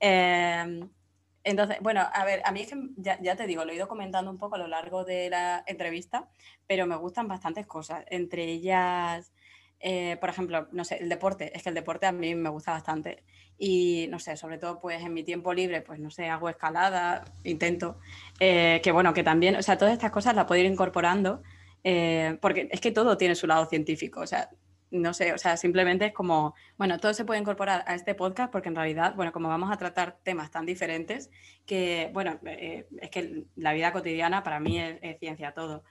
Eh, 0.00 0.80
entonces, 1.44 1.76
bueno, 1.80 2.00
a 2.12 2.24
ver, 2.24 2.40
a 2.44 2.52
mí 2.52 2.62
es 2.62 2.68
que 2.68 2.76
ya, 2.96 3.36
te 3.36 3.46
digo, 3.46 3.64
lo 3.64 3.72
he 3.72 3.76
ido 3.76 3.86
comentando 3.86 4.30
un 4.30 4.38
poco 4.38 4.54
a 4.54 4.58
lo 4.58 4.66
largo 4.66 5.04
de 5.04 5.28
la 5.28 5.62
entrevista, 5.66 6.30
pero 6.66 6.86
me 6.86 6.96
gustan 6.96 7.28
bastantes 7.28 7.66
cosas. 7.66 8.04
Entre 8.08 8.44
ellas, 8.44 9.32
eh, 9.80 10.16
por 10.20 10.30
ejemplo, 10.30 10.68
no 10.72 10.84
sé, 10.84 10.96
el 11.02 11.08
deporte. 11.10 11.54
Es 11.54 11.62
que 11.62 11.68
el 11.68 11.74
deporte 11.74 12.06
a 12.06 12.12
mí 12.12 12.34
me 12.34 12.48
gusta 12.48 12.72
bastante. 12.72 13.24
Y 13.58 14.06
no 14.10 14.18
sé, 14.18 14.36
sobre 14.36 14.58
todo 14.58 14.80
pues 14.80 15.02
en 15.02 15.14
mi 15.14 15.22
tiempo 15.22 15.54
libre, 15.54 15.80
pues 15.80 16.00
no 16.00 16.10
sé, 16.10 16.28
hago 16.28 16.48
escalada, 16.48 17.24
intento. 17.44 17.98
Eh, 18.40 18.80
que 18.82 18.92
bueno, 18.92 19.14
que 19.14 19.22
también, 19.22 19.56
o 19.56 19.62
sea, 19.62 19.78
todas 19.78 19.94
estas 19.94 20.10
cosas 20.10 20.34
las 20.34 20.46
puedo 20.46 20.60
ir 20.60 20.70
incorporando. 20.70 21.42
Eh, 21.84 22.38
porque 22.40 22.68
es 22.70 22.80
que 22.80 22.92
todo 22.92 23.16
tiene 23.18 23.34
su 23.34 23.46
lado 23.46 23.66
científico. 23.66 24.20
O 24.20 24.26
sea, 24.26 24.50
no 24.90 25.12
sé, 25.12 25.32
o 25.32 25.38
sea, 25.38 25.56
simplemente 25.56 26.06
es 26.06 26.12
como, 26.12 26.54
bueno, 26.78 26.98
todo 26.98 27.12
se 27.14 27.24
puede 27.24 27.40
incorporar 27.40 27.84
a 27.86 27.94
este 27.94 28.14
podcast 28.14 28.50
porque 28.52 28.68
en 28.68 28.76
realidad, 28.76 29.14
bueno, 29.16 29.32
como 29.32 29.48
vamos 29.48 29.70
a 29.72 29.76
tratar 29.76 30.18
temas 30.22 30.50
tan 30.50 30.66
diferentes, 30.66 31.30
que, 31.66 32.10
bueno, 32.12 32.38
eh, 32.46 32.86
es 33.00 33.10
que 33.10 33.44
la 33.56 33.72
vida 33.72 33.92
cotidiana 33.92 34.42
para 34.42 34.60
mí 34.60 34.78
es, 34.80 35.18
ciencia 35.18 35.52
todo. 35.52 35.84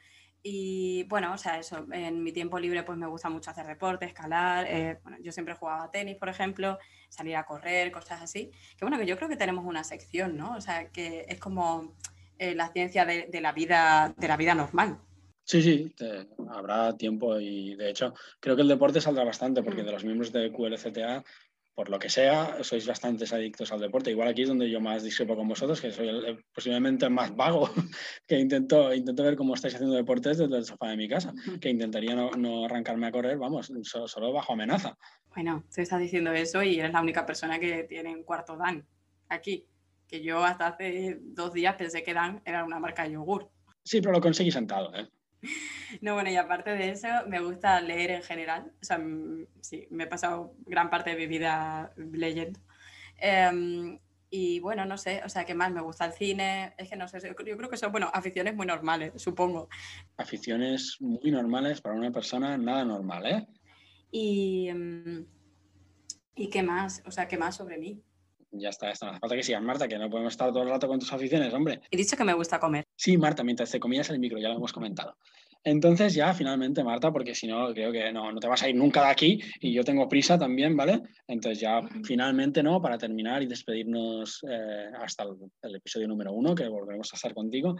Y 0.45 1.03
bueno, 1.05 1.33
o 1.33 1.37
sea, 1.37 1.57
eso, 1.57 1.85
en 1.93 2.21
mi 2.21 2.33
tiempo 2.33 2.59
libre 2.59 2.83
pues 2.83 2.97
me 2.97 3.07
gusta 3.07 3.29
mucho 3.29 3.49
hacer 3.49 3.65
deporte, 3.65 4.05
escalar, 4.05 4.65
eh, 4.67 4.99
bueno, 5.01 5.17
yo 5.21 5.31
siempre 5.31 5.55
jugaba 5.55 5.89
tenis, 5.89 6.17
por 6.17 6.27
ejemplo, 6.27 6.77
salir 7.07 7.37
a 7.37 7.45
correr, 7.45 7.93
cosas 7.93 8.21
así, 8.21 8.51
que 8.77 8.83
bueno, 8.83 8.97
que 8.97 9.05
yo 9.05 9.15
creo 9.15 9.29
que 9.29 9.37
tenemos 9.37 9.65
una 9.65 9.85
sección, 9.85 10.35
¿no? 10.35 10.57
O 10.57 10.61
sea, 10.61 10.89
que 10.89 11.25
es 11.29 11.39
como 11.39 11.95
eh, 12.37 12.55
la 12.55 12.67
ciencia 12.73 13.05
de, 13.05 13.27
de, 13.31 13.39
la 13.39 13.53
vida, 13.53 14.13
de 14.17 14.27
la 14.27 14.35
vida 14.35 14.53
normal. 14.53 14.99
Sí, 15.45 15.61
sí, 15.61 15.93
habrá 16.49 16.95
tiempo 16.95 17.37
y 17.39 17.75
de 17.75 17.89
hecho 17.89 18.13
creo 18.39 18.55
que 18.55 18.61
el 18.61 18.67
deporte 18.69 19.01
saldrá 19.01 19.25
bastante 19.25 19.61
porque 19.61 19.83
mm. 19.83 19.85
de 19.85 19.91
los 19.91 20.03
miembros 20.03 20.31
de 20.31 20.51
QLCTA, 20.51 21.23
por 21.75 21.89
lo 21.89 21.97
que 21.97 22.09
sea, 22.09 22.63
sois 22.63 22.85
bastantes 22.85 23.33
adictos 23.33 23.71
al 23.71 23.79
deporte. 23.79 24.11
Igual 24.11 24.27
aquí 24.27 24.43
es 24.43 24.47
donde 24.47 24.69
yo 24.69 24.79
más 24.79 25.03
discrepo 25.03 25.35
con 25.35 25.47
vosotros, 25.47 25.81
que 25.81 25.91
soy 25.91 26.07
el, 26.07 26.45
posiblemente 26.53 27.09
más 27.09 27.35
vago, 27.35 27.69
que 28.27 28.39
intento, 28.39 28.93
intento 28.93 29.23
ver 29.23 29.35
cómo 29.35 29.55
estáis 29.55 29.73
haciendo 29.75 29.95
deportes 29.95 30.37
desde 30.37 30.57
el 30.57 30.65
sofá 30.65 30.89
de 30.89 30.97
mi 30.97 31.07
casa, 31.07 31.33
que 31.59 31.69
intentaría 31.69 32.15
no, 32.15 32.65
arrancarme 32.65 33.07
a 33.07 33.11
correr, 33.11 33.37
vamos, 33.37 33.71
solo 33.83 34.31
bajo 34.31 34.53
amenaza. 34.53 34.95
Bueno, 35.33 35.63
tú 35.73 35.81
estás 35.81 35.99
diciendo 35.99 36.31
eso 36.31 36.61
y 36.61 36.79
eres 36.79 36.93
la 36.93 37.01
única 37.01 37.25
persona 37.25 37.59
que 37.59 37.83
tiene 37.85 38.15
un 38.15 38.23
cuarto 38.23 38.55
Dan 38.55 38.85
aquí, 39.29 39.65
que 40.07 40.21
yo 40.21 40.43
hasta 40.43 40.67
hace 40.67 41.17
dos 41.21 41.53
días 41.53 41.75
pensé 41.75 42.03
que 42.03 42.13
Dan 42.13 42.41
era 42.45 42.63
una 42.63 42.79
marca 42.79 43.03
de 43.03 43.13
yogur. 43.13 43.49
Sí, 43.83 43.99
pero 43.99 44.13
lo 44.13 44.21
conseguí 44.21 44.51
sentado, 44.51 44.93
¿eh? 44.93 45.09
No, 46.01 46.15
bueno, 46.15 46.31
y 46.31 46.35
aparte 46.35 46.71
de 46.71 46.89
eso, 46.89 47.07
me 47.27 47.39
gusta 47.39 47.79
leer 47.81 48.11
en 48.11 48.23
general. 48.23 48.71
O 48.81 48.85
sea, 48.85 48.97
mm, 48.97 49.45
sí, 49.61 49.87
me 49.91 50.05
he 50.05 50.07
pasado 50.07 50.55
gran 50.65 50.89
parte 50.89 51.11
de 51.11 51.17
mi 51.17 51.27
vida 51.27 51.93
leyendo. 51.95 52.59
Em, 53.17 53.99
y 54.29 54.59
bueno, 54.59 54.85
no 54.85 54.97
sé, 54.97 55.21
o 55.23 55.29
sea, 55.29 55.45
¿qué 55.45 55.53
más? 55.53 55.71
Me 55.71 55.81
gusta 55.81 56.05
el 56.05 56.13
cine, 56.13 56.73
es 56.77 56.89
que 56.89 56.95
no 56.95 57.07
sé, 57.07 57.19
yo 57.21 57.57
creo 57.57 57.69
que 57.69 57.77
son, 57.77 57.91
bueno, 57.91 58.09
aficiones 58.11 58.55
muy 58.55 58.65
normales, 58.65 59.13
supongo. 59.21 59.69
Aficiones 60.17 60.97
muy 60.99 61.29
normales 61.29 61.81
para 61.81 61.95
una 61.95 62.11
persona, 62.11 62.57
nada 62.57 62.83
normal, 62.83 63.25
¿eh? 63.27 63.47
Y, 64.09 64.69
em, 64.69 65.25
¿y 66.35 66.49
qué 66.49 66.63
más? 66.63 67.03
O 67.05 67.11
sea, 67.11 67.27
¿qué 67.27 67.37
más 67.37 67.55
sobre 67.55 67.77
mí? 67.77 68.01
Ya 68.55 68.69
está, 68.69 68.91
esto 68.91 69.05
no 69.05 69.11
hace 69.11 69.19
falta 69.19 69.35
que 69.35 69.43
sigas, 69.43 69.63
Marta, 69.63 69.87
que 69.87 69.97
no 69.97 70.09
podemos 70.09 70.33
estar 70.33 70.51
todo 70.51 70.61
el 70.61 70.69
rato 70.69 70.87
con 70.87 70.99
tus 70.99 71.11
aficiones, 71.11 71.51
hombre. 71.53 71.81
He 71.89 71.97
dicho 71.97 72.15
que 72.15 72.23
me 72.23 72.33
gusta 72.33 72.59
comer. 72.59 72.83
Sí, 72.95 73.17
Marta, 73.17 73.43
mientras 73.43 73.71
te 73.71 73.79
comías 73.79 74.09
el 74.11 74.19
micro, 74.19 74.37
ya 74.37 74.49
lo 74.49 74.57
hemos 74.57 74.71
comentado. 74.71 75.17
Entonces 75.63 76.13
ya 76.13 76.33
finalmente, 76.33 76.83
Marta, 76.83 77.11
porque 77.11 77.33
si 77.33 77.47
no, 77.47 77.73
creo 77.73 77.91
que 77.91 78.11
no, 78.11 78.31
no 78.31 78.39
te 78.39 78.47
vas 78.47 78.61
a 78.61 78.69
ir 78.69 78.75
nunca 78.75 79.01
de 79.01 79.11
aquí 79.11 79.39
y 79.59 79.73
yo 79.73 79.83
tengo 79.83 80.09
prisa 80.09 80.37
también, 80.37 80.75
¿vale? 80.75 81.01
Entonces 81.25 81.61
ya 81.61 81.81
finalmente, 82.03 82.61
¿no? 82.61 82.81
Para 82.81 82.97
terminar 82.97 83.41
y 83.41 83.47
despedirnos 83.47 84.43
eh, 84.49 84.89
hasta 84.99 85.23
el, 85.63 85.75
episodio 85.75 86.07
número 86.07 86.33
uno, 86.33 86.53
que 86.53 86.67
volveremos 86.67 87.11
a 87.13 87.15
estar 87.15 87.33
contigo. 87.33 87.77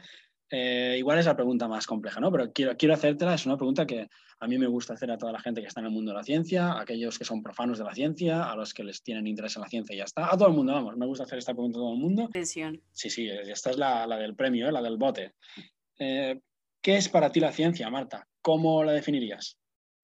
Eh, 0.49 0.95
igual 0.97 1.19
es 1.19 1.25
la 1.25 1.35
pregunta 1.35 1.67
más 1.67 1.85
compleja, 1.85 2.19
¿no? 2.19 2.31
Pero 2.31 2.51
quiero, 2.53 2.77
quiero 2.77 2.93
hacértela, 2.93 3.33
es 3.33 3.45
una 3.45 3.57
pregunta 3.57 3.85
que 3.85 4.07
a 4.43 4.47
mí 4.47 4.57
me 4.57 4.67
gusta 4.67 4.93
hacer 4.93 5.09
a 5.09 5.17
toda 5.17 5.31
la 5.31 5.39
gente 5.39 5.61
que 5.61 5.67
está 5.67 5.79
en 5.79 5.85
el 5.85 5.91
mundo 5.93 6.11
de 6.11 6.17
la 6.17 6.23
ciencia, 6.23 6.73
a 6.73 6.81
aquellos 6.81 7.17
que 7.17 7.23
son 7.23 7.41
profanos 7.41 7.77
de 7.77 7.85
la 7.85 7.95
ciencia, 7.95 8.43
a 8.43 8.55
los 8.57 8.73
que 8.73 8.83
les 8.83 9.01
tienen 9.01 9.25
interés 9.25 9.55
en 9.55 9.61
la 9.61 9.69
ciencia 9.69 9.95
y 9.95 9.99
ya 9.99 10.03
está. 10.03 10.25
A 10.25 10.37
todo 10.37 10.49
el 10.49 10.53
mundo, 10.53 10.73
vamos, 10.73 10.97
me 10.97 11.05
gusta 11.05 11.23
hacer 11.23 11.37
esta 11.37 11.53
pregunta 11.53 11.77
a 11.77 11.81
todo 11.81 11.93
el 11.93 11.99
mundo. 11.99 12.25
Atención. 12.25 12.81
Sí, 12.91 13.09
sí, 13.09 13.29
esta 13.29 13.69
es 13.69 13.77
la, 13.77 14.05
la 14.05 14.17
del 14.17 14.35
premio, 14.35 14.67
¿eh? 14.67 14.71
la 14.73 14.81
del 14.81 14.97
bote. 14.97 15.35
Eh, 15.97 16.41
¿Qué 16.81 16.97
es 16.97 17.07
para 17.07 17.31
ti 17.31 17.39
la 17.39 17.53
ciencia, 17.53 17.89
Marta? 17.89 18.27
¿Cómo 18.41 18.83
la 18.83 18.91
definirías? 18.91 19.57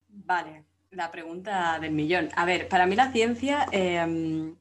Vale, 0.08 0.64
la 0.92 1.10
pregunta 1.10 1.78
del 1.78 1.92
millón. 1.92 2.30
A 2.34 2.46
ver, 2.46 2.66
para 2.66 2.86
mí 2.86 2.96
la 2.96 3.12
ciencia 3.12 3.66
em, 3.70 4.56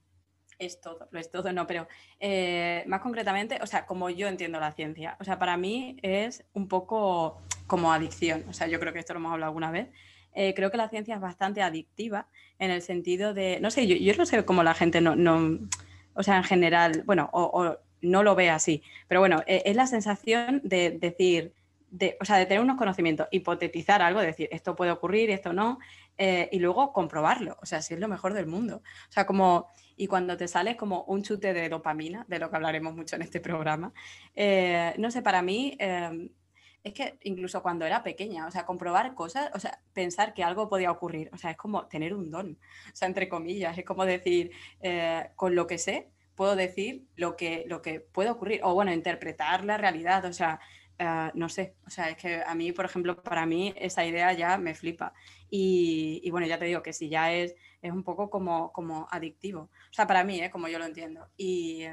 es 0.60 0.82
todo, 0.82 1.08
lo 1.10 1.20
es 1.20 1.32
todo, 1.32 1.52
no, 1.54 1.66
pero 1.66 1.88
eh, 2.20 2.84
más 2.86 3.02
concretamente, 3.02 3.60
o 3.62 3.66
sea, 3.66 3.86
como 3.86 4.10
yo 4.10 4.28
entiendo 4.28 4.60
la 4.60 4.74
ciencia, 4.74 5.18
o 5.20 5.24
sea, 5.24 5.40
para 5.40 5.58
mí 5.58 5.98
es 6.04 6.44
un 6.54 6.68
poco 6.68 7.42
como 7.66 7.92
adicción, 7.94 8.44
o 8.50 8.54
sea, 8.54 8.68
yo 8.68 8.80
creo 8.80 8.94
que 8.94 9.00
esto 9.00 9.14
lo 9.14 9.20
hemos 9.20 9.32
hablado 9.32 9.50
alguna 9.50 9.72
vez, 9.72 9.88
eh, 10.34 10.54
creo 10.54 10.70
que 10.70 10.78
la 10.78 10.90
ciencia 10.90 11.16
es 11.16 11.22
bastante 11.22 11.62
adictiva 11.62 12.28
en 12.60 12.72
el 12.72 12.82
sentido 12.82 13.34
de, 13.34 13.60
no 13.62 13.72
sé, 13.72 13.88
yo, 13.88 14.14
no 14.16 14.26
sé 14.26 14.46
cómo 14.46 14.62
la 14.64 14.74
gente 14.74 15.02
no, 15.02 15.16
no, 15.16 15.60
o 16.14 16.24
sea, 16.24 16.38
en 16.38 16.44
general, 16.44 17.04
bueno, 17.06 17.30
o, 17.32 17.78
no 18.02 18.24
lo 18.24 18.36
ve 18.36 18.50
así, 18.50 18.84
pero 19.08 19.22
bueno, 19.22 19.42
e, 19.48 19.64
es 19.66 19.76
la 19.76 19.88
sensación 19.88 20.62
de 20.64 20.92
decir, 20.92 21.54
de, 21.92 22.18
o 22.22 22.26
sea, 22.26 22.38
de 22.38 22.46
tener 22.46 22.62
unos 22.62 22.78
conocimientos, 22.78 23.28
hipotetizar 23.32 24.02
algo, 24.02 24.20
decir, 24.20 24.50
esto 24.52 24.76
puede 24.76 24.92
ocurrir, 24.92 25.30
esto 25.30 25.54
no, 25.54 25.80
eh, 26.18 26.50
y 26.52 26.60
luego 26.60 26.94
comprobarlo, 26.94 27.58
o 27.62 27.66
sea, 27.66 27.82
si 27.82 27.94
es 27.94 28.00
lo 28.00 28.08
mejor 28.08 28.34
del 28.34 28.48
mundo. 28.48 28.82
O 29.08 29.12
sea, 29.12 29.26
como 29.26 29.68
y 30.00 30.08
cuando 30.08 30.38
te 30.38 30.48
sale 30.48 30.78
como 30.78 31.04
un 31.04 31.24
chute 31.24 31.54
de 31.54 31.68
dopamina, 31.68 32.26
de 32.30 32.40
lo 32.40 32.50
que 32.50 32.56
hablaremos 32.56 32.96
mucho 32.96 33.18
en 33.18 33.22
este 33.22 33.42
programa, 33.42 33.92
eh, 34.34 34.94
no 34.98 35.12
sé, 35.12 35.22
para 35.22 35.42
mí 35.42 35.76
em, 35.78 36.30
es 36.86 36.94
que 36.94 37.18
incluso 37.24 37.62
cuando 37.62 37.86
era 37.86 38.02
pequeña, 38.02 38.48
o 38.48 38.52
sea, 38.52 38.66
comprobar 38.66 39.14
cosas, 39.14 39.52
o 39.54 39.60
sea, 39.60 39.82
pensar 39.92 40.34
que 40.34 40.42
algo 40.42 40.70
podía 40.70 40.90
ocurrir, 40.90 41.30
o 41.34 41.38
sea, 41.38 41.52
es 41.52 41.58
como 41.58 41.86
tener 41.88 42.14
un 42.14 42.32
don, 42.32 42.58
o 42.94 42.96
sea, 42.96 43.10
entre 43.10 43.28
comillas, 43.28 43.78
es 43.78 43.84
como 43.84 44.06
decir, 44.06 44.52
eh, 44.80 45.32
con 45.36 45.54
lo 45.54 45.68
que 45.68 45.78
sé, 45.78 46.12
puedo 46.34 46.56
decir 46.56 47.04
lo 47.18 47.36
que, 47.36 47.66
lo 47.68 47.82
que 47.82 48.00
puede 48.00 48.30
ocurrir, 48.30 48.62
o 48.64 48.74
bueno, 48.74 48.94
interpretar 48.94 49.66
la 49.66 49.78
realidad, 49.78 50.24
o 50.24 50.32
sea, 50.32 50.62
eh, 51.00 51.32
no 51.34 51.50
sé, 51.50 51.76
o 51.88 51.90
sea, 51.90 52.10
es 52.10 52.18
que 52.18 52.44
a 52.46 52.54
mí, 52.54 52.72
por 52.72 52.86
ejemplo, 52.86 53.24
para 53.24 53.46
mí 53.48 53.74
esa 53.78 54.06
idea 54.06 54.32
ya 54.34 54.58
me 54.58 54.76
flipa. 54.76 55.14
Y, 55.50 56.22
y 56.24 56.30
bueno, 56.30 56.46
ya 56.46 56.60
te 56.60 56.66
digo 56.66 56.84
que 56.84 56.94
si 56.94 57.10
ya 57.10 57.34
es 57.34 57.56
es 57.82 57.92
un 57.92 58.04
poco 58.04 58.30
como, 58.30 58.72
como 58.72 59.08
adictivo. 59.12 59.62
O 59.62 59.94
sea, 59.94 60.08
para 60.08 60.24
mí, 60.24 60.40
¿eh? 60.42 60.52
como 60.52 60.68
yo 60.68 60.80
lo 60.80 60.86
entiendo. 60.86 61.28
Y, 61.38 61.84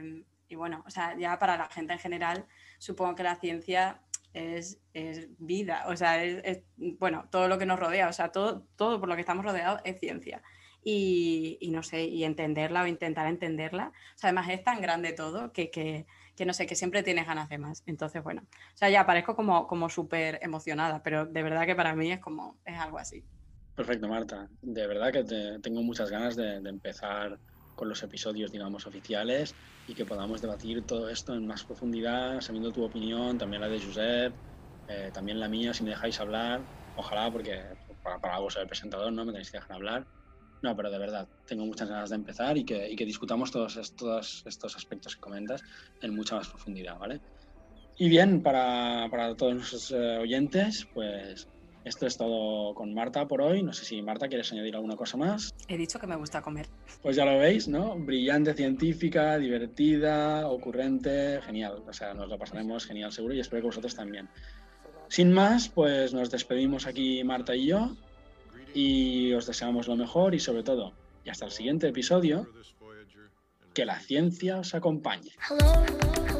y, 0.48 0.54
bueno, 0.54 0.82
o 0.86 0.90
sea, 0.90 1.16
ya 1.16 1.38
para 1.38 1.56
la 1.56 1.68
gente 1.68 1.92
en 1.92 1.98
general, 1.98 2.46
supongo 2.78 3.14
que 3.14 3.22
la 3.22 3.36
ciencia 3.36 4.02
es, 4.32 4.80
es 4.92 5.28
vida, 5.38 5.84
o 5.88 5.96
sea, 5.96 6.22
es, 6.22 6.62
bueno, 6.76 7.28
todo 7.30 7.48
lo 7.48 7.58
que 7.58 7.66
nos 7.66 7.78
rodea, 7.78 8.08
o 8.08 8.12
sea, 8.12 8.32
todo, 8.32 8.66
todo 8.76 9.00
por 9.00 9.08
lo 9.08 9.14
que 9.14 9.22
estamos 9.22 9.44
rodeados 9.44 9.80
es 9.84 9.98
ciencia. 9.98 10.42
Y, 10.82 11.58
y, 11.60 11.70
no 11.70 11.82
sé, 11.82 12.04
y 12.04 12.22
entenderla 12.22 12.82
o 12.82 12.86
intentar 12.86 13.26
entenderla. 13.26 13.92
O 14.14 14.18
sea, 14.18 14.28
además 14.28 14.48
es 14.50 14.62
tan 14.62 14.80
grande 14.80 15.12
todo 15.12 15.52
que, 15.52 16.06
que, 16.36 16.46
no 16.46 16.52
sé, 16.52 16.66
que 16.66 16.76
siempre 16.76 17.02
tienes 17.02 17.26
ganas 17.26 17.48
de 17.48 17.58
más. 17.58 17.82
Entonces, 17.86 18.22
bueno, 18.22 18.42
o 18.42 18.76
sea, 18.76 18.90
ya 18.90 19.06
parezco 19.06 19.34
como, 19.34 19.66
como 19.66 19.88
súper 19.88 20.38
emocionada, 20.42 21.02
pero 21.02 21.26
de 21.26 21.42
verdad 21.42 21.66
que 21.66 21.74
para 21.74 21.94
mí 21.94 22.12
es 22.12 22.20
como, 22.20 22.58
es 22.64 22.78
algo 22.78 22.98
así. 22.98 23.24
Perfecto, 23.74 24.08
Marta. 24.08 24.48
De 24.60 24.86
verdad 24.86 25.12
que 25.12 25.24
tengo 25.60 25.82
muchas 25.82 26.10
ganas 26.10 26.36
de, 26.36 26.56
empezar 26.56 27.38
con 27.74 27.88
los 27.88 28.02
episodios, 28.02 28.52
digamos, 28.52 28.86
oficiales 28.86 29.54
y 29.86 29.94
que 29.94 30.06
podamos 30.06 30.40
debatir 30.40 30.86
todo 30.86 31.08
esto 31.08 31.34
en 31.34 31.46
más 31.46 31.64
profundidad, 31.64 32.40
sabiendo 32.40 32.72
tu 32.72 32.84
opinión, 32.84 33.36
también 33.36 33.60
la 33.60 33.68
de 33.68 33.80
Josep, 33.80 34.34
eh, 34.88 35.10
también 35.12 35.38
la 35.40 35.48
mía, 35.48 35.74
si 35.74 35.84
me 35.84 35.90
dejáis 35.90 36.20
hablar. 36.20 36.66
Ojalá, 36.94 37.30
porque 37.30 37.62
para, 38.02 38.18
para 38.18 38.36
algo 38.36 38.50
ser 38.50 38.62
el 38.62 38.68
presentador, 38.68 39.12
¿no? 39.12 39.24
Me 39.24 39.32
tenéis 39.32 39.50
que 39.50 39.58
dejar 39.58 39.76
hablar. 39.76 40.06
No, 40.62 40.74
pero 40.76 40.90
de 40.90 40.98
verdad, 40.98 41.28
tengo 41.46 41.64
muchas 41.66 41.88
ganas 41.88 42.10
de 42.10 42.16
empezar 42.16 42.56
y 42.56 42.64
que, 42.64 42.90
y 42.90 42.96
que 42.96 43.04
discutamos 43.04 43.50
todos 43.50 43.76
estos, 43.76 44.42
estos 44.46 44.76
aspectos 44.76 45.16
que 45.16 45.20
comentas 45.20 45.62
en 46.00 46.14
mucha 46.14 46.36
más 46.36 46.48
profundidad, 46.48 46.98
¿vale? 46.98 47.20
Y 47.98 48.08
bien, 48.08 48.42
para, 48.42 49.08
para 49.10 49.34
todos 49.34 49.54
nuestros 49.54 49.90
eh, 49.90 50.18
oyentes, 50.18 50.86
pues 50.92 51.48
esto 51.86 52.04
es 52.04 52.16
todo 52.16 52.74
con 52.74 52.92
Marta 52.92 53.26
por 53.28 53.40
hoy. 53.40 53.62
No 53.62 53.72
sé 53.72 53.84
si 53.84 54.02
Marta 54.02 54.28
quieres 54.28 54.52
añadir 54.52 54.74
alguna 54.74 54.96
cosa 54.96 55.16
más. 55.16 55.54
He 55.68 55.78
dicho 55.78 55.98
que 55.98 56.06
me 56.06 56.16
gusta 56.16 56.42
comer. 56.42 56.66
Pues 57.00 57.16
ya 57.16 57.24
lo 57.24 57.38
veis, 57.38 57.68
¿no? 57.68 57.96
Brillante, 57.96 58.54
científica, 58.54 59.38
divertida, 59.38 60.48
ocurrente, 60.48 61.40
genial. 61.42 61.84
O 61.86 61.92
sea, 61.92 62.12
nos 62.12 62.28
lo 62.28 62.38
pasaremos 62.38 62.84
genial 62.84 63.12
seguro 63.12 63.34
y 63.34 63.40
espero 63.40 63.62
que 63.62 63.66
vosotros 63.68 63.94
también. 63.94 64.28
Sin 65.08 65.32
más, 65.32 65.68
pues 65.68 66.12
nos 66.12 66.30
despedimos 66.30 66.86
aquí 66.86 67.22
Marta 67.22 67.54
y 67.54 67.66
yo 67.66 67.96
y 68.76 69.32
os 69.32 69.46
deseamos 69.46 69.88
lo 69.88 69.96
mejor 69.96 70.34
y 70.34 70.38
sobre 70.38 70.62
todo, 70.62 70.92
y 71.24 71.30
hasta 71.30 71.46
el 71.46 71.50
siguiente 71.50 71.88
episodio, 71.88 72.46
que 73.72 73.86
la 73.86 73.98
ciencia 74.00 74.58
os 74.58 74.74
acompañe. 74.74 75.32
I 75.48 76.35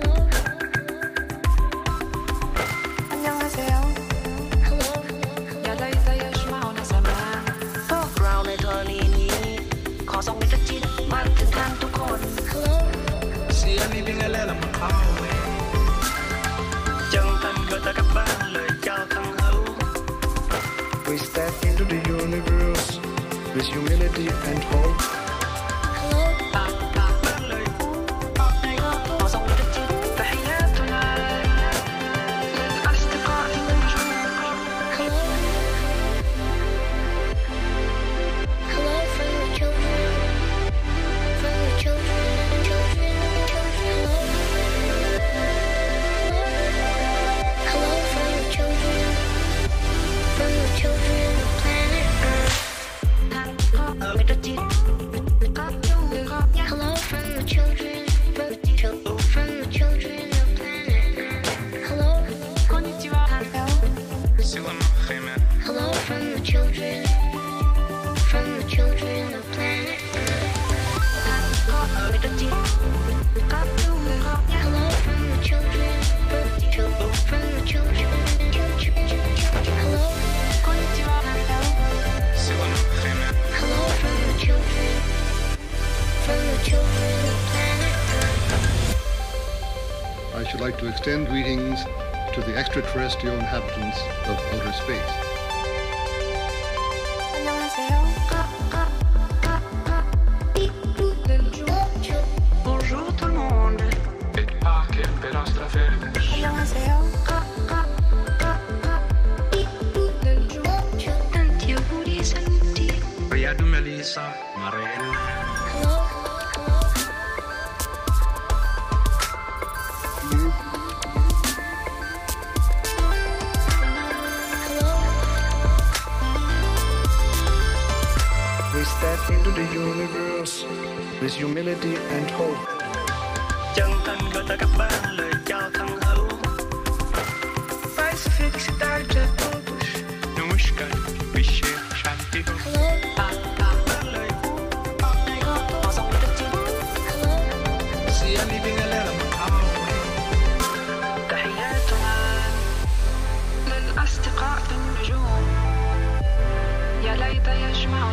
empty 24.17 24.51
and 24.51 24.64
whole. 24.64 25.26
To 92.37 92.43
the 92.43 92.55
extraterrestrial 92.55 93.34
inhabitants 93.39 93.99
of 94.28 94.39
outer 94.53 94.72
space. 94.72 95.36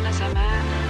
As 0.02 0.20
a 0.20 0.28
man. 0.34 0.83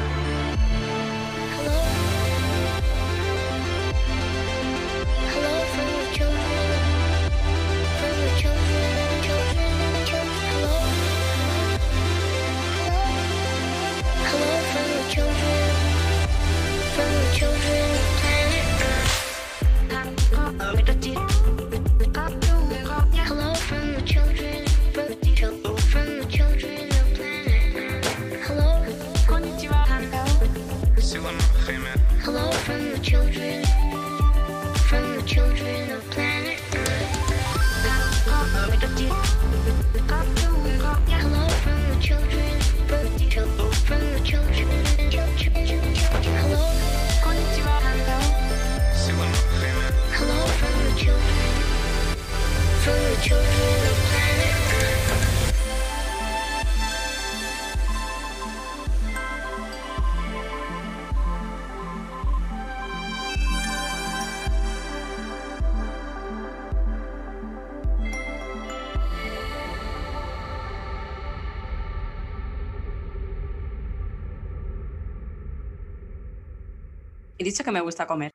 He 77.38 77.44
dicho 77.44 77.64
que 77.64 77.70
me 77.72 77.80
gusta 77.80 78.06
comer. 78.06 78.30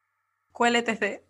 QLTC. 0.52 1.24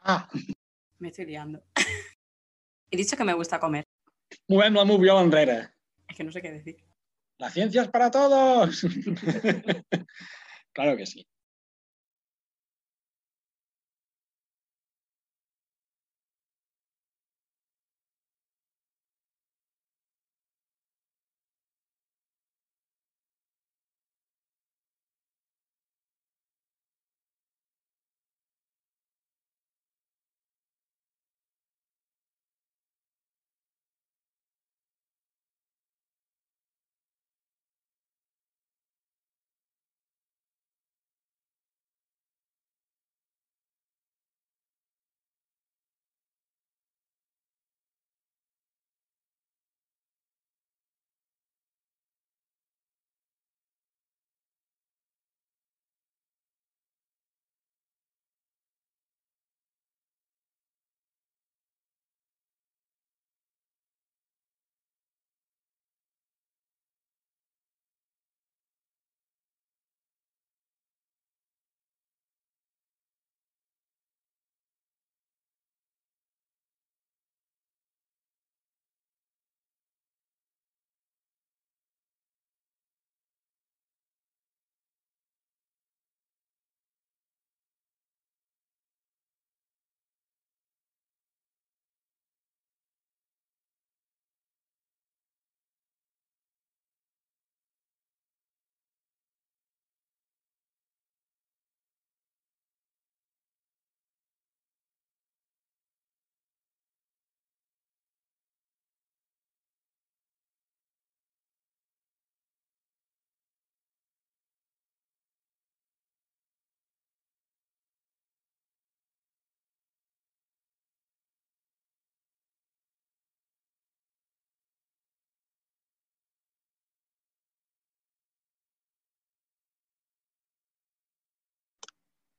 Ah, 0.00 0.28
Me 0.98 1.08
estoy 1.08 1.26
liando. 1.26 1.62
He 2.90 2.96
dicho 2.96 3.16
que 3.16 3.24
me 3.24 3.32
gusta 3.34 3.58
comer. 3.58 3.84
movió 4.48 5.20
enrere. 5.20 5.70
Es 6.08 6.16
que 6.16 6.24
no 6.24 6.32
sé 6.32 6.40
qué 6.40 6.52
decir. 6.52 6.76
La 7.38 7.50
ciencia 7.50 7.82
es 7.82 7.88
para 7.88 8.10
todos. 8.10 8.82
claro 10.72 10.96
que 10.96 11.04
sí. 11.04 11.26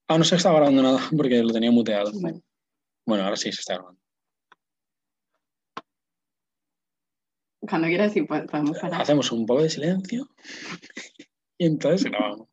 Ah, 0.08 0.18
no 0.18 0.24
se 0.24 0.36
está 0.36 0.52
grabando 0.52 0.82
nada 0.82 1.00
porque 1.18 1.42
lo 1.42 1.54
tenía 1.54 1.72
muteado. 1.72 2.12
Bueno. 2.14 2.42
Bueno, 3.06 3.24
ahora 3.24 3.36
sí 3.36 3.52
se 3.52 3.62
está 3.62 3.76
grabando. 3.76 4.02
Cuando 7.60 7.88
quieras 7.88 8.14
decir, 8.14 8.28
podemos 8.28 8.78
parar. 8.80 9.02
Hacemos 9.02 9.32
un 9.32 9.46
poco 9.46 9.64
de 9.64 9.70
silencio 9.70 10.30
y 11.58 11.66
entonces 11.66 12.10
grabamos. 12.10 12.48